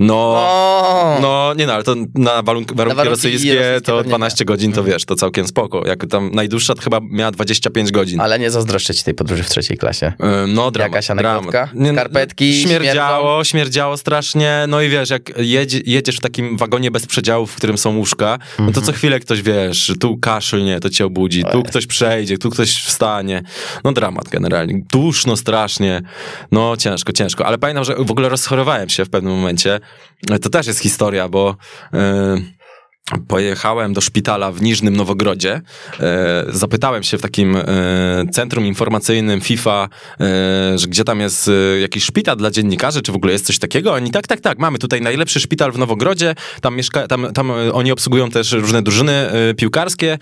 No, 0.00 0.14
O, 0.36 1.18
no 1.22 1.54
nie 1.56 1.66
no, 1.66 1.72
ale 1.72 1.84
to 1.84 1.94
na 2.14 2.42
warunk 2.42 2.72
warunki 2.74 2.74
warunki 2.96 3.08
rosyjskie 3.08 3.54
rosyjskie 3.54 3.80
to 3.80 3.96
pewnie 3.96 4.08
12 4.08 4.44
godzin, 4.44 4.72
to 4.72 4.84
wiesz, 4.84 5.04
to 5.04 5.14
całkiem 5.14 5.46
spoko. 5.46 5.86
Jak 5.86 6.06
tam 6.06 6.30
najdłuższa 6.34 6.74
to 6.74 6.82
chyba 6.82 7.00
miała 7.10 7.30
25 7.30 7.90
godzin. 7.92 8.20
ale 8.20 8.38
nie 8.38 8.50
zazdroszczę 8.50 8.94
ci 8.94 9.04
tej 9.04 9.14
podróży 9.14 9.42
w 9.42 9.48
trzeciej 9.50 9.76
klasie. 9.78 10.12
E, 10.20 10.46
No, 10.46 10.70
dramat. 10.70 10.92
Jakaś 10.92 11.10
anegdotka? 11.10 11.50
dramat. 11.50 11.74
Nie, 11.74 11.92
no, 11.92 11.98
Skarpetki 12.00 12.62
Śmierdziało, 12.62 13.44
śmierdziało 13.44 13.96
strasznie. 13.96 14.64
No 14.68 14.82
i 14.82 14.88
wiesz, 14.88 15.10
jak 15.10 15.32
jedzie, 15.38 15.80
jedziesz 15.86 16.16
w 16.16 16.20
takim 16.20 16.56
wagonie 16.56 16.90
bez 16.90 17.06
przedziałów, 17.06 17.52
w 17.52 17.56
którym 17.56 17.78
są 17.78 17.96
łóżka, 17.96 18.38
no 18.58 18.64
Mhm. 18.64 18.72
to 18.72 18.80
co 18.82 18.92
chwilę 18.92 19.20
ktoś, 19.20 19.42
wiesz, 19.42 19.92
tu 20.00 20.18
kaszlnie, 20.18 20.80
to 20.80 20.90
cię 20.90 21.06
obudzi, 21.06 21.44
tu 21.52 21.62
ktoś 21.62 21.86
przejdzie, 21.86 22.38
tu 22.38 22.50
ktoś 22.50 22.74
wstanie. 22.74 23.42
No 23.84 23.92
dramat 23.92 24.28
generalnie. 24.28 24.82
Duszno 24.92 25.36
strasznie. 25.36 26.02
No 26.52 26.76
ciężko, 26.76 27.12
ciężko. 27.12 27.46
Ale 27.46 27.58
pamiętam, 27.58 27.84
że 27.84 27.94
w 27.94 28.10
ogóle 28.10 28.28
rozchorowałem 28.28 28.88
się 28.88 29.04
w 29.04 29.10
pewnym 29.10 29.32
momencie. 29.32 29.80
To 30.42 30.50
też 30.50 30.66
jest 30.66 30.80
historia, 30.80 31.28
bo... 31.28 31.56
Yy, 31.92 32.57
Pojechałem 33.28 33.92
do 33.92 34.00
szpitala 34.00 34.52
w 34.52 34.62
Niżnym 34.62 34.96
Nowogrodzie. 34.96 35.60
E, 36.00 36.44
zapytałem 36.48 37.02
się 37.02 37.18
w 37.18 37.22
takim 37.22 37.56
e, 37.56 37.64
centrum 38.32 38.66
informacyjnym 38.66 39.40
FIFA, 39.40 39.88
e, 40.20 40.78
że 40.78 40.86
gdzie 40.86 41.04
tam 41.04 41.20
jest 41.20 41.48
e, 41.48 41.80
jakiś 41.80 42.04
szpital 42.04 42.36
dla 42.36 42.50
dziennikarzy, 42.50 43.02
czy 43.02 43.12
w 43.12 43.16
ogóle 43.16 43.32
jest 43.32 43.46
coś 43.46 43.58
takiego. 43.58 43.92
Oni 43.92 44.10
tak, 44.10 44.26
tak, 44.26 44.40
tak, 44.40 44.58
mamy 44.58 44.78
tutaj 44.78 45.00
najlepszy 45.00 45.40
szpital 45.40 45.72
w 45.72 45.78
Nowogrodzie. 45.78 46.34
Tam, 46.60 46.76
mieszka, 46.76 47.06
tam, 47.06 47.32
tam 47.34 47.50
e, 47.50 47.72
oni 47.72 47.92
obsługują 47.92 48.30
też 48.30 48.52
różne 48.52 48.82
drużyny 48.82 49.12
e, 49.12 49.54
piłkarskie. 49.54 50.18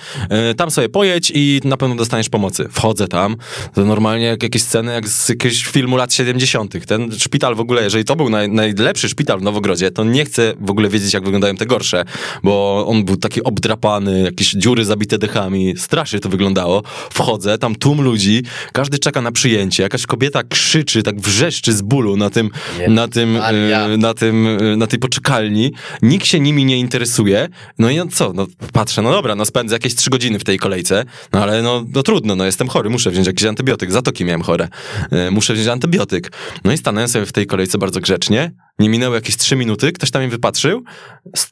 Tam 0.57 0.70
sobie 0.70 0.88
pojedź 0.88 1.33
i 1.35 1.61
na 1.64 1.77
pewno 1.77 1.94
dostaniesz 1.94 2.29
pomocy. 2.29 2.68
Wchodzę 2.70 3.09
tam, 3.09 3.37
to 3.75 3.85
normalnie 3.85 4.25
jak 4.25 4.42
jakieś 4.42 4.62
sceny 4.62 4.92
jak 4.92 5.09
z 5.09 5.29
jakiegoś 5.29 5.64
filmu 5.64 5.96
lat 5.96 6.14
70. 6.14 6.87
Ten 6.87 7.12
szpital 7.18 7.55
w 7.55 7.61
ogóle, 7.61 7.83
jeżeli 7.83 8.05
to 8.05 8.16
był 8.16 8.29
naj, 8.29 8.49
najlepszy 8.49 9.09
szpital 9.09 9.38
w 9.38 9.42
Nowogrodzie, 9.42 9.90
to 9.90 10.05
nie 10.05 10.25
chcę 10.25 10.55
w 10.61 10.70
ogóle 10.70 10.88
wiedzieć, 10.88 11.14
jak 11.14 11.25
wyglądają 11.25 11.57
te 11.57 11.66
gorsze, 11.66 12.05
bo 12.42 12.75
on 12.84 12.96
on 12.96 13.04
był 13.04 13.16
taki 13.16 13.42
obdrapany, 13.44 14.20
jakieś 14.20 14.52
dziury 14.52 14.84
zabite 14.84 15.18
dechami, 15.18 15.74
strasznie 15.76 16.20
to 16.20 16.28
wyglądało. 16.28 16.82
Wchodzę, 17.10 17.58
tam 17.58 17.74
tłum 17.74 18.00
ludzi, 18.00 18.42
każdy 18.72 18.98
czeka 18.98 19.22
na 19.22 19.32
przyjęcie, 19.32 19.82
jakaś 19.82 20.06
kobieta 20.06 20.42
krzyczy, 20.42 21.02
tak 21.02 21.20
wrzeszczy 21.20 21.72
z 21.72 21.82
bólu 21.82 22.16
na 22.16 22.30
tym, 22.30 22.50
na 22.88 23.08
tym, 23.08 23.36
e, 23.36 23.96
na 23.96 24.14
tym, 24.14 24.46
e, 24.46 24.76
na 24.76 24.86
tej 24.86 24.98
poczekalni. 24.98 25.72
Nikt 26.02 26.26
się 26.26 26.40
nimi 26.40 26.64
nie 26.64 26.78
interesuje. 26.78 27.48
No 27.78 27.90
i 27.90 27.96
no 27.96 28.06
co, 28.06 28.32
no 28.32 28.46
patrzę, 28.72 29.02
no 29.02 29.12
dobra, 29.12 29.34
no 29.34 29.44
spędzę 29.44 29.74
jakieś 29.74 29.94
trzy 29.94 30.10
godziny 30.10 30.38
w 30.38 30.44
tej 30.44 30.58
kolejce, 30.58 31.04
no 31.32 31.42
ale 31.42 31.62
no, 31.62 31.84
no 31.94 32.02
trudno, 32.02 32.36
no 32.36 32.44
jestem 32.44 32.68
chory, 32.68 32.90
muszę 32.90 33.10
wziąć 33.10 33.26
jakiś 33.26 33.44
antybiotyk, 33.44 33.92
zatoki 33.92 34.24
miałem 34.24 34.42
chore, 34.42 34.68
e, 35.10 35.30
muszę 35.30 35.54
wziąć 35.54 35.68
antybiotyk. 35.68 36.32
No 36.64 36.72
i 36.72 36.78
stanąłem 36.78 37.08
sobie 37.08 37.26
w 37.26 37.32
tej 37.32 37.46
kolejce 37.46 37.78
bardzo 37.78 38.00
grzecznie, 38.00 38.50
nie 38.78 38.88
minęły 38.88 39.14
jakieś 39.14 39.36
trzy 39.36 39.56
minuty, 39.56 39.92
ktoś 39.92 40.10
tam 40.10 40.22
mi 40.22 40.28
wypatrzył. 40.28 40.84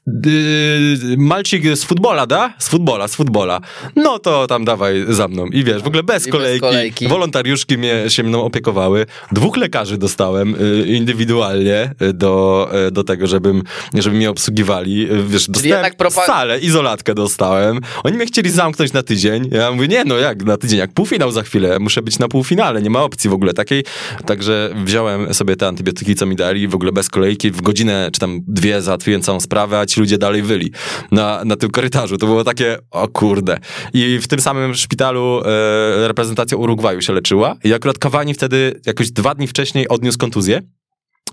Yy, 0.07 1.17
Malcik 1.17 1.77
z 1.77 1.85
futbola, 1.85 2.27
da? 2.27 2.55
Z 2.59 2.69
futbola, 2.69 3.09
z 3.09 3.15
futbola. 3.15 3.61
No 3.97 4.19
to 4.19 4.47
tam 4.47 4.65
dawaj 4.65 5.05
za 5.09 5.29
mną. 5.29 5.47
I 5.47 5.65
wiesz, 5.65 5.83
w 5.83 5.87
ogóle 5.87 6.03
bez 6.03 6.23
I 6.27 6.31
bez 6.31 6.33
kolejki. 6.33 6.61
kolejki. 6.61 7.09
Wolontariuszki 7.09 7.79
mnie, 7.79 8.05
się 8.09 8.23
mną 8.23 8.45
opiekowały. 8.45 9.07
Dwóch 9.33 9.57
lekarzy 9.57 9.99
dostałem 9.99 10.55
y, 10.55 10.87
indywidualnie 10.87 11.95
y, 12.03 12.13
do, 12.13 12.69
y, 12.89 12.91
do 12.91 13.05
tego, 13.05 13.27
żebym, 13.27 13.63
żeby 13.95 14.17
mnie 14.17 14.31
obsługiwali. 14.31 15.09
Wiesz, 15.29 15.47
dostałem 15.49 15.71
jednak 15.71 15.97
propa- 15.97 16.27
salę, 16.27 16.59
izolatkę 16.59 17.15
dostałem. 17.15 17.81
Oni 18.05 18.17
mnie 18.17 18.27
chcieli 18.27 18.51
zamknąć 18.51 18.93
na 18.93 19.03
tydzień. 19.03 19.49
Ja 19.53 19.73
mówię, 19.73 19.89
nie 19.89 20.05
no, 20.05 20.19
jak 20.19 20.45
na 20.45 20.57
tydzień, 20.57 20.79
jak 20.79 20.93
półfinał 20.93 21.33
za 21.33 21.43
chwilę. 21.43 21.79
Muszę 21.79 22.03
być 22.03 22.19
na 22.19 22.29
półfinale, 22.29 22.83
nie 22.83 22.91
ma 22.91 23.03
opcji 23.03 23.31
w 23.31 23.35
ogóle 23.35 23.53
takiej. 23.53 23.85
Także 24.27 24.75
wziąłem 24.85 25.35
sobie 25.35 25.57
te 25.57 25.67
antybiotyki, 25.69 26.15
co 26.15 26.27
mi 26.27 26.37
dali, 26.37 26.69
w 26.69 26.75
ogóle 26.75 26.93
bez 26.93 27.09
kolejki. 27.15 27.51
W 27.51 27.63
godzinę 27.63 28.11
czy 28.13 28.21
tam 28.21 28.41
dwie 28.47 28.83
załatwiłem 28.83 29.23
całą 29.23 29.41
sprawę, 29.41 29.79
a 29.79 29.87
ci 29.87 30.01
ludzie 30.01 30.19
dalej 30.19 30.43
wyli 30.43 30.73
na, 31.13 31.43
na 31.45 31.57
tym 31.57 31.71
korytarzu. 31.71 32.19
To 32.19 32.27
było 32.27 32.45
takie, 32.45 32.79
o 32.91 33.09
kurde. 33.09 33.59
I 33.95 34.19
w 34.23 34.29
tym 34.29 34.41
samym 34.41 34.75
szpitalu 34.75 35.43
e, 35.45 36.09
reprezentacja 36.09 36.57
Urugwaju 36.57 37.01
się 37.01 37.13
leczyła 37.13 37.57
i 37.65 37.73
akurat 37.73 37.99
Kawani 37.99 38.35
wtedy 38.35 38.81
jakoś 38.87 39.11
dwa 39.11 39.35
dni 39.35 39.47
wcześniej 39.47 39.89
odniósł 39.89 40.19
kontuzję. 40.19 40.63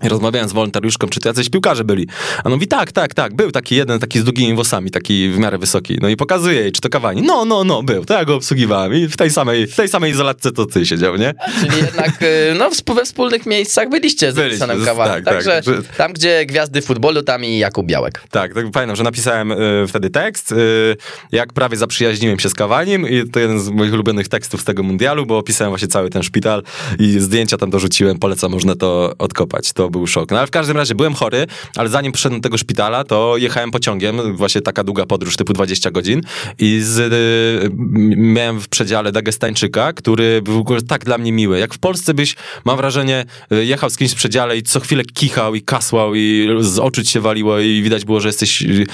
Rozmawiałem 0.02 0.48
z 0.48 0.52
wolontariuszką, 0.52 1.08
czy 1.08 1.20
to 1.20 1.28
jacyś 1.28 1.50
piłkarze 1.50 1.84
byli. 1.84 2.06
A 2.38 2.42
on 2.44 2.52
mówi, 2.52 2.66
tak, 2.68 2.92
tak, 2.92 3.14
tak, 3.14 3.34
był 3.36 3.50
taki 3.50 3.76
jeden, 3.76 3.98
taki 4.00 4.18
z 4.20 4.24
długimi 4.24 4.54
włosami, 4.54 4.90
taki 4.90 5.28
w 5.30 5.38
miarę 5.38 5.58
wysoki. 5.58 5.98
No 6.02 6.08
i 6.08 6.16
pokazuje 6.16 6.60
jej, 6.60 6.72
czy 6.72 6.80
to 6.80 6.88
Kawani. 6.88 7.22
No, 7.22 7.44
no, 7.44 7.64
no, 7.64 7.82
był, 7.82 8.04
to 8.04 8.14
ja 8.14 8.24
go 8.24 8.34
obsługiwałem 8.34 8.94
i 8.94 9.08
w 9.08 9.16
tej 9.16 9.30
samej, 9.30 9.66
w 9.66 9.76
tej 9.76 9.88
samej 9.88 10.12
izolatce 10.12 10.52
to 10.52 10.66
ty 10.66 10.86
siedział, 10.86 11.16
nie? 11.16 11.34
Czyli 11.60 11.76
jednak 11.76 12.22
y, 12.22 12.54
no, 12.58 12.70
we 12.94 13.04
wspólnych 13.04 13.46
miejscach 13.46 13.88
byliście 13.88 14.32
z 14.32 14.34
Byliśmy, 14.34 14.80
z- 14.80 14.84
Kawalem. 14.84 15.24
tak, 15.24 15.34
Także 15.34 15.62
tak, 15.64 15.96
tam, 15.96 16.12
gdzie 16.12 16.46
gwiazdy 16.46 16.82
futbolu, 16.82 17.22
tam 17.22 17.44
i 17.44 17.58
Jakub 17.58 17.86
Białek. 17.86 18.22
Tak, 18.30 18.54
tak 18.54 18.70
pamiętam, 18.70 18.96
że 18.96 19.02
napisałem 19.04 19.52
y, 19.52 19.84
wtedy 19.88 20.10
tekst, 20.10 20.52
y, 20.52 20.96
jak 21.32 21.52
prawie 21.52 21.76
zaprzyjaźniłem 21.76 22.38
się 22.38 22.48
z 22.48 22.54
Kawanim 22.54 23.08
i 23.08 23.30
to 23.30 23.40
jeden 23.40 23.60
z 23.60 23.68
moich 23.68 23.92
ulubionych 23.92 24.28
tekstów 24.28 24.60
z 24.60 24.64
tego 24.64 24.82
mundialu, 24.82 25.26
bo 25.26 25.38
opisałem 25.38 25.70
właśnie 25.70 25.88
cały 25.88 26.10
ten 26.10 26.22
szpital 26.22 26.62
i 26.98 27.18
zdjęcia 27.20 27.56
tam 27.56 27.70
dorzuciłem, 27.70 28.18
polecam, 28.18 28.50
można 28.52 28.74
to 28.74 29.14
odkopać. 29.18 29.72
To 29.72 29.90
był 29.92 30.06
szok. 30.06 30.30
No 30.30 30.38
ale 30.38 30.46
w 30.46 30.50
każdym 30.50 30.76
razie 30.76 30.94
byłem 30.94 31.14
chory, 31.14 31.46
ale 31.76 31.88
zanim 31.88 32.12
przyszedłem 32.12 32.40
do 32.40 32.46
tego 32.46 32.58
szpitala, 32.58 33.04
to 33.04 33.36
jechałem 33.36 33.70
pociągiem, 33.70 34.36
właśnie 34.36 34.60
taka 34.60 34.84
długa 34.84 35.06
podróż 35.06 35.36
typu 35.36 35.52
20 35.52 35.90
godzin 35.90 36.20
i 36.58 36.80
z, 36.80 36.98
y, 36.98 37.70
miałem 38.16 38.60
w 38.60 38.68
przedziale 38.68 39.12
Dagestańczyka, 39.12 39.92
który 39.92 40.42
był 40.42 40.64
tak 40.88 41.04
dla 41.04 41.18
mnie 41.18 41.32
miły. 41.32 41.58
Jak 41.58 41.74
w 41.74 41.78
Polsce 41.78 42.14
byś, 42.14 42.36
mam 42.64 42.76
wrażenie, 42.76 43.24
y, 43.52 43.64
jechał 43.64 43.90
z 43.90 43.96
kimś 43.96 44.12
w 44.12 44.14
przedziale 44.14 44.56
i 44.56 44.62
co 44.62 44.80
chwilę 44.80 45.04
kichał 45.04 45.54
i 45.54 45.62
kasłał 45.62 46.14
i 46.14 46.48
z 46.60 46.78
oczu 46.78 47.04
się 47.04 47.20
waliło 47.20 47.58
i 47.58 47.82
widać 47.82 48.04
było, 48.04 48.20
że 48.20 48.28
jesteś 48.28 48.60
yy, 48.60 48.90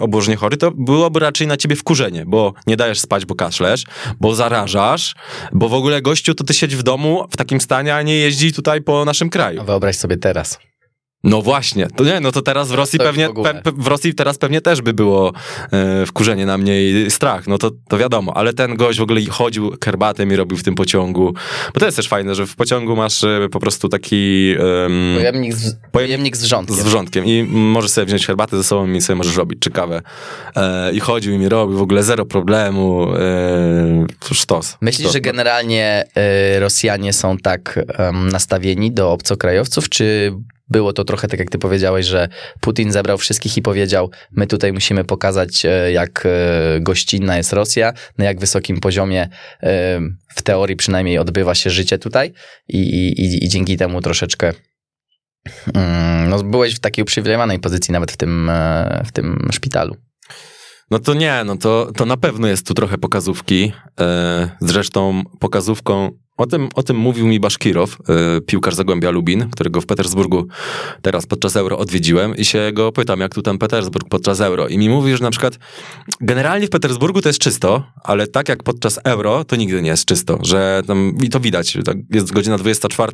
obłożnie 0.00 0.36
chory, 0.36 0.56
to 0.56 0.70
byłoby 0.70 1.20
raczej 1.20 1.46
na 1.46 1.56
ciebie 1.56 1.76
wkurzenie, 1.76 2.24
bo 2.26 2.54
nie 2.66 2.76
dajesz 2.76 3.00
spać, 3.00 3.26
bo 3.26 3.34
kaszlesz, 3.34 3.84
bo 4.20 4.34
zarażasz, 4.34 5.14
bo 5.52 5.68
w 5.68 5.74
ogóle 5.74 6.02
gościu 6.02 6.34
to 6.34 6.44
ty 6.44 6.54
siedź 6.54 6.76
w 6.76 6.82
domu 6.82 7.26
w 7.30 7.36
takim 7.36 7.60
stanie, 7.60 7.94
a 7.94 8.02
nie 8.02 8.16
jeździ 8.16 8.52
tutaj 8.52 8.82
po 8.82 9.04
naszym 9.04 9.30
kraju. 9.30 9.60
A 9.60 9.64
Wyobraź 9.88 9.96
sobie 9.96 10.16
teraz. 10.16 10.67
No 11.24 11.42
właśnie, 11.42 11.86
to 11.96 12.04
nie, 12.04 12.20
no 12.20 12.32
to 12.32 12.42
teraz 12.42 12.68
w 12.68 12.74
Rosji 12.74 12.98
To 12.98 13.04
pewnie, 13.04 13.28
w 13.28 13.42
pe, 13.42 13.72
w 13.76 13.86
Rosji 13.86 14.14
teraz 14.14 14.38
pewnie 14.38 14.60
też 14.60 14.82
by 14.82 14.92
było 14.92 15.32
e, 15.72 16.06
wkurzenie 16.06 16.46
na 16.46 16.58
mnie 16.58 16.82
i 16.82 17.10
strach, 17.10 17.46
no 17.46 17.58
to, 17.58 17.70
to 17.88 17.98
wiadomo, 17.98 18.36
ale 18.36 18.52
ten 18.52 18.76
gość 18.76 18.98
w 18.98 19.02
ogóle 19.02 19.20
chodził, 19.30 19.76
herbatę 19.84 20.26
mi 20.26 20.36
robił 20.36 20.56
w 20.58 20.62
tym 20.62 20.74
pociągu, 20.74 21.34
bo 21.74 21.80
to 21.80 21.86
jest 21.86 21.96
też 21.96 22.08
fajne, 22.08 22.34
że 22.34 22.46
w 22.46 22.56
pociągu 22.56 22.96
masz 22.96 23.24
e, 23.24 23.48
po 23.50 23.60
prostu 23.60 23.88
taki 23.88 24.54
em, 24.84 25.14
Pojemnik 25.14 25.54
z, 25.54 25.76
pojemnik 25.92 26.36
z 26.36 26.42
wrzątkiem. 26.42 26.76
z 26.76 26.82
wrzątkiem 26.82 27.24
i 27.24 27.44
możesz 27.44 27.90
sobie 27.90 28.06
wziąć 28.06 28.26
herbatę 28.26 28.56
ze 28.56 28.64
sobą 28.64 28.92
i 28.92 29.00
sobie 29.00 29.16
możesz 29.16 29.36
robić, 29.36 29.58
czy 29.60 29.70
kawę. 29.70 30.02
E, 30.56 30.92
I 30.92 31.00
chodził 31.00 31.34
i 31.34 31.38
mi 31.38 31.48
robił, 31.48 31.78
w 31.78 31.82
ogóle 31.82 32.02
zero 32.02 32.26
problemu, 32.26 33.14
e, 33.14 34.34
sztos. 34.34 34.76
Myślisz, 34.80 35.04
sztos. 35.04 35.12
że 35.12 35.20
generalnie 35.20 36.04
y, 36.56 36.60
Rosjanie 36.60 37.12
są 37.12 37.36
tak 37.36 37.80
nastawieni 38.12 38.92
do 38.92 39.12
obcokrajowców, 39.12 39.88
czy 39.88 40.32
było 40.70 40.92
to 40.92 41.04
trochę 41.04 41.28
tak, 41.28 41.40
jak 41.40 41.50
ty 41.50 41.58
powiedziałeś, 41.58 42.06
że 42.06 42.28
Putin 42.60 42.92
zebrał 42.92 43.18
wszystkich 43.18 43.56
i 43.56 43.62
powiedział, 43.62 44.10
my 44.30 44.46
tutaj 44.46 44.72
musimy 44.72 45.04
pokazać, 45.04 45.64
e, 45.64 45.92
jak 45.92 46.26
e, 46.26 46.80
gościnna 46.80 47.36
jest 47.36 47.52
Rosja, 47.52 47.92
na 48.18 48.24
jak 48.24 48.40
wysokim 48.40 48.80
poziomie 48.80 49.28
e, 49.62 50.00
w 50.28 50.42
teorii 50.42 50.76
przynajmniej 50.76 51.18
odbywa 51.18 51.54
się 51.54 51.70
życie 51.70 51.98
tutaj 51.98 52.32
i, 52.68 52.78
i, 52.78 53.44
i 53.44 53.48
dzięki 53.48 53.76
temu 53.76 54.00
troszeczkę 54.00 54.52
mm, 55.74 56.30
no, 56.30 56.42
byłeś 56.42 56.74
w 56.74 56.80
takiej 56.80 57.02
uprzywilejowanej 57.02 57.58
pozycji 57.58 57.92
nawet 57.92 58.12
w 58.12 58.16
tym, 58.16 58.50
w 59.06 59.12
tym 59.12 59.48
szpitalu. 59.52 59.96
No 60.90 60.98
to 60.98 61.14
nie, 61.14 61.42
no 61.46 61.56
to, 61.56 61.92
to 61.96 62.06
na 62.06 62.16
pewno 62.16 62.48
jest 62.48 62.66
tu 62.66 62.74
trochę 62.74 62.98
pokazówki. 62.98 63.72
Zresztą 64.60 65.22
pokazówką, 65.40 66.10
o 66.38 66.46
tym, 66.46 66.68
o 66.74 66.82
tym 66.82 66.96
mówił 66.96 67.26
mi 67.26 67.40
Baszkirow, 67.40 67.98
e, 68.08 68.40
piłkarz 68.40 68.74
Zagłębia 68.74 69.10
Lubin, 69.10 69.50
którego 69.50 69.80
w 69.80 69.86
Petersburgu 69.86 70.46
teraz 71.02 71.26
podczas 71.26 71.56
Euro 71.56 71.78
odwiedziłem 71.78 72.36
i 72.36 72.44
się 72.44 72.70
go 72.72 72.92
pytam, 72.92 73.20
jak 73.20 73.34
tu 73.34 73.42
ten 73.42 73.58
Petersburg 73.58 74.08
podczas 74.08 74.40
Euro. 74.40 74.68
I 74.68 74.78
mi 74.78 74.88
mówi, 74.88 75.16
że 75.16 75.24
na 75.24 75.30
przykład 75.30 75.58
generalnie 76.20 76.66
w 76.66 76.70
Petersburgu 76.70 77.22
to 77.22 77.28
jest 77.28 77.38
czysto, 77.38 77.82
ale 78.04 78.26
tak 78.26 78.48
jak 78.48 78.62
podczas 78.62 79.00
Euro, 79.04 79.44
to 79.44 79.56
nigdy 79.56 79.82
nie 79.82 79.90
jest 79.90 80.04
czysto, 80.04 80.38
że 80.42 80.82
tam, 80.86 81.14
i 81.22 81.28
to 81.28 81.40
widać, 81.40 81.78
tak 81.84 81.96
jest 82.10 82.32
godzina 82.32 82.58
24 82.58 83.12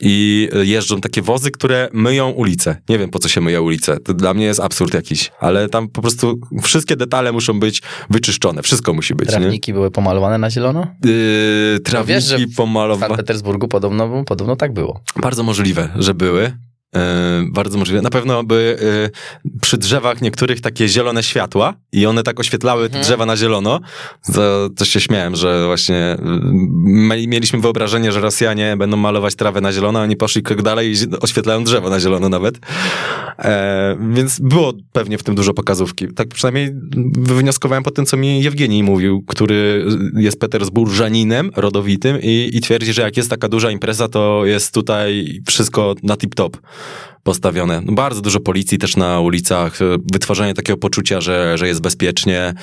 i 0.00 0.48
jeżdżą 0.62 1.00
takie 1.00 1.22
wozy, 1.22 1.50
które 1.50 1.88
myją 1.92 2.30
ulice. 2.30 2.76
Nie 2.88 2.98
wiem, 2.98 3.10
po 3.10 3.18
co 3.18 3.28
się 3.28 3.40
myje 3.40 3.62
ulice. 3.62 3.96
To 4.00 4.14
dla 4.14 4.34
mnie 4.34 4.44
jest 4.44 4.60
absurd 4.60 4.94
jakiś, 4.94 5.30
ale 5.40 5.68
tam 5.68 5.88
po 5.88 6.00
prostu 6.02 6.40
wszystkie 6.62 6.96
detale 6.96 7.32
muszą 7.32 7.60
być 7.60 7.82
wyczyszczone. 8.10 8.62
Wszystko 8.62 8.94
musi 8.94 9.14
być, 9.14 9.28
nie? 9.28 9.34
Trawniki 9.34 9.72
były 9.72 9.90
pomalowane 9.90 10.38
na 10.38 10.50
zielono? 10.50 10.86
Yy, 11.04 11.80
trawniki 11.80 12.14
wiesz, 12.14 12.24
że 12.24 12.38
w 12.52 12.54
W 12.54 12.56
pomalowane. 12.56 13.00
Sankt 13.00 13.16
Petersburgu 13.16 13.68
podobno, 13.68 14.24
podobno 14.24 14.56
tak 14.56 14.72
było. 14.72 15.00
Bardzo 15.22 15.42
możliwe, 15.42 15.88
że 15.96 16.14
były. 16.14 16.52
Yy, 16.94 17.00
bardzo 17.52 17.78
możliwe. 17.78 18.02
Na 18.02 18.10
pewno 18.10 18.44
były 18.44 18.62
yy, 18.62 19.10
przy 19.60 19.78
drzewach 19.78 20.22
niektórych 20.22 20.60
takie 20.60 20.88
zielone 20.88 21.22
światła 21.22 21.74
i 21.92 22.06
one 22.06 22.22
tak 22.22 22.40
oświetlały 22.40 22.82
te 22.82 22.86
Mhm. 22.86 23.04
drzewa 23.04 23.26
na 23.26 23.36
zielono. 23.36 23.80
To 24.34 24.68
też 24.76 24.88
się 24.88 25.00
śmiałem, 25.00 25.36
że 25.36 25.66
właśnie 25.66 26.16
yy, 27.10 27.26
mieliśmy 27.26 27.60
wyobrażenie, 27.60 28.12
że 28.12 28.20
Rosjanie 28.20 28.76
będą 28.76 28.96
malować 28.96 29.34
trawę 29.34 29.60
na 29.60 29.72
zielono, 29.72 29.98
a 29.98 30.02
oni 30.02 30.16
poszli 30.16 30.42
krok 30.42 30.62
dalej 30.62 30.92
i 30.92 30.96
oświetlają 31.20 31.64
drzewo 31.64 31.90
na 31.90 32.00
zielono 32.00 32.28
nawet. 32.28 32.58
E, 33.38 33.96
więc 34.14 34.40
było 34.40 34.72
pewnie 34.92 35.18
w 35.18 35.22
tym 35.22 35.34
dużo 35.34 35.54
pokazówki. 35.54 36.08
Tak 36.14 36.28
przynajmniej 36.28 36.70
wywnioskowałem 37.18 37.84
po 37.84 37.90
tym, 37.90 38.06
co 38.06 38.16
mi 38.16 38.42
Jewgenij 38.42 38.82
mówił, 38.82 39.22
który 39.26 39.86
jest 40.16 40.40
petersburżaninem 40.40 41.50
rodowitym 41.56 42.18
i, 42.22 42.50
i 42.52 42.60
twierdzi, 42.60 42.92
że 42.92 43.02
jak 43.02 43.16
jest 43.16 43.30
taka 43.30 43.48
duża 43.48 43.70
impreza, 43.70 44.08
to 44.08 44.42
jest 44.46 44.74
tutaj 44.74 45.40
wszystko 45.46 45.94
na 46.02 46.14
tip-top 46.14 46.50
postawione. 47.22 47.80
No, 47.84 47.92
bardzo 47.92 48.20
dużo 48.20 48.40
policji 48.40 48.78
też 48.78 48.96
na 48.96 49.20
ulicach, 49.20 49.82
e, 49.82 49.84
wytwarzanie 50.12 50.54
takiego 50.54 50.76
poczucia, 50.76 51.20
że, 51.20 51.58
że 51.58 51.68
jest 51.68 51.80
bezpiecznie. 51.80 52.54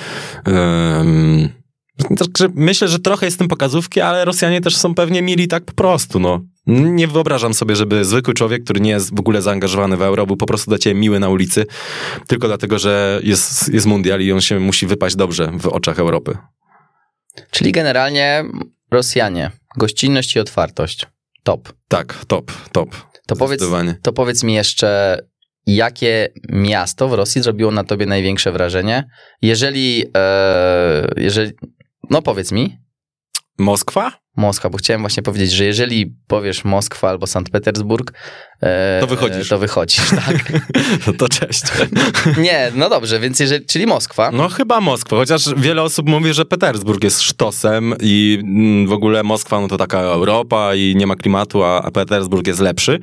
Także 2.17 2.49
myślę, 2.53 2.87
że 2.87 2.99
trochę 2.99 3.25
jest 3.25 3.39
tym 3.39 3.47
pokazówki, 3.47 4.01
ale 4.01 4.25
Rosjanie 4.25 4.61
też 4.61 4.77
są 4.77 4.95
pewnie 4.95 5.21
mili 5.21 5.47
tak 5.47 5.65
po 5.65 5.73
prostu, 5.73 6.19
no. 6.19 6.41
Nie 6.67 7.07
wyobrażam 7.07 7.53
sobie, 7.53 7.75
żeby 7.75 8.05
zwykły 8.05 8.33
człowiek, 8.33 8.63
który 8.63 8.79
nie 8.79 8.89
jest 8.89 9.15
w 9.15 9.19
ogóle 9.19 9.41
zaangażowany 9.41 9.97
w 9.97 10.01
euro, 10.01 10.25
był 10.25 10.37
po 10.37 10.45
prostu 10.45 10.71
dla 10.71 10.77
ciebie 10.77 10.99
miły 10.99 11.19
na 11.19 11.29
ulicy, 11.29 11.65
tylko 12.27 12.47
dlatego, 12.47 12.79
że 12.79 13.19
jest, 13.23 13.73
jest 13.73 13.85
mundial 13.85 14.21
i 14.21 14.31
on 14.31 14.41
się 14.41 14.59
musi 14.59 14.87
wypaść 14.87 15.15
dobrze 15.15 15.51
w 15.59 15.67
oczach 15.67 15.99
Europy. 15.99 16.37
Czyli 17.51 17.71
generalnie 17.71 18.45
Rosjanie, 18.91 19.51
gościnność 19.77 20.35
i 20.35 20.39
otwartość. 20.39 21.05
Top. 21.43 21.73
Tak, 21.87 22.25
top, 22.25 22.51
top. 22.71 22.95
To 23.27 23.35
powiedz, 23.35 23.63
to 24.01 24.13
powiedz 24.13 24.43
mi 24.43 24.53
jeszcze, 24.53 25.19
jakie 25.65 26.27
miasto 26.49 27.07
w 27.07 27.13
Rosji 27.13 27.41
zrobiło 27.41 27.71
na 27.71 27.83
tobie 27.83 28.05
największe 28.05 28.51
wrażenie? 28.51 29.03
Jeżeli, 29.41 30.05
e, 30.17 31.07
jeżeli 31.17 31.51
no 32.09 32.21
powiedz 32.21 32.51
mi. 32.51 32.77
Moskwa? 33.57 34.11
Moskwa, 34.37 34.69
bo 34.69 34.77
chciałem 34.77 35.01
właśnie 35.01 35.23
powiedzieć, 35.23 35.51
że 35.51 35.65
jeżeli 35.65 36.15
powiesz 36.27 36.65
Moskwa 36.65 37.09
albo 37.09 37.27
Sankt 37.27 37.51
Petersburg, 37.51 38.13
e, 38.61 38.99
To 39.01 39.07
wychodzisz. 39.07 39.49
To 39.49 39.57
wychodzisz, 39.57 40.09
tak. 40.09 40.51
No 41.07 41.13
to 41.13 41.29
cześć. 41.29 41.63
Nie, 42.37 42.71
no 42.75 42.89
dobrze, 42.89 43.19
więc 43.19 43.39
jeżeli, 43.39 43.65
czyli 43.65 43.87
Moskwa. 43.87 44.31
No 44.31 44.49
chyba 44.49 44.81
Moskwa, 44.81 45.15
chociaż 45.15 45.55
wiele 45.57 45.81
osób 45.83 46.09
mówi, 46.09 46.33
że 46.33 46.45
Petersburg 46.45 47.03
jest 47.03 47.21
sztosem 47.21 47.93
i 48.01 48.39
mm, 48.43 48.87
w 48.87 48.91
ogóle 48.91 49.23
Moskwa 49.23 49.61
no 49.61 49.67
to 49.67 49.77
taka 49.77 49.99
Europa 49.99 50.75
i 50.75 50.95
nie 50.95 51.07
ma 51.07 51.15
klimatu, 51.15 51.63
a, 51.63 51.81
a 51.81 51.91
Petersburg 51.91 52.47
jest 52.47 52.59
lepszy. 52.59 52.99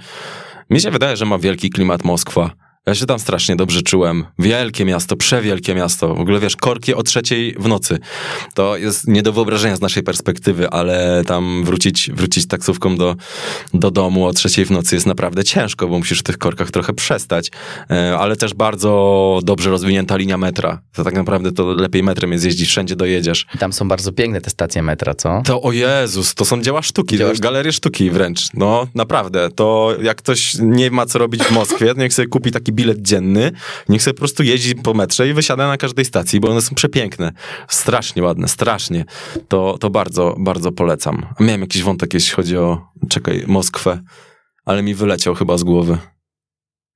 Mi 0.71 0.81
się 0.81 0.91
wydaje, 0.91 1.17
że 1.17 1.25
ma 1.25 1.39
wielki 1.39 1.71
klimat 1.71 2.05
Moskwa. 2.05 2.64
Ja 2.87 2.95
się 2.95 3.07
tam 3.07 3.19
strasznie 3.19 3.57
dobrze 3.57 3.83
czułem. 3.83 4.25
Wielkie 4.39 4.85
miasto, 4.85 5.17
przewielkie 5.17 5.75
miasto. 5.75 6.15
W 6.15 6.21
ogóle 6.21 6.41
wiesz, 6.41 6.57
korki 6.57 6.95
o 6.95 7.03
trzeciej 7.03 7.55
w 7.59 7.69
nocy. 7.69 7.99
To 8.55 8.77
jest 8.77 9.09
nie 9.09 9.23
do 9.23 9.33
wyobrażenia 9.33 9.77
z 9.77 9.81
naszej 9.81 10.03
perspektywy, 10.03 10.71
ale 10.71 11.23
tam 11.27 11.65
wrócić, 11.65 12.11
wrócić 12.15 12.47
taksówką 12.47 12.97
do, 12.97 13.17
do 13.75 13.91
domu 13.91 14.27
o 14.27 14.33
trzeciej 14.33 14.65
w 14.65 14.71
nocy 14.71 14.97
jest 14.97 15.07
naprawdę 15.07 15.45
ciężko, 15.45 15.89
bo 15.89 15.99
musisz 15.99 16.19
w 16.19 16.23
tych 16.23 16.39
korkach 16.39 16.71
trochę 16.71 16.93
przestać. 16.93 17.51
E, 17.91 18.19
Ale 18.19 18.37
też 18.37 18.55
bardzo 18.55 19.41
dobrze 19.43 19.71
rozwinięta 19.71 20.17
linia 20.17 20.39
metra. 20.39 20.81
To 20.93 21.05
tak 21.05 21.15
naprawdę 21.15 21.53
to 21.53 21.65
lepiej 21.65 22.03
metrem 22.03 22.33
jest 22.33 22.45
jeździć, 22.45 22.69
wszędzie 22.69 22.97
dojedziesz. 22.97 23.47
I 23.55 23.59
tam 23.59 23.73
są 23.73 23.89
bardzo 23.89 24.13
piękne 24.13 24.41
te 24.41 24.51
stacje 24.51 24.83
metra, 24.83 25.15
co? 25.15 25.43
To 25.45 25.63
o 25.63 25.73
Jezus, 25.73 26.35
to 26.35 26.45
są 26.45 26.63
dzieła 26.63 26.83
sztuki, 26.83 27.19
Dzieła 27.19 27.33
galerie 27.41 27.73
sztuki 27.73 28.11
wręcz. 28.11 28.41
No 28.55 28.87
naprawdę, 28.95 29.49
to 29.55 29.97
jak 30.03 30.17
ktoś 30.17 30.57
nie 30.61 30.91
ma 30.91 31.07
co 31.07 31.19
robić 31.19 31.43
w 31.43 31.51
Moskwie, 31.51 31.95
niech 31.97 32.15
sobie 32.15 32.29
kupi 32.29 32.51
taki 32.51 32.74
bilet 32.75 33.03
dzienny, 33.03 33.53
niech 33.89 34.03
sobie 34.03 34.15
po 34.15 34.19
prostu 34.19 34.43
jeździ 34.43 34.75
po 34.75 34.95
metrze 34.95 35.29
i 35.29 35.33
wysiada 35.33 35.69
na 35.69 35.77
każdej 35.77 36.05
stacji, 36.05 36.41
bo 36.41 36.51
one 36.51 36.63
są 36.63 36.75
przepiękne. 36.75 37.33
Strasznie 37.69 38.23
ładne, 38.23 38.49
strasznie. 38.49 39.05
To, 39.49 39.79
to 39.81 39.91
bardzo, 39.91 40.37
bardzo 40.39 40.73
polecam. 40.73 41.27
Miałem 41.41 41.61
jakiś 41.61 41.83
wątek, 41.83 42.15
jeśli 42.15 42.35
chodzi 42.35 42.57
o, 42.57 42.87
czekaj, 43.09 43.45
Moskwę, 43.47 44.01
ale 44.65 44.83
mi 44.83 44.95
wyleciał 44.95 45.35
chyba 45.35 45.59
z 45.59 45.65
głowy. 45.65 45.99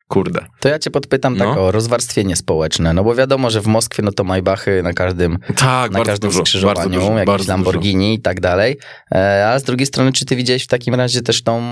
Kurde. 0.08 0.46
To 0.60 0.68
ja 0.68 0.78
cię 0.78 0.90
podpytam 0.90 1.36
No. 1.36 1.44
tak 1.44 1.58
o 1.58 1.70
rozwarstwienie 1.70 2.36
społeczne, 2.36 2.92
no 2.92 3.04
bo 3.04 3.14
wiadomo, 3.14 3.50
że 3.50 3.60
w 3.60 3.66
Moskwie 3.66 4.02
no 4.02 4.12
to 4.12 4.24
Maybachy 4.24 4.82
na 4.82 4.92
każdym, 4.92 5.38
Tak, 5.56 5.92
na 5.92 6.04
każdym 6.04 6.30
dużo, 6.30 6.40
skrzyżowaniu, 6.40 6.90
dużo, 6.90 7.18
jakieś 7.18 7.46
Lamborghini 7.46 8.14
i 8.14 8.20
tak 8.20 8.40
dalej. 8.40 8.76
E, 9.12 9.48
A 9.52 9.58
z 9.58 9.62
drugiej 9.62 9.86
strony, 9.86 10.12
czy 10.12 10.24
ty 10.24 10.36
widziałeś 10.36 10.64
w 10.64 10.66
takim 10.66 10.94
razie 10.94 11.22
też 11.22 11.42
tą, 11.42 11.62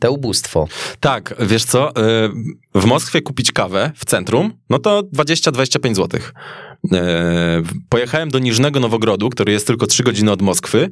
te 0.00 0.10
ubóstwo? 0.10 0.68
Tak, 1.00 1.34
wiesz 1.40 1.64
co, 1.64 1.90
y, 1.90 2.30
w 2.74 2.84
Moskwie 2.84 3.22
kupić 3.22 3.52
kawę 3.52 3.90
w 3.96 4.04
centrum, 4.04 4.52
no 4.70 4.78
to 4.78 5.02
20-25 5.02 5.94
zł. 5.94 6.20
Pojechałem 7.88 8.28
do 8.30 8.38
Niżnego 8.38 8.80
Nowogrodu, 8.80 9.30
który 9.30 9.52
jest 9.52 9.66
tylko 9.66 9.86
3 9.86 10.02
godziny 10.02 10.32
od 10.32 10.42
Moskwy 10.42 10.90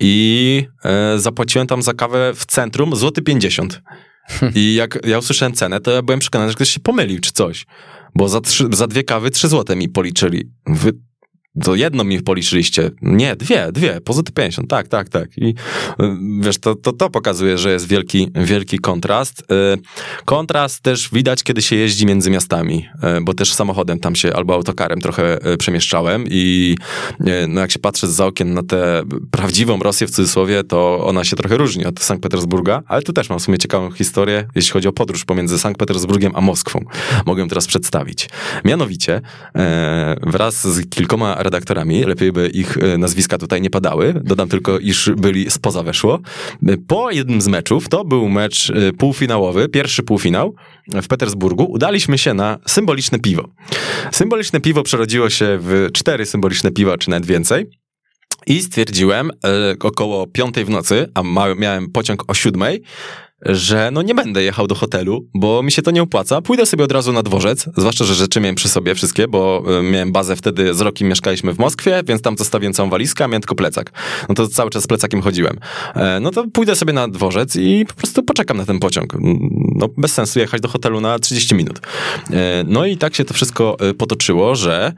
i 0.00 0.66
e, 0.84 1.18
zapłaciłem 1.18 1.66
tam 1.66 1.82
za 1.82 1.94
kawę 1.94 2.32
w 2.34 2.46
centrum 2.46 2.96
złoty 2.96 3.22
50. 3.22 3.82
I 4.54 4.74
jak 4.74 4.98
ja 5.06 5.18
usłyszałem 5.18 5.52
cenę, 5.52 5.80
to 5.80 5.90
ja 5.90 6.02
byłem 6.02 6.20
przekonany, 6.20 6.50
że 6.50 6.54
ktoś 6.54 6.70
się 6.70 6.80
pomylił 6.80 7.20
czy 7.20 7.32
coś. 7.32 7.66
Bo 8.14 8.28
za, 8.28 8.40
trzy, 8.40 8.68
za 8.72 8.86
dwie 8.86 9.04
kawy 9.04 9.30
3 9.30 9.48
złote 9.48 9.76
mi 9.76 9.88
policzyli. 9.88 10.50
Wy, 10.66 10.92
to 11.64 11.74
jedno 11.74 12.04
mi 12.04 12.22
policzyliście. 12.22 12.90
Nie, 13.02 13.36
dwie, 13.36 13.72
dwie, 13.72 14.00
po 14.00 14.12
złoty 14.12 14.32
50. 14.32 14.70
Tak, 14.70 14.88
tak, 14.88 15.08
tak. 15.08 15.28
I 15.36 15.48
y, 15.48 15.54
wiesz, 16.40 16.58
to, 16.58 16.74
to, 16.74 16.92
to 16.92 17.10
pokazuje, 17.10 17.58
że 17.58 17.72
jest 17.72 17.88
wielki, 17.88 18.30
wielki 18.34 18.78
kontrast. 18.78 19.40
Y, 19.40 19.44
Kontrast 20.24 20.82
też 20.82 21.08
widać, 21.12 21.42
kiedy 21.42 21.62
się 21.62 21.76
jeździ 21.76 22.06
między 22.06 22.30
miastami, 22.30 22.86
y, 23.18 23.24
bo 23.24 23.34
też 23.34 23.52
samochodem 23.52 23.98
tam 23.98 24.16
się 24.16 24.32
albo 24.32 24.54
autokarem 24.54 25.00
trochę 25.00 25.38
przemieszczałem 25.58 26.24
i 26.30 26.76
no 27.48 27.60
jak 27.60 27.70
się 27.70 27.78
patrzy 27.78 28.06
za 28.06 28.26
okien 28.26 28.54
na 28.54 28.62
tę 28.62 29.02
prawdziwą 29.30 29.78
Rosję 29.78 30.06
w 30.06 30.10
cudzysłowie, 30.10 30.64
to 30.64 31.06
ona 31.06 31.24
się 31.24 31.36
trochę 31.36 31.56
różni 31.56 31.86
od 31.86 32.00
Sankt 32.00 32.22
Petersburga, 32.22 32.82
ale 32.86 33.02
tu 33.02 33.12
też 33.12 33.30
mam 33.30 33.38
w 33.38 33.42
sumie 33.42 33.58
ciekawą 33.58 33.90
historię, 33.90 34.46
jeśli 34.54 34.72
chodzi 34.72 34.88
o 34.88 34.92
podróż 34.92 35.24
pomiędzy 35.24 35.58
Sankt 35.58 35.78
Petersburgiem 35.78 36.32
a 36.34 36.40
Moskwą. 36.40 36.84
Mogę 37.26 37.42
ją 37.42 37.48
teraz 37.48 37.66
przedstawić. 37.66 38.28
Mianowicie, 38.64 39.20
e, 39.56 40.16
wraz 40.22 40.68
z 40.68 40.88
kilkoma 40.90 41.36
redaktorami, 41.46 42.04
lepiej 42.04 42.32
by 42.32 42.48
ich 42.48 42.76
e, 42.78 42.98
nazwiska 42.98 43.38
tutaj 43.38 43.60
nie 43.62 43.70
padały, 43.70 44.20
dodam 44.24 44.48
tylko, 44.48 44.78
iż 44.78 45.10
byli 45.16 45.50
spoza 45.50 45.82
weszło. 45.82 46.20
E, 46.66 46.76
Po 46.88 47.10
jednym 47.10 47.40
z 47.40 47.48
meczów, 47.48 47.88
to 47.88 48.04
był 48.04 48.28
mecz 48.28 48.70
e, 48.70 48.92
półfinałowy, 48.92 49.68
pierwszy 49.68 50.02
półfinał 50.02 50.54
w 51.02 51.06
Petersburgu, 51.06 51.64
udaliśmy 51.64 52.18
się 52.18 52.34
na 52.34 52.58
symboliczne 52.66 53.18
piwo. 53.18 53.48
Symboliczne 54.12 54.60
piwo 54.60 54.82
przerodziło 54.82 55.30
się 55.30 55.58
w 55.60 55.88
cztery 55.92 56.26
symboliczne 56.26 56.70
piwa, 56.70 56.98
czy 56.98 57.10
nawet 57.10 57.26
więcej. 57.26 57.66
I 58.46 58.62
stwierdziłem 58.62 59.30
e, 59.30 59.74
około 59.80 60.26
piątej 60.26 60.64
w 60.64 60.70
nocy, 60.70 61.10
a 61.14 61.22
ma, 61.22 61.54
miałem 61.54 61.90
pociąg 61.90 62.24
o 62.26 62.34
siódmej, 62.34 62.82
że 63.42 63.90
no 63.92 64.02
nie 64.02 64.14
będę 64.14 64.42
jechał 64.42 64.66
do 64.66 64.74
hotelu, 64.74 65.28
bo 65.34 65.62
mi 65.62 65.72
się 65.72 65.82
to 65.82 65.90
nie 65.90 66.02
opłaca. 66.02 66.42
Pójdę 66.42 66.66
sobie 66.66 66.84
od 66.84 66.92
razu 66.92 67.12
na 67.12 67.22
dworzec, 67.22 67.68
zwłaszcza, 67.76 68.04
że 68.04 68.14
rzeczy 68.14 68.40
miałem 68.40 68.54
przy 68.54 68.68
sobie 68.68 68.94
wszystkie, 68.94 69.28
bo 69.28 69.62
e, 69.78 69.82
miałem 69.82 70.12
bazę 70.12 70.36
wtedy 70.36 70.74
z 70.74 70.80
rokiem 70.80 71.08
mieszkaliśmy 71.08 71.52
w 71.52 71.58
Moskwie, 71.58 72.02
więc 72.06 72.22
tam 72.22 72.38
zostawiłem 72.38 72.72
całą 72.72 72.90
walizkę, 72.90 73.24
a 73.24 73.28
miałem 73.28 73.42
tylko 73.42 73.54
plecak. 73.54 73.92
No 74.28 74.34
to 74.34 74.48
cały 74.48 74.70
czas 74.70 74.82
z 74.82 74.86
plecakiem 74.86 75.22
chodziłem. 75.22 75.58
E, 75.94 76.20
no 76.20 76.30
to 76.30 76.44
pójdę 76.52 76.76
sobie 76.76 76.92
na 76.92 77.08
dworzec 77.08 77.56
i 77.56 77.84
po 77.88 77.94
prostu 77.94 78.22
poczekam 78.22 78.56
na 78.56 78.66
ten 78.66 78.78
pociąg. 78.78 79.16
No 79.74 79.88
bez 79.96 80.12
sensu 80.12 80.38
jechać 80.38 80.60
do 80.60 80.68
hotelu 80.68 81.00
na 81.00 81.18
30 81.18 81.54
minut. 81.54 81.80
E, 82.30 82.64
no 82.66 82.86
i 82.86 82.96
tak 82.96 83.14
się 83.14 83.24
to 83.24 83.34
wszystko 83.34 83.76
e, 83.80 83.94
potoczyło, 83.94 84.54
że 84.54 84.92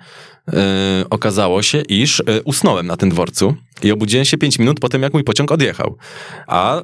okazało 1.11 1.62
się, 1.62 1.80
iż 1.80 2.20
e, 2.20 2.42
usnąłem 2.42 2.86
na 2.86 2.96
tym 2.96 3.11
dworcu 3.11 3.55
i 3.82 3.92
obudziłem 3.92 4.24
się 4.24 4.38
5 4.38 4.59
minut 4.59 4.80
po 4.80 4.88
tym, 4.88 5.03
jak 5.03 5.12
mój 5.12 5.24
pociąg 5.24 5.53
odjechał. 5.53 5.96
A 6.46 6.80
e, 6.80 6.82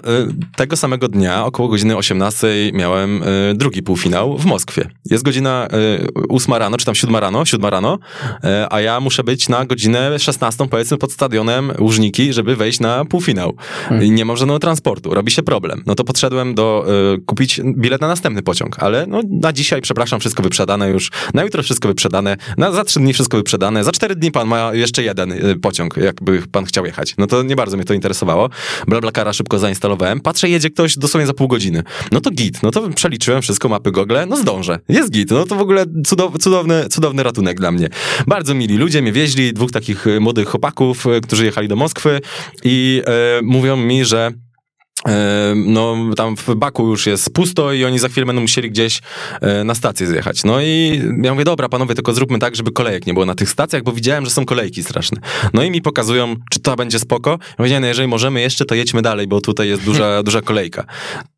tego 0.57 0.77
samego 0.77 1.09
dnia, 1.09 1.45
około 1.45 1.69
godziny 1.69 1.97
18 1.97 2.49
miałem 2.73 3.23
e, 3.23 3.55
drugi 3.55 3.83
półfinał 3.83 4.39
w 4.39 4.45
Moskwie. 4.45 4.91
Jest 5.11 5.25
godzina 5.25 5.69
e, 5.73 6.29
8 6.29 6.55
rano, 6.55 6.77
czy 6.77 6.87
tam 6.87 6.95
7 6.95 7.17
rano, 7.17 7.45
7 7.45 7.71
rano, 7.71 7.99
e, 8.45 8.67
a 8.71 8.81
ja 8.81 9.01
muszę 9.01 9.25
być 9.25 9.49
na 9.49 9.67
godzinę 9.67 10.19
16 10.19 10.69
powiedzmy 10.69 10.97
pod 10.97 11.13
stadionem 11.13 11.73
Łużniki, 11.81 12.33
żeby 12.33 12.57
wejść 12.57 12.81
na 12.81 13.05
półfinał. 13.05 13.57
I 14.03 14.11
nie 14.11 14.25
mam 14.25 14.37
żadnego 14.37 14.59
transportu, 14.59 15.15
robi 15.15 15.31
się 15.31 15.43
problem. 15.43 15.83
No 15.87 15.95
to 15.95 16.05
podszedłem 16.05 16.55
do 16.55 16.87
e, 17.15 17.19
kupić 17.27 17.61
bilet 17.77 18.01
na 18.01 18.09
następny 18.09 18.43
pociąg, 18.43 18.77
ale 18.83 19.07
no, 19.07 19.21
na 19.31 19.53
dzisiaj, 19.53 19.81
przepraszam, 19.83 20.21
wszystko 20.21 20.43
wyprzedane 20.43 20.91
już, 20.91 21.11
na 21.35 21.43
jutro 21.43 21.63
wszystko 21.63 21.89
wyprzedane, 21.89 22.37
na, 22.59 22.73
za 22.73 22.85
trzy 22.85 23.01
dni 23.01 23.13
wszystko 23.13 23.37
wyprzedane, 23.37 23.54
za 23.83 23.93
cztery 23.93 24.17
dni 24.17 24.31
pan 24.31 24.49
ma 24.49 24.75
jeszcze 24.75 25.03
jeden 25.03 25.33
y, 25.33 25.57
pociąg, 25.57 25.97
jakby 25.97 26.43
pan 26.53 26.65
chciał 26.65 26.87
jechać. 26.87 27.15
No 27.19 27.27
to 27.27 27.43
nie 27.43 27.57
bardzo 27.57 27.77
mnie 27.77 27.85
to 27.87 27.95
interesowało. 27.95 28.51
Blablakara 28.89 29.33
szybko 29.33 29.59
zainstalowałem, 29.59 30.21
patrzę, 30.21 30.49
jedzie 30.49 30.71
ktoś 30.71 30.99
dosłownie 30.99 31.27
za 31.27 31.35
pół 31.35 31.49
godziny. 31.49 31.83
No 32.13 32.21
to 32.21 32.31
git, 32.31 32.63
no 32.63 32.71
to 32.71 32.89
przeliczyłem 32.89 33.43
wszystko, 33.43 33.69
mapy 33.69 33.93
Google, 33.93 34.17
no 34.29 34.37
zdążę, 34.37 34.79
jest 34.89 35.11
git, 35.11 35.31
no 35.31 35.47
to 35.47 35.55
w 35.55 35.61
ogóle 35.61 35.85
cudow, 36.07 36.39
cudowny, 36.39 36.89
cudowny 36.89 37.23
ratunek 37.23 37.61
dla 37.61 37.71
mnie. 37.71 37.89
Bardzo 38.27 38.55
mili 38.55 38.77
ludzie 38.77 39.03
mnie 39.03 39.13
wieźli, 39.13 39.53
dwóch 39.53 39.73
takich 39.73 40.07
y, 40.07 40.21
młodych 40.21 40.49
chłopaków, 40.49 41.07
y, 41.07 41.21
którzy 41.21 41.45
jechali 41.45 41.69
do 41.69 41.77
Moskwy 41.77 42.21
i 42.65 43.03
mówią 43.43 43.77
mi, 43.77 44.05
że 44.05 44.33
no 45.55 45.97
tam 46.17 46.37
w 46.37 46.55
Baku 46.55 46.89
już 46.89 47.07
jest 47.07 47.33
pusto 47.33 47.73
i 47.73 47.85
oni 47.85 47.99
za 47.99 48.09
chwilę 48.09 48.27
będą 48.27 48.43
musieli 48.43 48.71
gdzieś 48.71 49.01
e, 49.41 49.65
na 49.65 49.75
stację 49.75 50.07
zjechać. 50.07 50.45
No 50.45 50.61
i 50.61 51.03
ja 51.23 51.33
mówię, 51.33 51.45
dobra 51.45 51.69
panowie, 51.69 51.95
tylko 51.95 52.13
zróbmy 52.13 52.39
tak, 52.39 52.57
żeby 52.57 52.73
kolejek 52.73 53.07
nie 53.07 53.15
było 53.15 53.27
na 53.27 53.35
tych 53.35 53.51
stacjach, 53.51 53.83
bo 53.83 53.93
widziałem, 53.93 54.25
że 54.25 54.31
są 54.31 54.45
kolejki 54.45 54.83
straszne. 54.83 55.21
No 55.55 55.63
i 55.63 55.71
mi 55.71 55.83
pokazują, 55.83 56.37
czy 56.51 56.61
to 56.61 56.77
będzie 56.77 56.99
spoko. 56.99 57.31
Ja 57.31 57.55
mówię, 57.59 57.81
no 57.81 57.87
jeżeli 57.87 58.09
możemy 58.09 58.41
jeszcze, 58.41 58.65
to 58.65 58.75
jedźmy 58.75 59.03
dalej, 59.03 59.27
bo 59.27 59.41
tutaj 59.41 59.69
jest 59.69 59.83
duża, 59.83 60.23
duża 60.23 60.43
kolejka. 60.43 60.85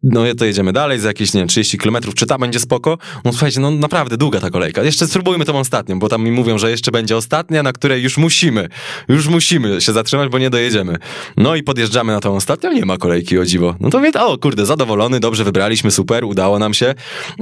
No 0.03 0.21
to 0.39 0.45
jedziemy 0.45 0.73
dalej, 0.73 1.01
za 1.01 1.09
jakieś, 1.09 1.35
nie 1.35 1.41
wiem, 1.41 1.49
30 1.49 1.79
kilometrów, 1.79 2.15
czy 2.15 2.27
ta 2.27 2.39
będzie 2.39 2.61
spoko? 2.61 2.99
No 3.25 3.33
słuchajcie, 3.33 3.61
no 3.61 3.71
naprawdę 3.71 4.17
długa 4.17 4.41
ta 4.41 4.51
kolejka. 4.51 4.83
Jeszcze 4.83 5.07
spróbujmy 5.07 5.45
tą 5.45 5.59
ostatnią, 5.59 5.99
bo 5.99 6.09
tam 6.09 6.23
mi 6.23 6.31
mówią, 6.31 6.59
że 6.59 6.71
jeszcze 6.71 6.91
będzie 6.91 7.17
ostatnia, 7.17 7.63
na 7.63 7.73
której 7.73 8.03
już 8.03 8.17
musimy, 8.17 8.69
już 9.09 9.29
musimy 9.29 9.81
się 9.81 9.93
zatrzymać, 9.93 10.29
bo 10.29 10.39
nie 10.39 10.51
dojedziemy. 10.51 10.97
No 11.37 11.57
i 11.57 11.63
podjeżdżamy 11.63 12.13
na 12.13 12.21
tą 12.21 12.37
ostatnią, 12.37 12.73
nie 12.73 12.85
ma 12.85 12.99
kolejki, 12.99 13.39
o 13.39 13.46
dziwo. 13.47 13.75
No 13.81 13.91
to 13.91 13.99
mówię, 13.99 14.11
o 14.21 14.39
kurde, 14.39 14.67
zadowolony, 14.67 15.21
dobrze 15.21 15.45
wybraliśmy, 15.45 15.91
super, 15.91 16.25
udało 16.25 16.59
nam 16.59 16.75
się. 16.75 16.95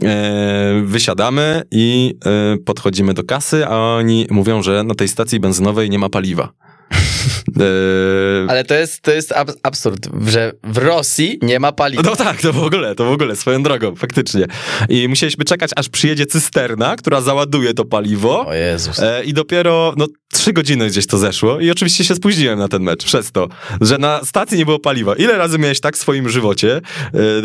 E, 0.03 0.83
wysiadamy 0.85 1.63
i 1.71 2.15
e, 2.25 2.57
podchodzimy 2.59 3.15
do 3.15 3.25
kasy, 3.25 3.67
a 3.67 3.79
oni 3.79 4.27
mówią, 4.31 4.63
że 4.63 4.83
na 4.83 4.95
tej 4.95 5.09
stacji 5.09 5.41
benzynowej 5.41 5.91
nie 5.91 5.99
ma 5.99 6.09
paliwa. 6.09 6.53
E, 7.61 8.51
Ale 8.51 8.65
to 8.65 8.75
jest, 8.75 9.01
to 9.03 9.11
jest 9.13 9.33
ab- 9.33 9.57
absurd, 9.63 10.09
że 10.29 10.53
w 10.65 10.79
Rosji 10.79 11.39
nie 11.43 11.61
ma 11.61 11.73
paliwa. 11.73 12.03
no 12.03 12.17
tak, 12.17 12.41
to 12.43 12.53
w 12.53 12.63
ogóle, 12.63 12.95
to 12.95 13.05
w 13.05 13.13
ogóle, 13.13 13.37
swoją 13.37 13.63
drogą, 13.63 13.95
faktycznie. 13.97 14.47
I 14.89 15.09
musieliśmy 15.09 15.45
czekać, 15.45 15.71
aż 15.77 15.89
przyjedzie 15.89 16.27
cysterna, 16.27 16.97
która 16.97 17.21
załaduje 17.21 17.75
to 17.75 17.85
paliwo. 17.85 18.47
O 18.47 18.55
Jezus. 18.55 18.99
E, 19.01 19.25
I 19.25 19.33
dopiero, 19.33 19.95
no, 19.97 20.07
trzy 20.33 20.53
godziny 20.53 20.87
gdzieś 20.89 21.07
to 21.07 21.19
zeszło 21.19 21.61
i 21.61 21.71
oczywiście 21.71 22.05
się 22.05 22.15
spóźniłem 22.15 22.59
na 22.59 22.69
ten 22.69 22.83
mecz 22.83 23.05
przez 23.05 23.33
to, 23.33 23.49
że 23.81 23.99
na 23.99 24.21
stacji 24.25 24.59
nie 24.59 24.65
było 24.65 24.79
paliwa. 24.79 25.15
Ile 25.17 25.39
razy 25.39 25.59
miałeś 25.59 25.81
tak 25.81 25.97
w 25.97 26.01
swoim 26.01 26.29
żywocie, 26.29 26.81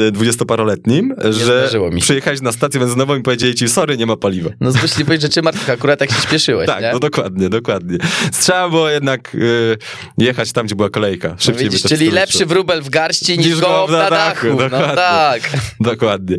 e, 0.07 0.11
dwudziestoparoletnim, 0.11 1.15
że 1.29 1.69
przyjechałeś 1.99 2.41
na 2.41 2.51
stację 2.51 2.79
benzynową 2.79 3.15
i 3.15 3.21
powiedzieli 3.21 3.55
ci, 3.55 3.69
sorry, 3.69 3.97
nie 3.97 4.05
ma 4.05 4.15
paliwa. 4.17 4.49
No 4.61 4.71
zbyśliwej 4.71 5.21
rzeczy, 5.21 5.41
Martek, 5.41 5.69
akurat 5.69 6.01
jak 6.01 6.11
się 6.11 6.21
śpieszyłeś, 6.21 6.67
Tak, 6.73 6.81
nie? 6.81 6.91
no 6.93 6.99
dokładnie, 6.99 7.49
dokładnie. 7.49 7.97
Trzeba 8.39 8.69
było 8.69 8.89
jednak 8.89 9.28
jak 9.33 9.43
y, 9.43 9.77
jechać 10.17 10.51
tam, 10.51 10.65
gdzie 10.65 10.75
była 10.75 10.89
kolejka. 10.89 11.27
No 11.29 11.35
Szybciej 11.39 11.63
widzisz, 11.63 11.83
by 11.83 11.89
to 11.89 11.95
czyli 11.95 12.11
lepszy 12.11 12.45
wróbel 12.45 12.81
w 12.81 12.89
garści 12.89 13.37
niż, 13.37 13.47
Niż 13.47 13.59
go 13.61 13.85
go 13.87 13.93
na, 13.93 14.03
na 14.03 14.09
dachu. 14.09 14.47
dachu, 14.47 14.57
No 14.57 14.69
dokładnie. 14.69 14.95
tak. 14.95 15.41
Dokładnie. 15.79 16.37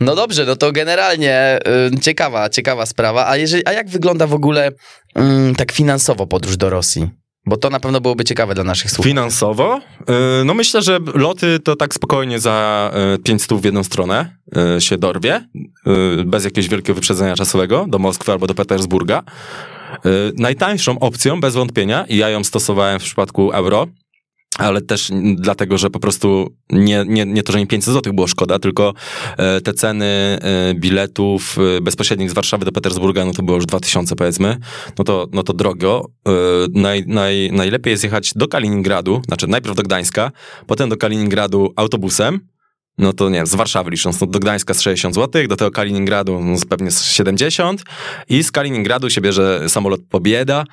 No 0.00 0.14
dobrze, 0.14 0.44
no 0.44 0.56
to 0.56 0.72
generalnie 0.72 1.58
y, 1.96 2.00
ciekawa, 2.00 2.48
ciekawa 2.48 2.86
sprawa. 2.86 3.26
A, 3.28 3.36
jeżeli, 3.36 3.66
a 3.66 3.72
jak 3.72 3.88
wygląda 3.88 4.26
w 4.26 4.34
ogóle 4.34 4.70
mm, 5.14 5.54
tak 5.54 5.72
finansowo 5.72 6.26
podróż 6.26 6.56
do 6.56 6.70
Rosji? 6.70 7.10
Bo 7.48 7.56
to 7.56 7.70
na 7.70 7.80
pewno 7.80 8.00
byłoby 8.00 8.24
ciekawe 8.24 8.54
dla 8.54 8.64
naszych 8.64 8.90
słuchaczy. 8.90 9.08
Finansowo? 9.08 9.80
Y, 10.40 10.44
No 10.44 10.54
myślę, 10.54 10.82
że 10.82 10.98
loty 11.14 11.60
to 11.60 11.76
tak 11.76 11.94
spokojnie 11.94 12.40
za 12.40 12.90
500 13.24 13.52
w 13.60 13.64
jedną 13.64 13.84
stronę 13.84 14.36
y, 14.76 14.80
się 14.80 14.98
dorwie, 14.98 15.44
y, 16.20 16.24
bez 16.24 16.44
jakiegoś 16.44 16.68
wielkiego 16.68 16.94
wyprzedzenia 16.94 17.34
czasowego 17.36 17.86
do 17.88 17.98
Moskwy 17.98 18.32
albo 18.32 18.46
do 18.46 18.54
Petersburga. 18.54 19.22
Y, 20.06 20.32
Najtańszą 20.36 20.98
opcją, 20.98 21.40
bez 21.40 21.54
wątpienia, 21.54 22.04
i 22.08 22.16
ja 22.16 22.28
ją 22.28 22.44
stosowałem 22.44 23.00
w 23.00 23.02
przypadku 23.02 23.52
euro, 23.52 23.86
ale 24.58 24.80
też 24.80 25.10
dlatego, 25.34 25.78
że 25.78 25.90
po 25.90 26.00
prostu 26.00 26.54
nie, 26.70 27.04
nie, 27.08 27.26
nie 27.26 27.42
to, 27.42 27.52
że 27.52 27.58
mi 27.58 27.66
500 27.66 27.94
zł 27.94 28.12
było 28.12 28.26
szkoda, 28.26 28.58
tylko 28.58 28.94
e, 29.36 29.60
te 29.60 29.74
ceny 29.74 30.04
e, 30.06 30.74
biletów 30.74 31.56
bezpośrednich 31.82 32.30
z 32.30 32.34
Warszawy 32.34 32.64
do 32.64 32.72
Petersburga, 32.72 33.24
no 33.24 33.32
to 33.32 33.42
było 33.42 33.56
już 33.56 33.66
2000 33.66 34.16
powiedzmy, 34.16 34.58
no 34.98 35.04
to, 35.04 35.26
no 35.32 35.42
to 35.42 35.52
drogo. 35.52 36.06
Naj, 36.74 37.04
naj, 37.06 37.50
najlepiej 37.52 37.90
jest 37.90 38.04
jechać 38.04 38.32
do 38.34 38.48
Kaliningradu, 38.48 39.22
znaczy 39.26 39.46
najpierw 39.46 39.76
do 39.76 39.82
Gdańska, 39.82 40.32
potem 40.66 40.88
do 40.88 40.96
Kaliningradu 40.96 41.72
autobusem, 41.76 42.40
no 42.98 43.12
to 43.12 43.28
nie, 43.28 43.46
z 43.46 43.54
Warszawy 43.54 43.90
licząc, 43.90 44.20
no 44.20 44.26
do 44.26 44.38
Gdańska 44.38 44.74
z 44.74 44.80
60 44.80 45.14
zł, 45.14 45.46
do 45.48 45.56
tego 45.56 45.70
Kaliningradu 45.70 46.40
no 46.42 46.56
pewnie 46.68 46.90
z 46.90 47.04
70 47.04 47.82
i 48.28 48.44
z 48.44 48.50
Kaliningradu 48.50 49.10
się 49.10 49.20
bierze 49.20 49.68
samolot 49.68 50.00
Pobieda 50.10 50.64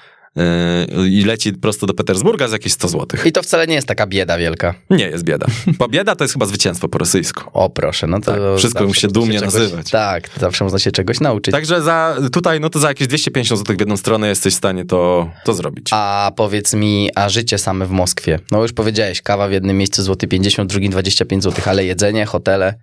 i 1.09 1.23
leci 1.25 1.53
prosto 1.53 1.86
do 1.86 1.93
Petersburga 1.93 2.47
za 2.47 2.55
jakieś 2.55 2.73
100 2.73 2.88
zł. 2.88 3.19
I 3.25 3.31
to 3.31 3.41
wcale 3.41 3.67
nie 3.67 3.75
jest 3.75 3.88
taka 3.88 4.07
bieda 4.07 4.38
wielka. 4.38 4.73
Nie 4.89 5.05
jest 5.05 5.23
bieda. 5.23 5.45
Pobieda 5.77 6.15
to 6.15 6.23
jest 6.23 6.34
chyba 6.34 6.45
zwycięstwo 6.45 6.88
po 6.88 6.97
rosyjsku. 6.97 7.43
O 7.53 7.69
proszę, 7.69 8.07
no 8.07 8.19
to... 8.19 8.31
Tak, 8.31 8.41
wszystko 8.57 8.88
musi 8.88 9.01
się 9.01 9.07
dumnie 9.07 9.39
czegoś, 9.39 9.53
nazywać. 9.53 9.89
Tak, 9.89 10.29
zawsze 10.39 10.63
można 10.63 10.79
się 10.79 10.91
czegoś 10.91 11.19
nauczyć. 11.19 11.51
Także 11.51 11.81
za, 11.81 12.17
tutaj, 12.31 12.59
no 12.59 12.69
to 12.69 12.79
za 12.79 12.88
jakieś 12.88 13.07
250 13.07 13.59
zł 13.59 13.75
w 13.75 13.79
jedną 13.79 13.97
stronę 13.97 14.27
jesteś 14.29 14.53
w 14.53 14.57
stanie 14.57 14.86
to, 14.86 15.29
to 15.45 15.53
zrobić. 15.53 15.88
A 15.91 16.31
powiedz 16.36 16.73
mi, 16.73 17.09
a 17.15 17.29
życie 17.29 17.57
same 17.57 17.86
w 17.86 17.91
Moskwie? 17.91 18.39
No 18.51 18.61
już 18.61 18.73
powiedziałeś, 18.73 19.21
kawa 19.21 19.47
w 19.47 19.51
jednym 19.51 19.77
miejscu 19.77 20.03
złoty 20.03 20.27
50, 20.27 20.69
drugim 20.69 20.91
25 20.91 21.43
zł, 21.43 21.63
ale 21.65 21.86
jedzenie, 21.86 22.25
hotele... 22.25 22.75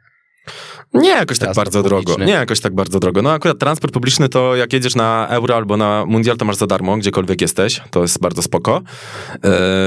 Nie 0.94 1.08
jakoś 1.10 1.38
tak 1.38 1.54
bardzo 1.54 1.82
drogo. 1.82 2.02
publiczny. 2.02 2.26
Nie 2.26 2.32
jakoś 2.32 2.60
tak 2.60 2.74
bardzo 2.74 3.00
drogo. 3.00 3.22
No 3.22 3.32
akurat 3.32 3.58
transport 3.58 3.94
publiczny 3.94 4.28
to 4.28 4.56
jak 4.56 4.72
jedziesz 4.72 4.94
na 4.94 5.26
euro 5.30 5.56
albo 5.56 5.76
na 5.76 6.06
mundial, 6.06 6.36
to 6.36 6.44
masz 6.44 6.56
za 6.56 6.66
darmo, 6.66 6.96
gdziekolwiek 6.96 7.40
jesteś. 7.40 7.80
To 7.90 8.02
jest 8.02 8.20
bardzo 8.20 8.42
spoko. 8.42 8.82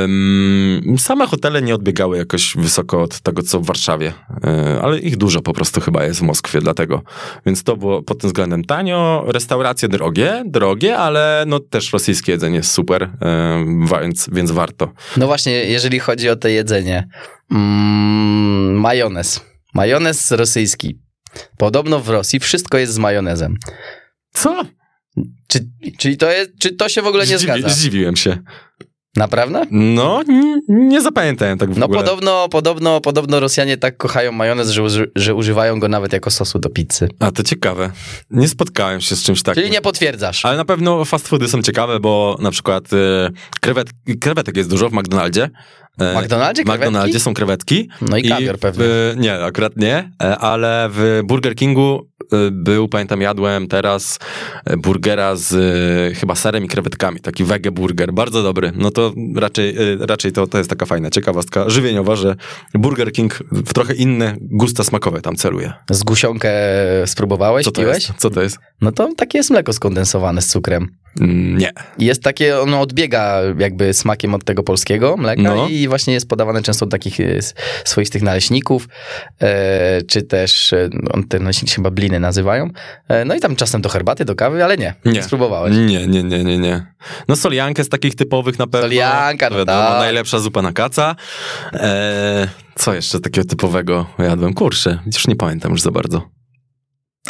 Ym, 0.04 0.96
same 0.98 1.28
hotele 1.28 1.62
nie 1.62 1.76
odbiegały 1.76 2.18
jakoś 2.18 2.56
wysoko 2.58 3.02
od 3.02 3.20
tego, 3.20 3.44
co 3.44 3.60
w 3.60 3.66
Warszawie. 3.66 4.14
Yy, 4.44 4.82
ale 4.82 5.00
ich 5.00 5.18
dużo 5.18 5.42
po 5.42 5.54
prostu 5.54 5.82
chyba 5.82 6.04
jest 6.04 6.20
w 6.20 6.24
Moskwie, 6.24 6.62
dlatego. 6.62 7.02
Więc 7.46 7.64
to 7.64 7.78
było 7.78 8.04
pod 8.04 8.18
tym 8.18 8.30
względem 8.30 8.64
tanio. 8.66 9.24
Restauracje 9.28 9.90
drogie, 9.90 10.44
drogie, 10.46 10.98
ale 10.98 11.44
no 11.48 11.60
też 11.60 11.94
rosyjskie 11.94 12.32
jedzenie 12.32 12.58
jest 12.58 12.72
super, 12.72 13.10
ym, 13.56 13.88
więc, 14.02 14.30
więc 14.32 14.52
warto. 14.52 14.92
No 15.18 15.28
właśnie, 15.28 15.52
jeżeli 15.52 16.00
chodzi 16.00 16.30
o 16.30 16.36
to 16.36 16.48
jedzenie. 16.48 17.08
Mm, 17.52 18.80
majonez. 18.80 19.53
Majonez 19.74 20.32
rosyjski. 20.32 21.00
Podobno 21.58 22.00
w 22.00 22.10
Rosji 22.10 22.40
wszystko 22.40 22.78
jest 22.78 22.94
z 22.94 22.98
majonezem. 22.98 23.58
Co? 24.34 24.66
Czy, 25.48 25.60
czyli 26.00 26.18
to 26.18 26.32
jest, 26.32 26.52
czy 26.60 26.76
to 26.76 26.90
się 26.90 27.02
w 27.02 27.08
ogóle 27.08 27.26
nie 27.28 27.38
Zdziwi- 27.38 27.42
zgadza? 27.42 27.70
Zdziwiłem 27.70 28.16
się. 28.16 28.38
Naprawdę? 29.16 29.66
No, 29.72 30.24
nie, 30.28 30.60
nie 30.70 31.02
zapamiętałem 31.02 31.58
tak 31.58 31.72
w 31.74 31.78
No 31.78 31.86
ogóle. 31.86 32.00
podobno, 32.00 32.50
podobno, 32.50 33.02
podobno 33.02 33.40
Rosjanie 33.40 33.78
tak 33.78 33.98
kochają 33.98 34.32
majonez, 34.32 34.70
że, 34.70 34.84
uży, 34.84 35.12
że 35.16 35.36
używają 35.36 35.80
go 35.80 35.88
nawet 35.88 36.14
jako 36.14 36.32
sosu 36.32 36.60
do 36.60 36.70
pizzy. 36.70 37.10
A 37.20 37.32
to 37.32 37.44
ciekawe. 37.44 37.92
Nie 38.30 38.48
spotkałem 38.48 39.02
się 39.02 39.16
z 39.16 39.24
czymś 39.24 39.44
takim. 39.44 39.62
Czyli 39.64 39.72
nie 39.74 39.82
potwierdzasz. 39.82 40.46
Ale 40.46 40.58
na 40.58 40.66
pewno 40.66 41.06
fast 41.06 41.28
foody 41.28 41.48
są 41.48 41.62
ciekawe, 41.62 42.00
bo 42.00 42.38
na 42.42 42.52
przykład 42.52 42.94
e, 42.94 43.30
krewet, 43.62 43.90
krewetek 44.22 44.58
jest 44.58 44.70
dużo 44.70 44.90
w 44.90 44.94
McDonaldzie. 44.94 45.50
E, 46.00 46.14
W 46.14 46.22
McDonaldzie 46.24 46.64
McDonaldzie 46.64 47.20
są 47.20 47.34
krewetki. 47.34 47.90
No 48.02 48.18
i 48.18 48.30
kawior 48.30 48.60
pewnie. 48.60 48.84
W, 48.88 49.14
nie, 49.18 49.44
akurat 49.44 49.78
nie, 49.78 50.12
e, 50.24 50.38
ale 50.38 50.90
w 50.92 51.22
Burger 51.26 51.56
Kingu 51.56 52.10
e, 52.22 52.36
był, 52.52 52.88
pamiętam, 52.88 53.22
jadłem 53.22 53.68
teraz 53.68 54.20
burgera 54.78 55.36
z 55.36 55.54
chyba 56.18 56.36
serem 56.36 56.66
i 56.66 56.68
krewetkami, 56.68 57.20
taki 57.20 57.44
wege 57.44 57.72
burger, 57.72 58.14
bardzo 58.14 58.44
dobry. 58.44 58.72
No 58.76 58.92
to 58.92 59.14
raczej, 59.36 59.76
raczej 60.00 60.32
to, 60.32 60.48
to 60.48 60.58
jest 60.58 60.70
taka 60.70 60.86
fajna 60.86 61.10
ciekawostka 61.10 61.70
żywieniowa, 61.70 62.16
że 62.16 62.36
Burger 62.74 63.12
King 63.12 63.40
w 63.52 63.74
trochę 63.74 63.94
inne 63.94 64.36
gusta 64.42 64.84
smakowe 64.84 65.22
tam 65.22 65.36
celuje. 65.36 65.74
Z 65.92 66.04
gusionkę 66.04 66.52
spróbowałeś, 67.06 67.66
Co 67.66 67.72
to 67.72 67.82
piłeś? 67.82 68.08
jest? 68.10 68.20
Co 68.20 68.30
to 68.30 68.42
jest? 68.42 68.58
No 68.84 68.92
to 68.92 69.10
takie 69.18 69.38
jest 69.38 69.50
mleko 69.50 69.74
skondensowane 69.74 70.42
z 70.42 70.48
cukrem. 70.48 70.88
Mm, 71.22 71.58
Nie. 71.58 71.72
Jest 72.00 72.24
takie, 72.24 72.60
ono 72.60 72.82
odbiega 72.82 73.42
jakby 73.58 73.94
smakiem 73.94 74.34
od 74.34 74.44
tego 74.46 74.64
polskiego 74.64 75.18
mleka 75.18 75.42
No. 75.42 75.68
i 75.70 75.88
właśnie 75.88 76.14
jest 76.14 76.28
podawane 76.30 76.62
często 76.62 76.86
do 76.86 76.90
takich 76.90 77.20
e, 77.20 77.26
swoistych 77.86 78.22
naleśników, 78.22 78.88
e, 79.42 80.02
czy 80.02 80.22
też, 80.24 80.74
e, 80.74 80.90
on, 81.14 81.24
te 81.24 81.40
naleśniki 81.40 81.70
się 81.72 81.76
chyba 81.76 81.92
bliny 81.92 82.20
nazywają. 82.20 82.70
E, 83.08 83.26
no 83.26 83.36
i 83.36 83.40
tam 83.40 83.56
czasem 83.56 83.82
do 83.82 83.90
herbaty, 83.90 84.26
do 84.26 84.36
kawy, 84.36 84.64
ale 84.64 84.78
nie, 84.78 84.94
nie, 85.06 85.12
Nie. 85.12 85.24
spróbowałeś. 85.24 85.76
Nie, 85.78 86.08
nie, 86.08 86.24
nie, 86.24 86.44
nie, 86.44 86.58
nie. 86.58 86.86
No 87.28 87.36
soliankę 87.36 87.84
z 87.84 87.90
takich 87.90 88.16
typowych 88.16 88.60
na 88.60 88.68
pewno. 88.68 88.82
Solianka, 88.88 89.50
no 89.50 89.58
Wiadomo, 89.58 89.80
tak. 89.80 90.00
najlepsza 90.00 90.40
zupa 90.40 90.62
na 90.62 90.72
kaca. 90.74 91.16
Eee, 91.74 92.48
co 92.76 92.94
jeszcze 92.94 93.20
takiego 93.20 93.48
typowego 93.48 94.06
jadłem? 94.20 94.54
Kurczę, 94.54 95.00
już 95.06 95.28
nie 95.28 95.36
pamiętam 95.36 95.72
już 95.72 95.82
za 95.82 95.92
bardzo. 95.92 96.30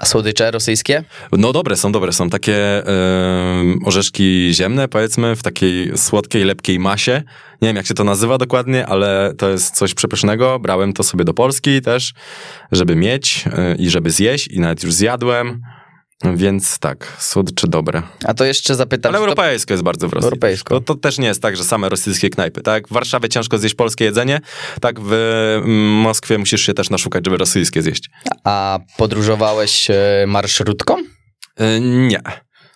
A 0.01 0.05
słodycze 0.05 0.51
rosyjskie? 0.51 1.03
No 1.31 1.53
dobre 1.53 1.75
są, 1.75 1.91
dobre 1.91 2.13
są. 2.13 2.29
Takie 2.29 2.87
em, 2.87 3.79
orzeszki 3.85 4.49
ziemne, 4.53 4.87
powiedzmy, 4.87 5.35
w 5.35 5.43
takiej 5.43 5.97
słodkiej, 5.97 6.43
lepkiej 6.43 6.79
masie. 6.79 7.23
Nie 7.61 7.67
wiem, 7.67 7.75
jak 7.75 7.85
się 7.85 7.93
to 7.93 8.03
nazywa 8.03 8.37
dokładnie, 8.37 8.87
ale 8.87 9.33
to 9.37 9.49
jest 9.49 9.75
coś 9.75 9.93
przepysznego. 9.93 10.59
Brałem 10.59 10.93
to 10.93 11.03
sobie 11.03 11.23
do 11.23 11.33
Polski 11.33 11.81
też, 11.81 12.13
żeby 12.71 12.95
mieć 12.95 13.45
e, 13.57 13.75
i 13.75 13.89
żeby 13.89 14.11
zjeść 14.11 14.47
i 14.47 14.59
nawet 14.59 14.83
już 14.83 14.93
zjadłem. 14.93 15.61
Więc 16.35 16.79
tak, 16.79 17.13
słodycze 17.19 17.67
dobre. 17.67 18.01
A 18.25 18.33
to 18.33 18.45
jeszcze 18.45 18.75
zapytam. 18.75 19.09
Ale 19.09 19.17
czy 19.17 19.19
to- 19.19 19.23
europejsko 19.29 19.73
jest 19.73 19.83
bardzo 19.83 20.07
w 20.09 20.13
Rosji. 20.13 20.25
Europejsko. 20.25 20.79
To, 20.79 20.81
to 20.81 20.95
też 20.95 21.17
nie 21.17 21.27
jest 21.27 21.41
tak, 21.41 21.57
że 21.57 21.63
same 21.63 21.89
rosyjskie 21.89 22.29
knajpy, 22.29 22.61
tak? 22.61 22.87
W 22.87 22.91
Warszawie 22.93 23.29
ciężko 23.29 23.57
zjeść 23.57 23.75
polskie 23.75 24.05
jedzenie, 24.05 24.39
tak 24.81 24.99
w 24.99 25.13
mm, 25.13 25.91
Moskwie 25.91 26.37
musisz 26.37 26.61
się 26.61 26.73
też 26.73 26.89
naszukać, 26.89 27.25
żeby 27.25 27.37
rosyjskie 27.37 27.81
zjeść. 27.81 28.09
A 28.43 28.79
podróżowałeś 28.97 29.89
e, 29.89 29.95
marszrutką? 30.27 30.95
E, 31.57 31.79
nie, 31.79 32.21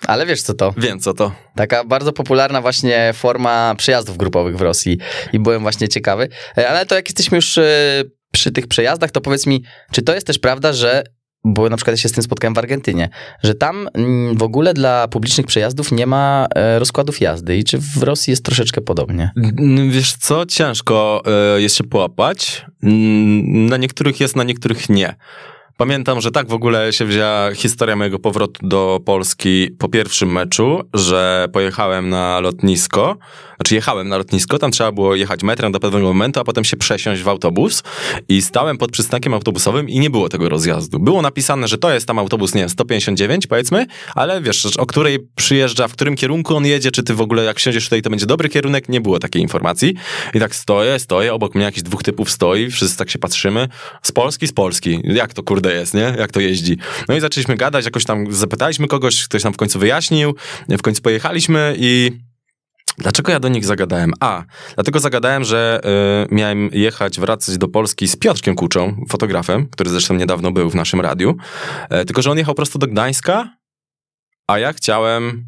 Ale 0.07 0.25
wiesz 0.25 0.41
co 0.41 0.53
to? 0.53 0.73
wiem 0.77 0.99
co 0.99 1.13
to. 1.13 1.31
Taka 1.55 1.83
bardzo 1.83 2.13
popularna 2.13 2.61
właśnie 2.61 3.11
forma 3.15 3.75
przejazdów 3.77 4.17
grupowych 4.17 4.57
w 4.57 4.61
Rosji 4.61 4.97
i 5.33 5.39
byłem 5.39 5.61
właśnie 5.61 5.87
ciekawy. 5.87 6.29
E, 6.57 6.69
Ale 6.69 6.85
to 6.85 6.95
jak 6.95 7.07
jesteśmy 7.09 7.35
już 7.35 7.59
przy 8.31 8.51
tych 8.51 8.67
przejazdach, 8.67 9.11
to 9.11 9.21
powiedz 9.21 9.45
mi, 9.47 9.63
czy 9.91 10.01
to 10.01 10.15
jest 10.15 10.27
też 10.27 10.39
prawda, 10.39 10.73
że 10.73 11.03
bo 11.53 11.69
na 11.69 11.77
przykład 11.77 11.93
ja 11.93 12.01
się 12.01 12.09
z 12.09 12.11
tym 12.11 12.23
spotkałem 12.23 12.53
w 12.53 12.57
Argentynie, 12.57 13.09
że 13.43 13.55
tam 13.55 13.87
mm, 13.93 14.37
w 14.37 14.43
ogóle 14.43 14.73
dla 14.73 15.07
publicznych 15.07 15.45
przejazdów 15.45 15.91
nie 15.91 16.05
ma 16.07 16.47
e, 16.55 16.79
rozkładów 16.79 17.21
jazdy 17.21 17.57
i 17.57 17.63
czy 17.63 17.77
w 17.77 18.03
Rosji 18.03 18.31
jest 18.31 18.45
troszeczkę 18.45 18.81
podobnie? 18.81 19.31
Wiesz 19.89 20.13
co, 20.13 20.45
ciężko 20.45 21.23
e, 21.25 21.61
jest 21.61 21.75
się 21.75 21.83
połapać. 21.83 22.65
Na 22.81 23.77
niektórych 23.77 24.19
jest, 24.19 24.35
na 24.35 24.43
niektórych 24.43 24.89
nie. 24.89 25.15
Pamiętam, 25.77 26.21
że 26.21 26.31
tak 26.31 26.47
w 26.47 26.53
ogóle 26.53 26.93
się 26.93 27.05
wzięła 27.05 27.55
historia 27.55 27.95
mojego 27.95 28.19
powrotu 28.19 28.67
do 28.67 28.99
Polski 29.05 29.69
po 29.79 29.89
pierwszym 29.89 30.31
meczu, 30.31 30.81
że 30.93 31.47
pojechałem 31.53 32.09
na 32.09 32.39
lotnisko, 32.39 33.17
znaczy 33.57 33.75
jechałem 33.75 34.09
na 34.09 34.17
lotnisko, 34.17 34.59
tam 34.59 34.71
trzeba 34.71 34.91
było 34.91 35.15
jechać 35.15 35.43
metrem 35.43 35.71
do 35.71 35.79
pewnego 35.79 36.07
momentu, 36.07 36.39
a 36.39 36.43
potem 36.43 36.63
się 36.63 36.77
przesiąść 36.77 37.21
w 37.21 37.27
autobus 37.27 37.83
i 38.29 38.41
stałem 38.41 38.77
pod 38.77 38.91
przystankiem 38.91 39.33
autobusowym 39.33 39.89
i 39.89 39.99
nie 39.99 40.09
było 40.09 40.29
tego 40.29 40.49
rozjazdu. 40.49 40.99
Było 40.99 41.21
napisane, 41.21 41.67
że 41.67 41.77
to 41.77 41.93
jest 41.93 42.07
tam 42.07 42.19
autobus, 42.19 42.55
nie 42.55 42.61
wiem, 42.61 42.69
159 42.69 43.47
powiedzmy, 43.47 43.85
ale 44.15 44.41
wiesz, 44.41 44.77
o 44.77 44.85
której 44.85 45.19
przyjeżdża, 45.35 45.87
w 45.87 45.93
którym 45.93 46.15
kierunku 46.15 46.55
on 46.55 46.65
jedzie, 46.65 46.91
czy 46.91 47.03
ty 47.03 47.13
w 47.13 47.21
ogóle 47.21 47.43
jak 47.43 47.57
wsiądziesz 47.57 47.83
tutaj, 47.83 48.01
to 48.01 48.09
będzie 48.09 48.25
dobry 48.25 48.49
kierunek, 48.49 48.89
nie 48.89 49.01
było 49.01 49.19
takiej 49.19 49.41
informacji. 49.41 49.93
I 50.33 50.39
tak 50.39 50.55
stoję, 50.55 50.99
stoję, 50.99 51.33
obok 51.33 51.55
mnie 51.55 51.63
jakiś 51.63 51.83
dwóch 51.83 52.03
typów 52.03 52.31
stoi, 52.31 52.71
wszyscy 52.71 52.97
tak 52.97 53.09
się 53.09 53.19
patrzymy, 53.19 53.67
z 54.01 54.11
Polski, 54.11 54.47
z 54.47 54.53
Polski, 54.53 55.01
jak 55.03 55.33
to 55.33 55.43
kurde 55.43 55.66
jest, 55.73 55.93
nie? 55.93 56.15
Jak 56.17 56.31
to 56.31 56.39
jeździ. 56.39 56.77
No 57.07 57.15
i 57.15 57.19
zaczęliśmy 57.19 57.55
gadać, 57.55 57.85
jakoś 57.85 58.05
tam 58.05 58.33
zapytaliśmy 58.33 58.87
kogoś, 58.87 59.25
ktoś 59.25 59.43
nam 59.43 59.53
w 59.53 59.57
końcu 59.57 59.79
wyjaśnił, 59.79 60.35
w 60.69 60.81
końcu 60.81 61.01
pojechaliśmy 61.01 61.75
i 61.79 62.11
Dlaczego 62.97 63.31
ja 63.31 63.39
do 63.39 63.47
nich 63.47 63.65
zagadałem? 63.65 64.13
A, 64.19 64.43
dlatego 64.75 64.99
zagadałem, 64.99 65.43
że 65.43 65.81
y, 66.31 66.35
miałem 66.35 66.69
jechać, 66.73 67.19
wracać 67.19 67.57
do 67.57 67.67
Polski 67.67 68.07
z 68.07 68.15
Piotrkiem 68.15 68.55
Kuczą, 68.55 69.05
fotografem, 69.09 69.67
który 69.69 69.89
zresztą 69.89 70.13
niedawno 70.13 70.51
był 70.51 70.69
w 70.69 70.75
naszym 70.75 71.01
radiu. 71.01 71.37
E, 71.89 72.05
tylko, 72.05 72.21
że 72.21 72.31
on 72.31 72.37
jechał 72.37 72.55
prosto 72.55 72.79
do 72.79 72.87
Gdańska, 72.87 73.57
a 74.47 74.59
ja 74.59 74.73
chciałem 74.73 75.45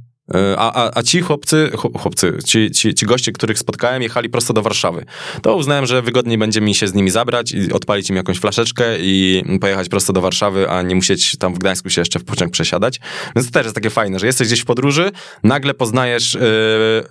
A, 0.58 0.74
a, 0.74 1.00
a 1.00 1.04
ci 1.04 1.22
chłopcy, 1.22 1.70
chłop- 1.74 2.00
chłopcy 2.00 2.38
ci, 2.46 2.72
ci, 2.72 2.94
ci 2.94 3.06
goście, 3.06 3.32
których 3.32 3.60
spotkałem, 3.60 4.02
jechali 4.02 4.30
prosto 4.30 4.54
do 4.54 4.62
Warszawy. 4.62 5.06
To 5.42 5.56
uznałem, 5.56 5.86
że 5.86 6.02
wygodniej 6.02 6.38
będzie 6.38 6.62
mi 6.62 6.76
się 6.76 6.88
z 6.88 6.94
nimi 6.94 7.10
zabrać 7.10 7.52
i 7.52 7.74
odpalić 7.74 8.10
im 8.10 8.16
jakąś 8.16 8.40
flaszeczkę 8.40 8.86
i 9.00 9.44
pojechać 9.62 9.90
prosto 9.90 10.14
do 10.14 10.22
Warszawy, 10.22 10.70
a 10.70 10.82
nie 10.82 10.96
musieć 10.96 11.38
tam 11.38 11.54
w 11.54 11.60
Gdańsku 11.60 11.90
się 11.90 12.02
jeszcze 12.02 12.20
w 12.20 12.24
pociąg 12.24 12.52
przesiadać. 12.52 13.00
Więc 13.36 13.48
to 13.48 13.54
też 13.54 13.64
jest 13.64 13.76
takie 13.76 13.90
fajne, 13.90 14.20
że 14.20 14.26
jesteś 14.26 14.48
gdzieś 14.48 14.60
w 14.60 14.66
podróży, 14.66 15.12
nagle 15.44 15.74
poznajesz 15.74 16.34
yy, 16.34 16.40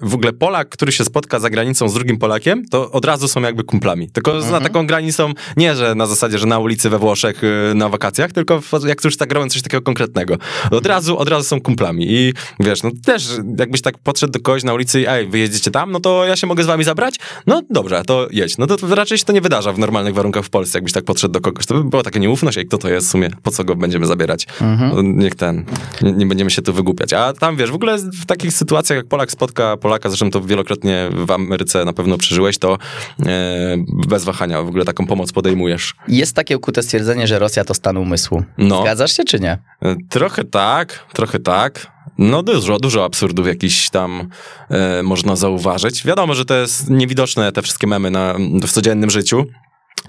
w 0.01 0.15
ogóle 0.15 0.33
Polak, 0.33 0.69
który 0.69 0.93
się 0.93 1.05
spotka 1.05 1.41
za 1.41 1.51
granicą 1.51 1.89
z 1.89 1.95
drugim 1.95 2.19
Polakiem, 2.19 2.65
to 2.71 2.91
od 2.91 3.05
razu 3.05 3.29
są 3.29 3.43
jakby 3.43 3.65
kumplami. 3.65 4.11
Tylko 4.11 4.43
za 4.43 4.61
taką 4.61 4.87
granicą, 4.87 5.33
nie, 5.57 5.77
że 5.77 5.95
na 5.95 6.07
zasadzie, 6.07 6.39
że 6.39 6.47
na 6.47 6.59
ulicy 6.59 6.91
we 6.91 6.99
Włoszech 6.99 7.43
yy, 7.43 7.75
na 7.75 7.89
wakacjach, 7.89 8.33
tylko 8.33 8.61
w, 8.61 8.71
jak 8.87 9.05
już 9.05 9.17
tak 9.17 9.33
robią 9.33 9.49
coś 9.49 9.63
takiego 9.63 9.83
konkretnego. 9.83 10.37
Od 10.71 10.87
razu, 10.87 11.19
od 11.19 11.29
razu 11.29 11.49
są 11.49 11.61
kumplami 11.61 12.07
i 12.13 12.33
wiesz, 12.61 12.83
no 12.83 12.91
też 13.13 13.29
jakbyś 13.59 13.83
tak 13.83 13.99
podszedł 13.99 14.33
do 14.33 14.41
kogoś 14.41 14.65
na 14.65 14.75
ulicy 14.75 15.01
i 15.01 15.07
ej, 15.07 15.27
wy 15.29 15.39
jedziecie 15.39 15.71
tam, 15.71 15.93
no 15.93 16.01
to 16.01 16.25
ja 16.25 16.37
się 16.37 16.47
mogę 16.47 16.65
z 16.65 16.67
wami 16.67 16.85
zabrać? 16.85 17.15
No 17.47 17.63
dobrze, 17.71 18.03
to 18.07 18.29
jedź. 18.31 18.59
No 18.59 18.67
to 18.67 18.95
raczej 18.95 19.19
się 19.19 19.25
to 19.25 19.33
nie 19.33 19.41
wydarza 19.41 19.73
w 19.73 19.79
normalnych 19.79 20.15
warunkach 20.15 20.45
w 20.45 20.51
Polsce, 20.51 20.79
jakbyś 20.79 20.93
tak 20.93 21.05
podszedł 21.05 21.33
do 21.33 21.41
kogoś. 21.41 21.67
To 21.67 21.75
by 21.75 21.85
była 21.85 22.03
taka 22.03 22.19
nieufność, 22.19 22.59
ej, 22.59 22.67
kto 22.67 22.79
to 22.79 22.89
jest 22.89 23.07
w 23.07 23.11
sumie, 23.11 23.31
po 23.43 23.51
co 23.51 23.65
go 23.65 23.77
będziemy 23.77 24.07
zabierać? 24.07 24.47
No, 24.61 25.03
niech 25.03 25.35
ten, 25.35 25.65
nie, 26.03 26.13
nie 26.13 26.27
będziemy 26.27 26.51
się 26.51 26.63
tu 26.63 26.73
wygłupiać. 26.73 27.13
A 27.13 27.33
tam 27.33 27.57
wiesz, 27.57 27.71
w 27.71 27.75
ogóle 27.75 27.99
w 27.99 28.27
takich 28.27 28.53
sytuacjach, 28.53 28.97
jak 28.97 29.07
Polak 29.07 29.31
spotka 29.31 29.77
Polaka, 29.77 30.09
zresztą 30.09 30.31
to 30.31 30.41
wielokrotnie 30.41 31.09
w 31.27 31.31
Ameryce 31.31 31.85
na 31.85 31.93
pewno 31.93 32.19
przeżyłeś, 32.19 32.59
to 32.59 32.79
e, 33.27 33.77
bez 34.09 34.25
wahania 34.25 34.63
w 34.63 34.69
ogóle 34.69 34.85
taką 34.85 35.07
pomoc 35.07 35.33
podejmujesz. 35.33 35.95
Jest 36.09 36.37
takie 36.37 36.57
ukute 36.57 36.83
stwierdzenie, 36.83 37.27
że 37.27 37.39
Rosja 37.39 37.65
to 37.65 37.75
stan 37.75 37.97
umysłu. 37.97 38.43
No. 38.59 38.83
Zgadzasz 38.83 39.17
się 39.17 39.25
czy 39.25 39.41
nie? 39.41 39.59
E, 39.83 39.97
Trochę 40.09 40.45
tak, 40.45 41.05
trochę 41.13 41.39
tak. 41.39 41.98
No 42.19 42.43
dużo, 42.43 42.79
dużo 42.79 43.05
absurdów 43.05 43.47
jakiś 43.47 43.91
tam 43.91 44.29
e, 44.71 45.03
można 45.03 45.37
zauważyć. 45.37 46.05
Wiadomo, 46.07 46.35
że 46.35 46.45
to 46.45 46.55
jest 46.55 46.91
niewidoczne, 46.91 47.53
te 47.53 47.63
wszystkie 47.63 47.87
memy 47.87 48.11
na, 48.11 48.35
w 48.63 48.73
codziennym 48.73 49.11
życiu. 49.11 49.47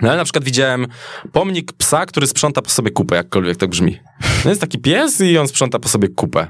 No 0.02 0.10
ale 0.10 0.18
na 0.18 0.24
przykład 0.24 0.44
widziałem 0.44 0.88
pomnik 1.32 1.74
psa, 1.74 2.06
który 2.06 2.28
sprząta 2.28 2.62
po 2.62 2.70
sobie 2.70 2.92
kupę, 2.92 3.16
jakkolwiek 3.16 3.58
to 3.58 3.68
brzmi. 3.68 4.00
No 4.46 4.50
jest 4.50 4.62
taki 4.62 4.80
pies 4.80 5.22
i 5.22 5.38
on 5.38 5.48
sprząta 5.48 5.80
po 5.80 5.90
sobie 5.90 6.08
kupę. 6.08 6.48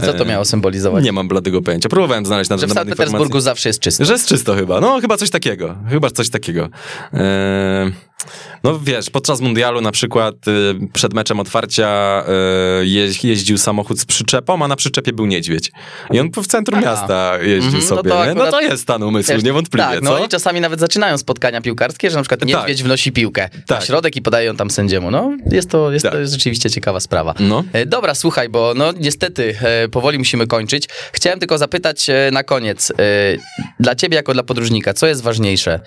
Co 0.00 0.12
to 0.12 0.24
miało 0.24 0.44
symbolizować? 0.44 1.04
Nie 1.04 1.12
mam 1.12 1.28
bladego 1.28 1.62
pojęcia. 1.62 1.88
Próbowałem 1.88 2.26
znaleźć 2.26 2.50
na 2.50 2.58
Że 2.58 2.66
w 2.66 2.72
Sankt 2.72 2.90
Petersburgu 2.90 3.40
zawsze 3.40 3.68
jest 3.68 3.80
czysto. 3.80 4.04
Że 4.04 4.12
jest 4.12 4.28
czysto 4.28 4.54
chyba. 4.54 4.80
No, 4.80 5.00
chyba 5.00 5.16
coś 5.16 5.30
takiego. 5.30 5.76
Chyba 5.88 6.10
coś 6.10 6.30
takiego. 6.30 6.68
Eee, 7.12 7.92
no 8.64 8.78
wiesz, 8.78 9.10
podczas 9.10 9.40
mundialu 9.40 9.80
na 9.80 9.92
przykład 9.92 10.34
y, 10.48 10.74
przed 10.92 11.14
meczem 11.14 11.40
otwarcia 11.40 12.22
y, 12.82 12.86
jeź, 12.86 13.24
jeździł 13.24 13.58
samochód 13.58 14.00
z 14.00 14.04
przyczepą, 14.04 14.64
a 14.64 14.68
na 14.68 14.76
przyczepie 14.76 15.12
był 15.12 15.26
niedźwiedź. 15.26 15.72
I 16.10 16.20
on 16.20 16.30
w 16.42 16.46
centrum 16.46 16.78
Aha. 16.82 16.90
miasta 16.90 17.38
jeździł 17.38 17.56
Mhm, 17.78 17.82
no 17.82 17.96
sobie. 17.96 18.10
to 18.10 18.26
nie? 18.26 18.34
no 18.34 18.44
akurat- 18.44 18.50
to 18.50 18.60
jest 18.60 18.82
stan 18.82 19.02
umysłu, 19.02 19.34
Wiesz, 19.34 19.44
niewątpliwie, 19.44 19.84
tak, 19.88 20.02
no 20.02 20.18
co? 20.18 20.24
i 20.24 20.28
czasami 20.28 20.60
nawet 20.60 20.80
zaczynają 20.80 21.18
spotkania 21.18 21.60
piłkarskie, 21.60 22.10
że 22.10 22.16
na 22.16 22.22
przykład 22.22 22.44
niedźwiedź 22.44 22.82
wnosi 22.82 23.12
piłkę 23.12 23.48
na 23.54 23.76
Tak. 23.76 23.84
środek 23.84 24.16
i 24.16 24.22
podaje 24.22 24.46
ją 24.46 24.56
tam 24.56 24.70
sędziemu. 24.70 25.10
No, 25.10 25.36
jest 25.52 25.70
to, 25.70 25.92
jest 25.92 26.02
Tak. 26.02 26.12
to 26.12 26.26
rzeczywiście 26.26 26.70
ciekawa 26.70 27.00
sprawa. 27.00 27.34
No. 27.40 27.64
E, 27.72 27.86
Dobra, 27.86 28.14
słuchaj, 28.14 28.48
bo 28.48 28.72
no 28.76 28.92
niestety 29.00 29.54
e, 29.62 29.88
powoli 29.88 30.18
musimy 30.18 30.46
kończyć. 30.46 30.88
Chciałem 31.12 31.38
tylko 31.38 31.58
zapytać 31.58 32.10
e, 32.10 32.30
na 32.32 32.42
koniec, 32.42 32.92
dla 33.80 33.94
ciebie 33.94 34.16
jako 34.16 34.32
dla 34.34 34.42
podróżnika, 34.42 34.94
co 34.94 35.06
jest 35.06 35.22
ważniejsze? 35.22 35.80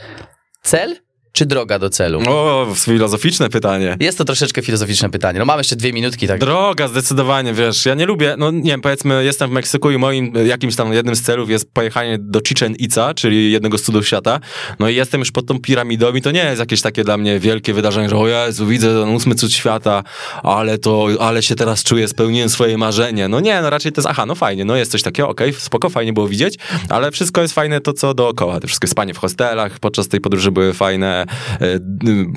Cel 0.63 0.95
czy 1.31 1.45
droga 1.45 1.79
do 1.79 1.89
celu? 1.89 2.21
O, 2.27 2.67
filozoficzne 2.75 3.49
pytanie. 3.49 3.97
Jest 3.99 4.17
to 4.17 4.25
troszeczkę 4.25 4.61
filozoficzne 4.61 5.09
pytanie. 5.09 5.39
No 5.39 5.45
mamy 5.45 5.59
jeszcze 5.59 5.75
dwie 5.75 5.93
minutki, 5.93 6.27
tak. 6.27 6.39
Droga, 6.39 6.87
zdecydowanie, 6.87 7.53
wiesz, 7.53 7.85
ja 7.85 7.93
nie 7.93 8.05
lubię, 8.05 8.35
no 8.37 8.51
nie 8.51 8.71
wiem, 8.71 8.81
powiedzmy, 8.81 9.23
jestem 9.25 9.49
w 9.49 9.53
Meksyku 9.53 9.91
i 9.91 9.97
moim 9.97 10.33
jakimś 10.45 10.75
tam 10.75 10.93
jednym 10.93 11.15
z 11.15 11.21
celów 11.21 11.49
jest 11.49 11.73
pojechanie 11.73 12.17
do 12.19 12.41
Chichen 12.47 12.75
Itza, 12.75 13.13
czyli 13.13 13.51
jednego 13.51 13.77
z 13.77 13.81
cudów 13.81 14.07
świata, 14.07 14.39
no 14.79 14.89
i 14.89 14.95
jestem 14.95 15.19
już 15.19 15.31
pod 15.31 15.45
tą 15.45 15.59
piramidą 15.59 16.13
i 16.13 16.21
to 16.21 16.31
nie 16.31 16.43
jest 16.43 16.59
jakieś 16.59 16.81
takie 16.81 17.03
dla 17.03 17.17
mnie 17.17 17.39
wielkie 17.39 17.73
wydarzenie, 17.73 18.09
że 18.09 18.17
o 18.17 18.27
Jezu, 18.27 18.65
widzę 18.65 18.87
ten 18.87 19.09
ósmy 19.09 19.35
cud 19.35 19.53
świata, 19.53 20.03
ale 20.43 20.77
to, 20.77 21.07
ale 21.19 21.43
się 21.43 21.55
teraz 21.55 21.83
czuję, 21.83 22.07
spełniłem 22.07 22.49
swoje 22.49 22.77
marzenie. 22.77 23.27
No 23.27 23.39
nie, 23.39 23.61
no 23.61 23.69
raczej 23.69 23.91
to 23.91 24.01
jest, 24.01 24.09
aha, 24.09 24.25
no 24.25 24.35
fajnie, 24.35 24.65
no 24.65 24.75
jest 24.75 24.91
coś 24.91 25.01
takiego, 25.01 25.29
okej, 25.29 25.53
spoko, 25.53 25.89
fajnie 25.89 26.13
było 26.13 26.27
widzieć, 26.27 26.55
ale 26.89 27.11
wszystko 27.11 27.41
jest 27.41 27.53
fajne 27.53 27.81
to, 27.81 27.93
co 27.93 28.13
dookoła, 28.13 28.59
to 28.59 28.67
wszystko 28.67 28.87
spanie 28.87 29.13
w 29.13 29.17
hostelach, 29.17 29.79
podczas 29.79 30.07
tej 30.07 30.21
podróży 30.21 30.51
były 30.51 30.73
fajne 30.73 31.20
e, 31.21 31.79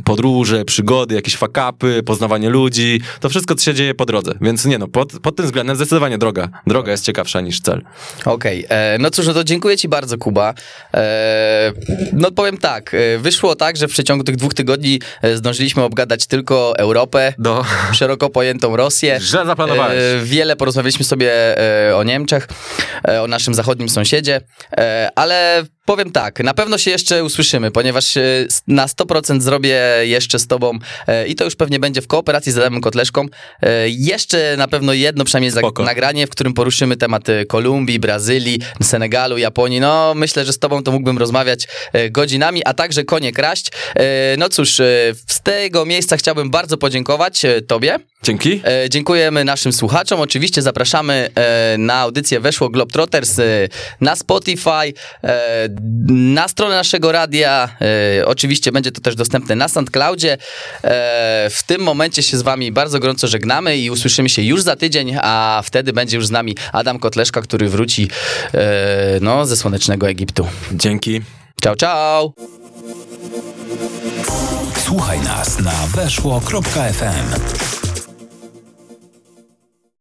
podróże, 0.05 0.65
przygody, 0.65 1.15
jakieś 1.15 1.37
fakapy, 1.37 2.03
poznawanie 2.03 2.51
ludzi, 2.51 3.01
to 3.21 3.29
wszystko, 3.29 3.55
co 3.55 3.65
się 3.65 3.75
dzieje 3.75 3.95
po 3.95 4.07
drodze, 4.07 4.35
więc 4.41 4.65
nie 4.65 4.79
no, 4.79 4.89
pod, 4.89 5.13
pod 5.21 5.37
tym 5.37 5.47
względem 5.47 5.77
zdecydowanie 5.77 6.19
droga, 6.19 6.49
droga 6.67 6.93
jest 6.93 7.05
ciekawsza 7.05 7.41
niż 7.41 7.61
cel. 7.61 7.83
Okej, 8.25 8.67
e, 8.69 8.99
no 8.99 9.11
cóż, 9.11 9.27
no 9.27 9.35
to 9.35 9.45
dziękuję 9.45 9.77
ci 9.77 9.89
bardzo, 9.89 10.19
Kuba. 10.19 10.55
E, 10.95 11.73
no 12.13 12.31
powiem 12.31 12.59
tak, 12.59 12.95
e, 12.95 13.19
wyszło 13.19 13.57
tak, 13.57 13.77
że 13.77 13.89
w 13.89 13.91
przeciągu 13.91 14.25
tych 14.25 14.37
dwóch 14.37 14.55
tygodni 14.55 15.01
zdążyliśmy 15.35 15.83
obgadać 15.83 16.27
tylko 16.27 16.79
Europę, 16.79 17.35
Do... 17.39 17.65
szeroko 17.93 18.31
pojętą 18.31 18.77
Rosję. 18.77 19.19
Źle 19.21 19.47
zaplanowałeś. 19.47 19.99
E, 19.99 20.25
wiele 20.25 20.57
porozmawialiśmy 20.57 21.05
sobie 21.05 21.33
o 21.97 22.03
Niemczech, 22.03 22.49
o 23.23 23.27
naszym 23.27 23.55
zachodnim 23.55 23.89
sąsiedzie, 23.89 24.41
ale 25.17 25.65
powiem 25.85 26.13
tak, 26.13 26.41
na 26.41 26.55
pewno 26.55 26.79
się 26.79 26.91
jeszcze 26.91 27.25
usłyszymy, 27.25 27.71
ponieważ 27.71 28.17
e, 28.17 28.47
na 28.67 28.87
100% 28.87 29.41
zrobię 29.41 29.81
jeszcze 30.03 30.39
z 30.39 30.47
tobą 30.47 30.79
e, 31.07 31.27
i 31.27 31.35
to 31.35 31.45
już 31.45 31.57
pewnie 31.57 31.79
będzie 31.79 32.03
w 32.03 32.07
kooperacji 32.07 32.53
z 32.53 32.59
Adamem 32.59 32.81
Kotleszką, 32.81 33.27
e, 33.63 33.89
jeszcze 33.89 34.55
na 34.57 34.69
pewno 34.69 34.93
jedno 34.93 35.25
przynajmniej 35.25 35.53
Spoko. 35.53 35.83
nagranie, 35.83 36.27
w 36.27 36.31
którym 36.31 36.55
poruszymy 36.55 36.97
tematy 36.97 37.47
Kolumbii, 37.49 37.99
Brazylii, 37.99 38.61
Senegalu, 38.83 39.39
Japonii. 39.39 39.81
No 39.81 40.15
myślę, 40.15 40.45
że 40.45 40.53
z 40.53 40.59
tobą 40.59 40.83
to 40.83 40.93
mógłbym 40.93 41.19
rozmawiać 41.19 41.69
godzinami, 42.11 42.65
a 42.65 42.75
także 42.75 43.05
konie 43.05 43.33
kraść. 43.33 43.67
No 44.39 44.49
cóż, 44.49 44.71
z 45.27 45.41
tego 45.43 45.87
miejsca 45.87 46.17
chciałbym 46.17 46.51
bardzo 46.51 46.77
podziękować 46.77 47.43
tobie. 47.67 47.99
Dzięki. 48.23 48.63
Dziękujemy 48.91 49.45
naszym 49.45 49.73
słuchaczom. 49.73 50.21
Oczywiście 50.21 50.63
zapraszamy 50.63 51.31
na 51.79 51.95
audycję 51.95 52.41
Weszło 52.41 52.69
Globetrotters 52.69 53.37
na 54.01 54.17
Spotify, 54.17 54.93
na 56.09 56.49
stronę 56.49 56.75
naszego 56.75 57.13
radia. 57.13 57.69
E, 58.21 58.27
oczywiście 58.27 58.73
będzie 58.73 58.93
to 58.93 59.01
też 59.01 59.15
dostępne 59.15 59.55
na 59.55 59.69
SoundCloudzie. 59.69 60.33
E, 60.33 60.39
w 61.51 61.63
tym 61.67 61.83
momencie 61.83 62.23
się 62.23 62.37
z 62.37 62.43
wami 62.43 62.73
bardzo 62.73 63.01
gorąco 63.01 63.27
żegnamy 63.27 63.77
i 63.77 63.91
usłyszymy 63.91 64.29
się 64.29 64.43
już 64.43 64.63
za 64.63 64.77
tydzień, 64.77 65.17
a 65.23 65.63
wtedy 65.65 65.93
będzie 65.93 66.17
już 66.17 66.27
z 66.27 66.31
nami 66.31 66.57
Adam 66.73 66.99
Kotleszka, 66.99 67.43
który 67.43 67.69
wróci 67.69 68.11
e, 68.55 69.19
no, 69.21 69.47
ze 69.47 69.57
słonecznego 69.57 70.09
Egiptu. 70.09 70.47
Dzięki. 70.73 71.21
Ciao, 71.63 71.77
ciao! 71.77 72.33
Słuchaj 74.85 75.21
nas 75.21 75.61
na 75.61 75.73
weszło.fm. 75.95 77.74